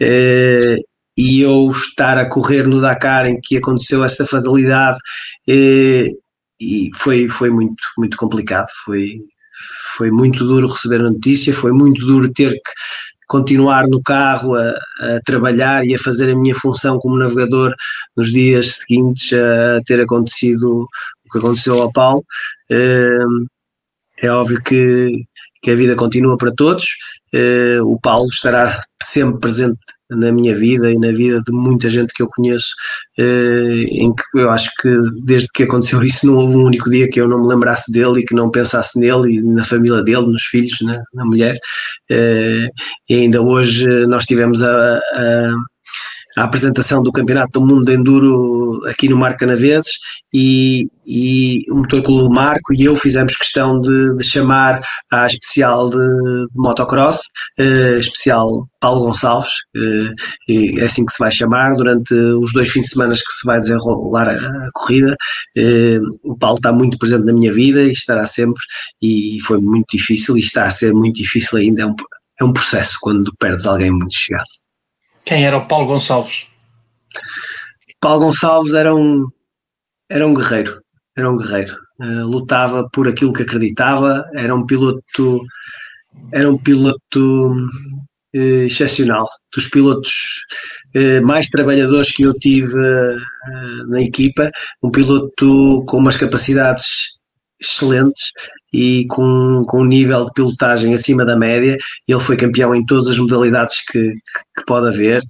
E 0.00 1.40
eu 1.40 1.70
estar 1.72 2.16
a 2.16 2.28
correr 2.28 2.68
no 2.68 2.80
Dakar 2.80 3.26
em 3.26 3.40
que 3.40 3.56
aconteceu 3.56 4.04
essa 4.04 4.24
fatalidade 4.24 4.98
e, 5.48 6.12
e 6.60 6.90
foi, 6.94 7.28
foi 7.28 7.50
muito, 7.50 7.82
muito 7.96 8.16
complicado, 8.16 8.68
foi, 8.84 9.18
foi 9.96 10.10
muito 10.10 10.46
duro 10.46 10.68
receber 10.68 11.00
a 11.00 11.10
notícia, 11.10 11.52
foi 11.52 11.72
muito 11.72 12.06
duro 12.06 12.32
ter 12.32 12.52
que 12.52 12.72
continuar 13.28 13.86
no 13.86 14.02
carro 14.02 14.54
a, 14.54 14.70
a, 14.70 15.20
trabalhar 15.24 15.84
e 15.84 15.94
a 15.94 15.98
fazer 15.98 16.30
a 16.30 16.36
minha 16.36 16.54
função 16.54 16.98
como 16.98 17.18
navegador 17.18 17.74
nos 18.16 18.32
dias 18.32 18.78
seguintes 18.78 19.32
a 19.32 19.80
ter 19.84 20.00
acontecido 20.00 20.82
o 20.82 21.30
que 21.30 21.38
aconteceu 21.38 21.80
ao 21.80 21.92
Paulo. 21.92 22.24
É, 22.70 23.18
é 24.22 24.30
óbvio 24.30 24.60
que, 24.62 25.12
que 25.62 25.70
a 25.70 25.76
vida 25.76 25.94
continua 25.94 26.36
para 26.36 26.52
todos, 26.52 26.86
eh, 27.32 27.80
o 27.82 27.98
Paulo 28.00 28.28
estará 28.28 28.80
sempre 29.02 29.38
presente 29.40 29.78
na 30.10 30.32
minha 30.32 30.56
vida 30.56 30.90
e 30.90 30.98
na 30.98 31.08
vida 31.08 31.42
de 31.46 31.52
muita 31.52 31.88
gente 31.90 32.12
que 32.14 32.22
eu 32.22 32.28
conheço, 32.28 32.68
eh, 33.18 33.84
em 33.88 34.12
que 34.14 34.38
eu 34.38 34.50
acho 34.50 34.70
que 34.80 34.88
desde 35.24 35.48
que 35.52 35.64
aconteceu 35.64 36.00
isso 36.02 36.26
não 36.26 36.34
houve 36.34 36.56
um 36.56 36.64
único 36.64 36.90
dia 36.90 37.08
que 37.08 37.20
eu 37.20 37.28
não 37.28 37.42
me 37.42 37.48
lembrasse 37.48 37.92
dele 37.92 38.20
e 38.20 38.24
que 38.24 38.34
não 38.34 38.50
pensasse 38.50 38.98
nele 38.98 39.36
e 39.36 39.42
na 39.42 39.64
família 39.64 40.02
dele, 40.02 40.26
nos 40.26 40.44
filhos, 40.44 40.78
na, 40.82 41.00
na 41.14 41.24
mulher. 41.24 41.58
Eh, 42.10 42.68
e 43.10 43.14
ainda 43.14 43.42
hoje 43.42 43.86
nós 44.06 44.24
tivemos 44.24 44.62
a, 44.62 44.98
a 44.98 45.54
a 46.38 46.44
apresentação 46.44 47.02
do 47.02 47.10
Campeonato 47.10 47.58
do 47.58 47.66
Mundo 47.66 47.84
de 47.84 47.94
Enduro 47.94 48.86
aqui 48.86 49.08
no 49.08 49.16
Mar 49.16 49.36
Canaveses 49.36 49.98
e, 50.32 50.86
e 51.04 51.64
o 51.70 51.78
Motor 51.78 52.00
Clube 52.02 52.32
Marco 52.32 52.72
e 52.72 52.84
eu 52.84 52.94
fizemos 52.94 53.36
questão 53.36 53.80
de, 53.80 54.16
de 54.16 54.24
chamar 54.24 54.80
à 55.10 55.26
especial 55.26 55.90
de, 55.90 55.98
de 55.98 56.56
motocross, 56.56 57.22
eh, 57.58 57.98
especial 57.98 58.68
Paulo 58.78 59.06
Gonçalves, 59.06 59.50
eh, 60.48 60.80
é 60.80 60.84
assim 60.84 61.04
que 61.04 61.12
se 61.12 61.18
vai 61.18 61.32
chamar, 61.32 61.74
durante 61.74 62.14
os 62.14 62.52
dois 62.52 62.68
fins 62.70 62.82
de 62.82 62.90
semana 62.90 63.14
que 63.14 63.32
se 63.32 63.44
vai 63.44 63.58
desenrolar 63.58 64.28
a, 64.28 64.34
a 64.34 64.70
corrida. 64.74 65.16
Eh, 65.56 65.98
o 66.24 66.38
Paulo 66.38 66.58
está 66.58 66.72
muito 66.72 66.96
presente 66.98 67.24
na 67.24 67.32
minha 67.32 67.52
vida 67.52 67.82
e 67.82 67.90
estará 67.90 68.24
sempre, 68.26 68.62
e 69.02 69.38
foi 69.42 69.58
muito 69.58 69.86
difícil, 69.90 70.36
e 70.36 70.40
está 70.40 70.66
a 70.66 70.70
ser 70.70 70.94
muito 70.94 71.16
difícil 71.16 71.58
ainda, 71.58 71.82
é 71.82 71.86
um, 71.86 71.94
é 72.40 72.44
um 72.44 72.52
processo 72.52 72.96
quando 73.00 73.32
perdes 73.40 73.66
alguém 73.66 73.90
muito 73.90 74.14
chegado. 74.14 74.67
Quem 75.28 75.44
era 75.44 75.58
o 75.58 75.66
Paulo 75.66 75.88
Gonçalves? 75.88 76.46
Paulo 78.00 78.24
Gonçalves 78.24 78.72
era 78.72 78.94
um, 78.94 79.28
era 80.08 80.26
um 80.26 80.32
guerreiro, 80.32 80.80
era 81.14 81.30
um 81.30 81.36
guerreiro. 81.36 81.76
Uh, 82.00 82.24
lutava 82.24 82.88
por 82.90 83.06
aquilo 83.06 83.34
que 83.34 83.42
acreditava, 83.42 84.24
era 84.34 84.54
um 84.54 84.64
piloto, 84.64 85.42
era 86.32 86.50
um 86.50 86.56
piloto 86.56 87.52
uh, 88.34 88.62
excepcional, 88.64 89.28
dos 89.54 89.66
pilotos 89.68 90.14
uh, 90.96 91.22
mais 91.26 91.48
trabalhadores 91.48 92.10
que 92.10 92.22
eu 92.22 92.32
tive 92.32 92.72
na 93.88 94.00
equipa, 94.00 94.50
um 94.82 94.90
piloto 94.90 95.84
com 95.86 95.98
umas 95.98 96.16
capacidades 96.16 97.18
excelentes 97.60 98.32
e 98.72 99.06
com, 99.08 99.64
com 99.66 99.80
um 99.80 99.84
nível 99.84 100.24
de 100.24 100.32
pilotagem 100.32 100.94
acima 100.94 101.24
da 101.24 101.36
média. 101.36 101.76
Ele 102.06 102.20
foi 102.20 102.36
campeão 102.36 102.74
em 102.74 102.84
todas 102.84 103.08
as 103.08 103.18
modalidades 103.18 103.84
que, 103.84 104.12
que 104.56 104.64
pode 104.66 104.88
haver. 104.88 105.22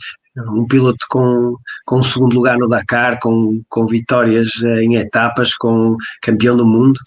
Um 0.54 0.66
piloto 0.66 1.04
com, 1.08 1.56
com 1.84 2.02
segundo 2.02 2.34
lugar 2.34 2.56
no 2.56 2.68
Dakar, 2.68 3.18
com, 3.20 3.60
com 3.68 3.86
vitórias 3.86 4.62
em 4.80 4.96
etapas, 4.96 5.54
com 5.54 5.96
campeão 6.22 6.56
do 6.56 6.64
mundo. 6.64 7.00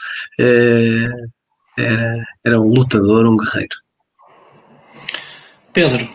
Era, 1.78 2.24
era 2.46 2.60
um 2.60 2.68
lutador, 2.68 3.26
um 3.26 3.38
guerreiro. 3.38 3.76
Pedro, 5.74 6.10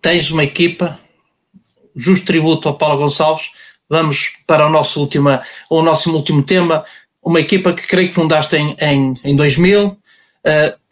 tens 0.00 0.30
uma 0.30 0.44
equipa, 0.44 0.98
justo 1.96 2.26
tributo 2.26 2.68
ao 2.68 2.76
Paulo 2.76 2.98
Gonçalves, 2.98 3.50
vamos 3.88 4.32
para 4.46 4.66
o 4.66 4.70
nosso, 4.70 5.00
última, 5.00 5.42
o 5.70 5.80
nosso 5.80 6.14
último 6.14 6.42
tema, 6.42 6.84
uma 7.24 7.40
equipa 7.40 7.72
que 7.72 7.86
creio 7.86 8.08
que 8.08 8.14
fundaste 8.14 8.56
em, 8.56 8.76
em, 8.80 9.14
em 9.24 9.36
2000. 9.36 9.86
Uh, 9.86 9.96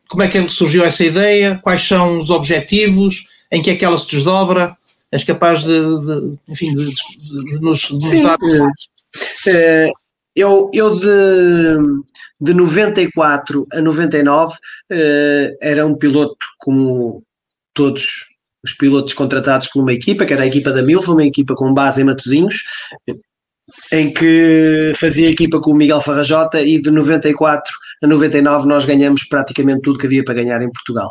como 0.08 0.22
é 0.22 0.28
que 0.28 0.50
surgiu 0.50 0.84
essa 0.84 1.04
ideia? 1.04 1.58
Quais 1.62 1.82
são 1.82 2.18
os 2.18 2.30
objetivos? 2.30 3.26
Em 3.50 3.60
que 3.60 3.70
é 3.70 3.76
que 3.76 3.84
ela 3.84 3.98
se 3.98 4.10
desdobra? 4.10 4.76
És 5.10 5.24
capaz 5.24 5.62
de, 5.62 5.68
de 5.68 6.38
enfim, 6.48 6.74
de, 6.74 6.86
de, 6.86 7.44
de 7.44 7.60
nos, 7.60 7.80
de 7.80 7.92
nos 7.92 8.22
dar. 8.22 8.36
Uh, 8.36 9.92
eu, 10.34 10.70
eu 10.72 10.96
de, 10.96 11.76
de 12.40 12.54
94 12.54 13.66
a 13.70 13.80
99 13.82 14.54
uh, 14.54 14.56
era 15.60 15.86
um 15.86 15.94
piloto 15.94 16.36
como 16.58 17.22
todos 17.74 18.24
os 18.64 18.72
pilotos 18.72 19.12
contratados 19.12 19.68
por 19.68 19.82
uma 19.82 19.92
equipa, 19.92 20.24
que 20.24 20.32
era 20.32 20.44
a 20.44 20.46
equipa 20.46 20.72
da 20.72 20.82
Milfa, 20.82 21.12
uma 21.12 21.24
equipa 21.24 21.54
com 21.54 21.74
base 21.74 22.00
em 22.00 22.04
Matosinhos, 22.04 22.62
em 23.92 24.10
que 24.10 24.92
fazia 24.96 25.28
equipa 25.28 25.60
com 25.60 25.70
o 25.70 25.74
Miguel 25.74 26.00
Farrajota 26.00 26.62
e 26.62 26.80
de 26.80 26.90
94 26.90 27.70
a 28.02 28.06
99 28.06 28.66
nós 28.66 28.86
ganhamos 28.86 29.24
praticamente 29.24 29.82
tudo 29.82 29.98
que 29.98 30.06
havia 30.06 30.24
para 30.24 30.34
ganhar 30.34 30.62
em 30.62 30.72
Portugal. 30.72 31.10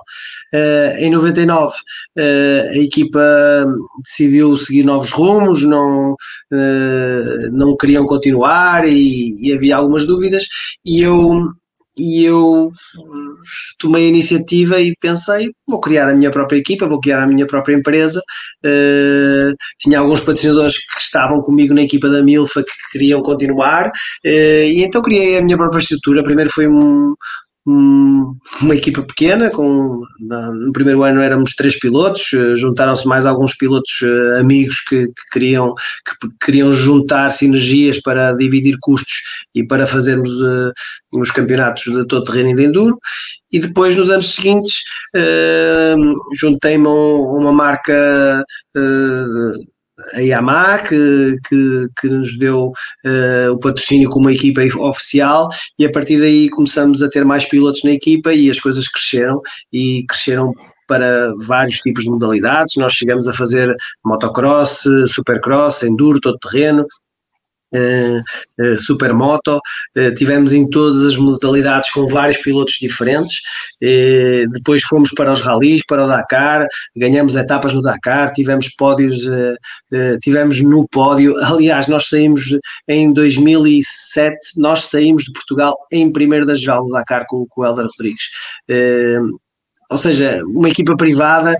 Uh, 0.51 0.97
em 0.97 1.11
99 1.11 1.67
uh, 1.67 1.73
eh, 2.17 2.71
a 2.73 2.77
equipa 2.77 3.21
decidiu 4.03 4.57
seguir 4.57 4.83
novos 4.83 5.11
rumos, 5.11 5.63
não, 5.63 6.13
uh, 6.13 7.51
não 7.51 7.77
queriam 7.77 8.05
continuar 8.05 8.87
e, 8.87 9.33
e 9.39 9.53
havia 9.53 9.75
algumas 9.75 10.05
dúvidas 10.05 10.45
e 10.83 11.01
eu 11.01 11.51
e 12.01 12.25
eu 12.25 12.71
tomei 13.77 14.05
a 14.05 14.09
iniciativa 14.09 14.79
e 14.79 14.95
pensei, 14.99 15.51
vou 15.67 15.79
criar 15.79 16.09
a 16.09 16.15
minha 16.15 16.31
própria 16.31 16.57
equipa, 16.57 16.87
vou 16.87 16.99
criar 16.99 17.21
a 17.21 17.27
minha 17.27 17.45
própria 17.45 17.75
empresa. 17.75 18.21
Uh, 18.65 19.55
tinha 19.79 19.99
alguns 19.99 20.21
patrocinadores 20.21 20.77
que 20.77 20.99
estavam 20.99 21.41
comigo 21.41 21.73
na 21.75 21.83
equipa 21.83 22.09
da 22.09 22.23
Milfa 22.23 22.63
que 22.63 22.71
queriam 22.91 23.21
continuar, 23.21 23.87
uh, 23.87 24.27
e 24.27 24.83
então 24.83 25.01
criei 25.01 25.37
a 25.37 25.43
minha 25.43 25.57
própria 25.57 25.79
estrutura. 25.79 26.23
Primeiro 26.23 26.49
foi 26.49 26.67
um, 26.67 27.13
uma 27.65 28.75
equipa 28.75 29.03
pequena, 29.03 29.51
com, 29.51 30.01
no 30.19 30.71
primeiro 30.71 31.03
ano 31.03 31.21
éramos 31.21 31.53
três 31.53 31.77
pilotos, 31.77 32.33
eh, 32.33 32.55
juntaram-se 32.55 33.07
mais 33.07 33.25
alguns 33.25 33.55
pilotos 33.55 34.01
uh, 34.01 34.39
amigos 34.39 34.81
que, 34.81 35.07
que, 35.07 35.29
queriam, 35.31 35.73
que 35.75 36.29
queriam 36.43 36.73
juntar 36.73 37.31
sinergias 37.31 38.01
para 38.01 38.33
dividir 38.33 38.77
custos 38.81 39.21
e 39.53 39.63
para 39.63 39.85
fazermos 39.85 40.41
uh, 40.41 40.73
os 41.13 41.29
campeonatos 41.29 41.83
de 41.83 42.05
todo 42.07 42.25
terreno 42.25 42.49
e 42.49 42.55
de 42.55 42.63
enduro. 42.65 42.99
E 43.51 43.59
depois, 43.59 43.95
nos 43.95 44.09
anos 44.09 44.33
seguintes, 44.33 44.81
uh, 45.15 46.15
juntei-me 46.35 46.87
a 46.87 46.89
uma 46.89 47.51
marca 47.51 48.43
a 50.13 50.19
Yamaha, 50.21 50.79
que, 50.79 51.37
que, 51.47 51.87
que 51.99 52.07
nos 52.07 52.37
deu 52.37 52.67
uh, 53.05 53.51
o 53.51 53.59
patrocínio 53.59 54.09
como 54.09 54.29
equipa 54.29 54.61
oficial, 54.79 55.49
e 55.77 55.85
a 55.85 55.91
partir 55.91 56.19
daí 56.19 56.49
começamos 56.49 57.01
a 57.01 57.09
ter 57.09 57.25
mais 57.25 57.45
pilotos 57.45 57.83
na 57.83 57.91
equipa 57.91 58.33
e 58.33 58.49
as 58.49 58.59
coisas 58.59 58.87
cresceram 58.87 59.41
e 59.71 60.05
cresceram 60.07 60.53
para 60.87 61.33
vários 61.47 61.77
tipos 61.77 62.03
de 62.03 62.09
modalidades. 62.09 62.75
Nós 62.75 62.93
chegamos 62.93 63.27
a 63.27 63.33
fazer 63.33 63.73
motocross, 64.03 64.83
supercross, 65.07 65.83
enduro, 65.83 66.19
todo 66.19 66.37
terreno, 66.37 66.85
Uh, 67.73 68.19
uh, 68.59 68.79
supermoto, 68.81 69.55
uh, 69.95 70.13
tivemos 70.15 70.51
em 70.51 70.69
todas 70.69 71.05
as 71.05 71.15
modalidades 71.15 71.89
com 71.91 72.05
vários 72.05 72.35
pilotos 72.37 72.73
diferentes, 72.81 73.37
depois 74.51 74.83
fomos 74.83 75.09
para 75.11 75.31
os 75.31 75.39
ralis, 75.39 75.81
para 75.87 76.03
o 76.03 76.07
Dakar, 76.07 76.67
ganhamos 76.95 77.35
etapas 77.35 77.73
no 77.73 77.81
Dakar, 77.81 78.33
tivemos 78.33 78.69
pódios, 78.75 79.25
tivemos 80.21 80.61
no 80.61 80.87
pódio, 80.87 81.33
aliás 81.45 81.87
nós 81.87 82.09
saímos 82.09 82.57
em 82.87 83.11
2007, 83.13 84.37
nós 84.57 84.89
saímos 84.89 85.23
de 85.23 85.31
Portugal 85.31 85.75
em 85.91 86.11
primeiro 86.11 86.45
da 86.45 86.55
geral 86.55 86.83
do 86.83 86.91
Dakar 86.91 87.25
com, 87.27 87.45
com 87.49 87.61
o 87.61 87.65
Helder 87.65 87.85
Rodrigues, 87.85 88.25
ou 89.89 89.97
seja, 89.97 90.41
uma 90.45 90.69
equipa 90.69 90.95
privada 90.97 91.57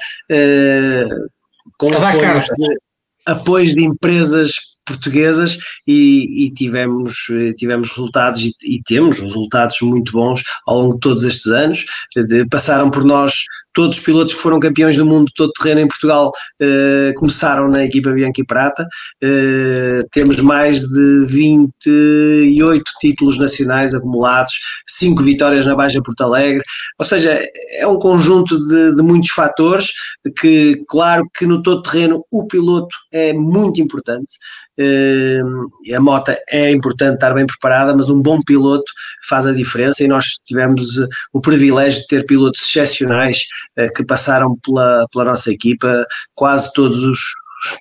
com 1.77 1.89
apoios 1.89 2.45
de, 2.45 2.77
apoios 3.25 3.75
de 3.75 3.85
empresas 3.85 4.70
portuguesas 4.91 5.57
e, 5.87 6.45
e, 6.45 6.53
tivemos, 6.53 7.27
eh, 7.31 7.53
tivemos 7.53 7.89
resultados 7.89 8.41
e, 8.41 8.53
e, 8.63 8.81
temos 8.83 9.19
resultados 9.19 9.77
muito 9.81 10.11
bons 10.11 10.43
ao 10.67 10.81
longo 10.81 10.93
de 10.95 10.99
todos 10.99 11.23
estes 11.23 11.47
anos. 11.47 11.85
De, 12.15 12.45
passaram 12.47 12.89
por 12.89 13.03
nós 13.03 13.43
todos 13.73 13.97
os 13.97 14.03
pilotos 14.03 14.33
que 14.33 14.41
foram 14.41 14.59
campeões 14.59 14.97
do 14.97 15.05
mundo 15.05 15.31
todo 15.35 15.51
terreno 15.53 15.81
em 15.81 15.87
Portugal 15.87 16.31
eh, 16.59 17.13
começaram 17.15 17.69
na 17.69 17.83
equipa 17.85 18.11
Bianchi 18.11 18.43
Prata. 18.45 18.85
Eh, 19.21 20.03
temos 20.11 20.39
mais 20.41 20.81
de 20.81 21.25
28 21.27 22.83
títulos 22.99 23.37
nacionais 23.37 23.93
acumulados, 23.93 24.53
5 24.87 25.23
vitórias 25.23 25.65
na 25.65 25.75
Baixa 25.75 26.01
Porto 26.03 26.21
Alegre. 26.21 26.61
Ou 26.99 27.05
seja, 27.05 27.39
é 27.79 27.87
um 27.87 27.97
conjunto 27.97 28.57
de, 28.67 28.95
de 28.95 29.01
muitos 29.01 29.31
fatores 29.31 29.91
que, 30.39 30.83
claro 30.87 31.23
que 31.37 31.45
no 31.45 31.61
todo 31.63 31.81
terreno 31.81 32.25
o 32.31 32.47
piloto 32.47 32.95
é 33.11 33.33
muito 33.33 33.81
importante. 33.81 34.37
Uh, 34.79 35.95
a 35.95 35.99
moto 35.99 36.33
é 36.49 36.71
importante 36.71 37.15
estar 37.15 37.33
bem 37.33 37.45
preparada, 37.45 37.95
mas 37.95 38.09
um 38.09 38.21
bom 38.21 38.39
piloto 38.41 38.91
faz 39.27 39.45
a 39.45 39.51
diferença 39.51 40.03
e 40.03 40.07
nós 40.07 40.39
tivemos 40.43 40.97
o 41.33 41.41
privilégio 41.41 42.01
de 42.01 42.07
ter 42.07 42.25
pilotos 42.25 42.61
excepcionais 42.61 43.45
que 43.95 44.05
passaram 44.05 44.57
pela, 44.63 45.05
pela 45.11 45.25
nossa 45.25 45.51
equipa, 45.51 46.05
quase 46.35 46.71
todos 46.73 47.03
os, 47.03 47.19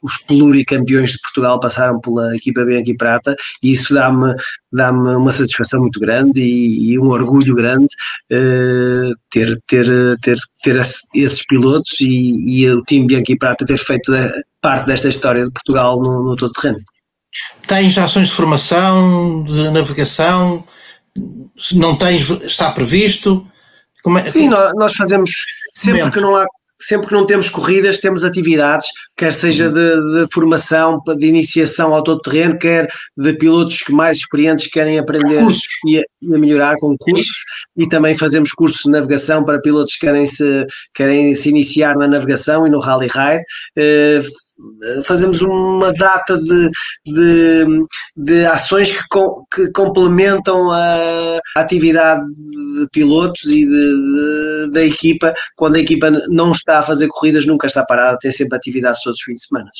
os 0.02 0.16
pluricampeões 0.18 1.12
de 1.12 1.20
Portugal 1.20 1.58
passaram 1.58 2.00
pela 2.00 2.34
equipa 2.36 2.64
Bianchi 2.64 2.96
Prata 2.96 3.34
e 3.62 3.72
isso 3.72 3.94
dá-me 3.94 4.34
dá 4.72 4.90
uma 4.92 5.32
satisfação 5.32 5.80
muito 5.80 5.98
grande 5.98 6.40
e, 6.40 6.92
e 6.92 6.98
um 6.98 7.08
orgulho 7.08 7.54
grande 7.54 7.88
uh, 8.32 9.14
ter, 9.30 9.58
ter, 9.66 9.86
ter, 10.20 10.36
ter 10.62 10.76
esses 10.76 11.44
pilotos 11.46 12.00
e, 12.00 12.62
e 12.62 12.70
o 12.70 12.82
time 12.82 13.06
Bianchi 13.06 13.36
Prata 13.36 13.64
ter 13.64 13.78
feito 13.78 14.12
parte 14.60 14.86
desta 14.86 15.08
história 15.08 15.44
de 15.44 15.52
Portugal 15.52 16.00
no, 16.00 16.22
no 16.22 16.36
todo 16.36 16.52
terreno. 16.52 16.80
Tens 17.66 17.96
ações 17.96 18.28
de 18.28 18.34
formação, 18.34 19.44
de 19.44 19.70
navegação? 19.70 20.64
Não 21.72 21.96
tens, 21.96 22.28
está 22.42 22.72
previsto? 22.72 23.46
É, 24.18 24.28
Sim, 24.28 24.48
nós 24.48 24.94
fazemos 24.94 25.30
sempre 25.80 26.10
que 26.10 26.20
não 26.20 26.36
há 26.36 26.46
sempre 26.80 27.08
que 27.08 27.12
não 27.12 27.26
temos 27.26 27.50
corridas, 27.50 27.98
temos 27.98 28.24
atividades, 28.24 28.88
quer 29.16 29.32
seja 29.32 29.68
uhum. 29.68 29.74
de, 29.74 30.24
de 30.24 30.32
formação, 30.32 31.00
de 31.18 31.26
iniciação 31.26 31.94
ao 31.94 32.02
todo 32.02 32.22
terreno, 32.22 32.58
quer 32.58 32.88
de 33.16 33.34
pilotos 33.34 33.84
mais 33.90 34.18
experientes 34.18 34.64
que 34.64 34.72
querem 34.72 34.98
aprender 34.98 35.44
e 35.86 35.98
a, 35.98 36.02
e 36.22 36.34
a, 36.34 36.38
melhorar 36.38 36.76
com 36.78 36.96
cursos, 36.98 37.44
e 37.76 37.86
também 37.86 38.16
fazemos 38.16 38.52
cursos 38.52 38.82
de 38.82 38.90
navegação 38.90 39.44
para 39.44 39.60
pilotos 39.60 39.94
que 39.94 40.06
querem 40.06 40.24
se, 40.24 40.66
querem 40.94 41.34
se 41.34 41.50
iniciar 41.50 41.96
na 41.96 42.08
navegação 42.08 42.66
e 42.66 42.70
no 42.70 42.80
rally 42.80 43.08
ride. 43.08 43.44
Eh, 43.76 44.20
fazemos 45.04 45.40
uma 45.40 45.92
data 45.92 46.38
de, 46.38 46.70
de, 47.06 47.82
de 48.16 48.46
ações 48.46 48.90
que, 48.90 49.02
com, 49.08 49.44
que 49.52 49.70
complementam 49.72 50.70
a 50.70 51.40
atividade 51.56 52.22
de 52.24 52.88
pilotos 52.92 53.44
e 53.44 53.66
de, 53.66 54.72
da 54.72 54.82
equipa. 54.82 55.32
Quando 55.56 55.76
a 55.76 55.80
equipa 55.80 56.10
não 56.28 56.52
está 56.52 56.78
a 56.78 56.82
fazer 56.82 57.08
corridas, 57.08 57.46
nunca 57.46 57.66
está 57.66 57.84
parada, 57.84 58.18
tem 58.20 58.32
sempre 58.32 58.56
atividades 58.56 59.02
todos 59.02 59.18
os 59.18 59.24
fins 59.24 59.40
de 59.40 59.46
semana. 59.46 59.70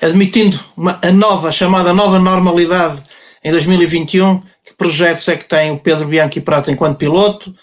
Admitindo 0.00 0.58
uma, 0.76 0.98
a 1.02 1.10
nova, 1.10 1.50
chamada 1.50 1.92
nova 1.92 2.18
normalidade 2.18 3.02
em 3.42 3.50
2021, 3.50 4.40
que 4.64 4.74
projetos 4.76 5.28
é 5.28 5.36
que 5.36 5.48
tem 5.48 5.70
o 5.70 5.78
Pedro 5.78 6.08
Bianchi 6.08 6.40
Prata 6.40 6.70
enquanto 6.70 6.98
piloto, 6.98 7.54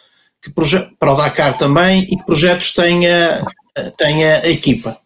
para 1.00 1.14
o 1.14 1.18
Dakar 1.18 1.58
também, 1.58 2.04
e 2.04 2.18
que 2.18 2.26
projetos 2.26 2.74
tem 2.74 3.08
a, 3.08 3.46
tem 3.98 4.26
a 4.26 4.50
equipa? 4.50 4.98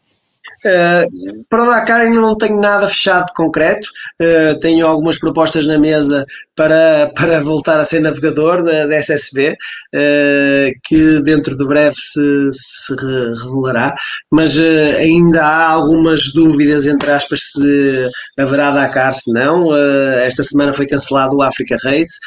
Uh, 0.68 1.46
para 1.50 1.64
o 1.64 1.66
Dakar 1.68 2.02
ainda 2.02 2.20
não 2.20 2.36
tenho 2.36 2.60
nada 2.60 2.90
fechado 2.90 3.28
de 3.28 3.34
concreto, 3.34 3.88
uh, 4.22 4.60
tenho 4.60 4.86
algumas 4.86 5.18
propostas 5.18 5.66
na 5.66 5.80
mesa 5.80 6.26
para, 6.58 7.10
para 7.16 7.40
voltar 7.40 7.80
a 7.80 7.86
ser 7.86 8.02
navegador 8.02 8.64
da, 8.66 8.86
da 8.86 8.96
SSB, 8.98 9.52
uh, 9.52 9.56
eh, 9.94 10.72
que 10.84 11.22
dentro 11.22 11.56
de 11.56 11.66
breve 11.66 11.96
se, 11.96 12.50
se 12.52 12.96
revelará, 12.96 13.96
mas 14.32 14.58
ainda 14.58 15.44
há 15.44 15.70
algumas 15.70 16.34
dúvidas, 16.34 16.86
entre 16.86 17.12
aspas, 17.12 17.40
se 17.54 18.10
haverá 18.38 18.72
Dakar, 18.72 19.14
se 19.14 19.32
não. 19.32 19.76
esta 20.20 20.44
semana 20.44 20.74
foi 20.74 20.86
cancelado 20.86 21.38
o 21.38 21.42
Africa 21.42 21.78
Race 21.84 22.20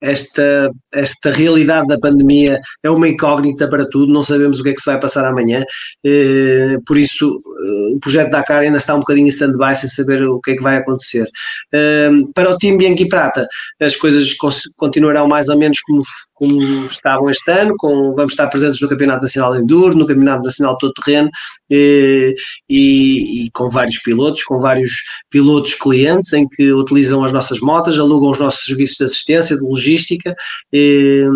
esta, 0.00 0.70
esta 0.92 1.30
realidade 1.30 1.86
da 1.88 1.98
pandemia 1.98 2.60
é 2.82 2.90
uma 2.90 3.08
incógnita 3.08 3.68
para 3.68 3.88
tudo, 3.88 4.12
não 4.12 4.22
sabemos 4.22 4.60
o 4.60 4.62
que 4.62 4.70
é 4.70 4.74
que 4.74 4.80
se 4.80 4.90
vai 4.90 5.00
passar 5.00 5.24
amanhã, 5.24 5.62
eh, 6.04 6.76
por 6.86 6.96
isso 6.96 7.26
eh, 7.26 7.96
o 7.96 8.00
projeto 8.00 8.30
Dakar 8.30 8.62
ainda 8.62 8.78
está 8.78 8.94
um 8.94 9.00
bocadinho 9.00 9.26
em 9.26 9.30
stand-by 9.30 9.74
sem 9.74 9.88
saber 9.88 10.22
o 10.22 10.40
que 10.40 10.52
é 10.52 10.56
que 10.56 10.62
vai 10.62 10.76
acontecer. 10.76 11.26
Eh, 11.72 12.10
para 12.34 12.50
o 12.50 12.56
time 12.58 12.78
Bianchi 12.78 13.08
Prata, 13.08 13.46
as 13.80 13.96
coisas 13.96 14.34
continuarão 14.76 15.26
mais 15.26 15.48
ou 15.48 15.58
menos 15.58 15.80
como, 15.80 16.00
como 16.38 16.86
estavam 16.86 17.28
este 17.28 17.50
ano, 17.50 17.74
com, 17.76 18.14
vamos 18.14 18.32
estar 18.32 18.46
presentes 18.46 18.80
no 18.80 18.88
Campeonato 18.88 19.22
Nacional 19.22 19.52
de 19.52 19.62
Enduro, 19.62 19.96
no 19.96 20.06
Campeonato 20.06 20.44
Nacional 20.44 20.76
Todo 20.78 20.92
Terreno 20.92 21.28
e, 21.68 22.34
e, 22.68 23.46
e, 23.46 23.50
com 23.50 23.68
vários 23.68 23.98
pilotos, 23.98 24.44
com 24.44 24.58
vários 24.60 25.02
pilotos 25.28 25.74
clientes 25.74 26.32
em 26.32 26.46
que 26.48 26.72
utilizam 26.72 27.24
as 27.24 27.32
nossas 27.32 27.60
motas, 27.60 27.98
alugam 27.98 28.30
os 28.30 28.38
nossos 28.38 28.64
serviços 28.64 28.96
de 28.98 29.04
assistência, 29.04 29.56
de 29.56 29.62
logística 29.62 30.34
e, 30.72 31.26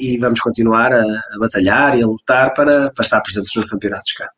e 0.00 0.18
vamos 0.18 0.40
continuar 0.40 0.92
a, 0.92 1.02
a, 1.02 1.38
batalhar 1.38 1.96
e 1.96 2.02
a 2.02 2.06
lutar 2.06 2.52
para, 2.52 2.90
para 2.90 3.04
estar 3.04 3.20
presentes 3.20 3.52
nos 3.54 3.64
campeonatos 3.64 4.12
cá. 4.12 4.28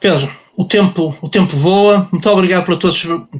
Pedro, 0.00 0.30
o 0.56 0.64
tempo, 0.64 1.16
o 1.22 1.28
tempo 1.28 1.56
voa. 1.56 2.08
Muito 2.10 2.28
obrigado 2.28 2.64
pela 2.64 2.76
tua, 2.76 2.92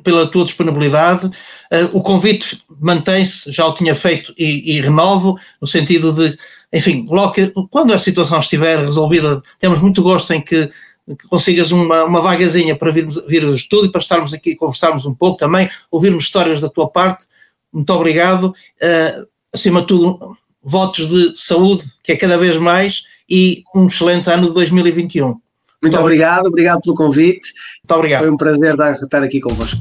pela 0.03 0.27
tua 0.31 0.45
disponibilidade. 0.45 1.27
Uh, 1.27 1.91
o 1.93 2.01
convite 2.01 2.63
mantém-se, 2.81 3.51
já 3.51 3.67
o 3.67 3.75
tinha 3.75 3.95
feito 3.95 4.33
e, 4.39 4.77
e, 4.77 4.81
renovo, 4.81 5.37
no 5.61 5.67
sentido 5.67 6.13
de, 6.13 6.39
enfim, 6.73 7.07
logo 7.11 7.33
que, 7.33 7.53
quando 7.71 7.93
a 7.93 7.99
situação 7.99 8.39
estiver 8.39 8.79
resolvida, 8.79 9.43
temos 9.59 9.81
muito 9.81 10.01
gosto 10.01 10.33
em 10.33 10.41
que, 10.41 10.71
que 11.07 11.29
consigas 11.29 11.73
uma, 11.73 12.05
uma 12.05 12.21
vagazinha 12.21 12.77
para 12.77 12.93
virmos, 12.93 13.21
vir 13.27 13.45
ao 13.45 13.55
estúdio, 13.55 13.91
para 13.91 14.01
estarmos 14.01 14.33
aqui 14.33 14.51
e 14.51 14.57
conversarmos 14.57 15.05
um 15.05 15.15
pouco 15.15 15.37
também, 15.37 15.69
ouvirmos 15.91 16.25
histórias 16.25 16.61
da 16.61 16.69
tua 16.69 16.89
parte. 16.89 17.27
Muito 17.73 17.93
obrigado. 17.93 18.55
Uh, 18.81 19.27
acima 19.53 19.81
de 19.81 19.89
tudo, 19.89 20.37
votos 20.63 21.09
de 21.09 21.37
saúde, 21.37 21.83
que 22.03 22.13
é 22.13 22.17
cada 22.17 22.39
vez 22.39 22.57
mais, 22.59 23.03
e 23.29 23.63
um 23.75 23.89
excelente 23.89 24.31
ano 24.31 24.47
de 24.47 24.55
2021. 24.55 25.41
Muito 25.83 25.99
obrigado, 25.99 26.47
obrigado 26.47 26.81
pelo 26.81 26.97
convite. 26.97 27.53
Muito 27.83 27.99
obrigado. 27.99 28.21
Foi 28.21 28.31
um 28.31 28.37
prazer 28.37 28.75
estar 28.75 29.23
aqui 29.23 29.41
convosco. 29.41 29.79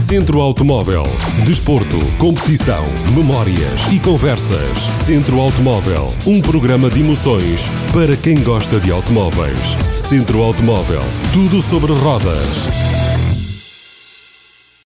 Centro 0.00 0.40
Automóvel. 0.40 1.04
Desporto, 1.46 1.98
competição, 2.18 2.84
memórias 3.14 3.86
e 3.90 3.98
conversas. 3.98 4.78
Centro 5.04 5.40
Automóvel. 5.40 6.12
Um 6.26 6.40
programa 6.42 6.90
de 6.90 7.00
emoções 7.00 7.68
para 7.92 8.16
quem 8.16 8.42
gosta 8.42 8.78
de 8.78 8.90
automóveis. 8.90 9.58
Centro 9.94 10.42
Automóvel. 10.42 11.02
Tudo 11.32 11.62
sobre 11.62 11.92
rodas. 11.92 13.01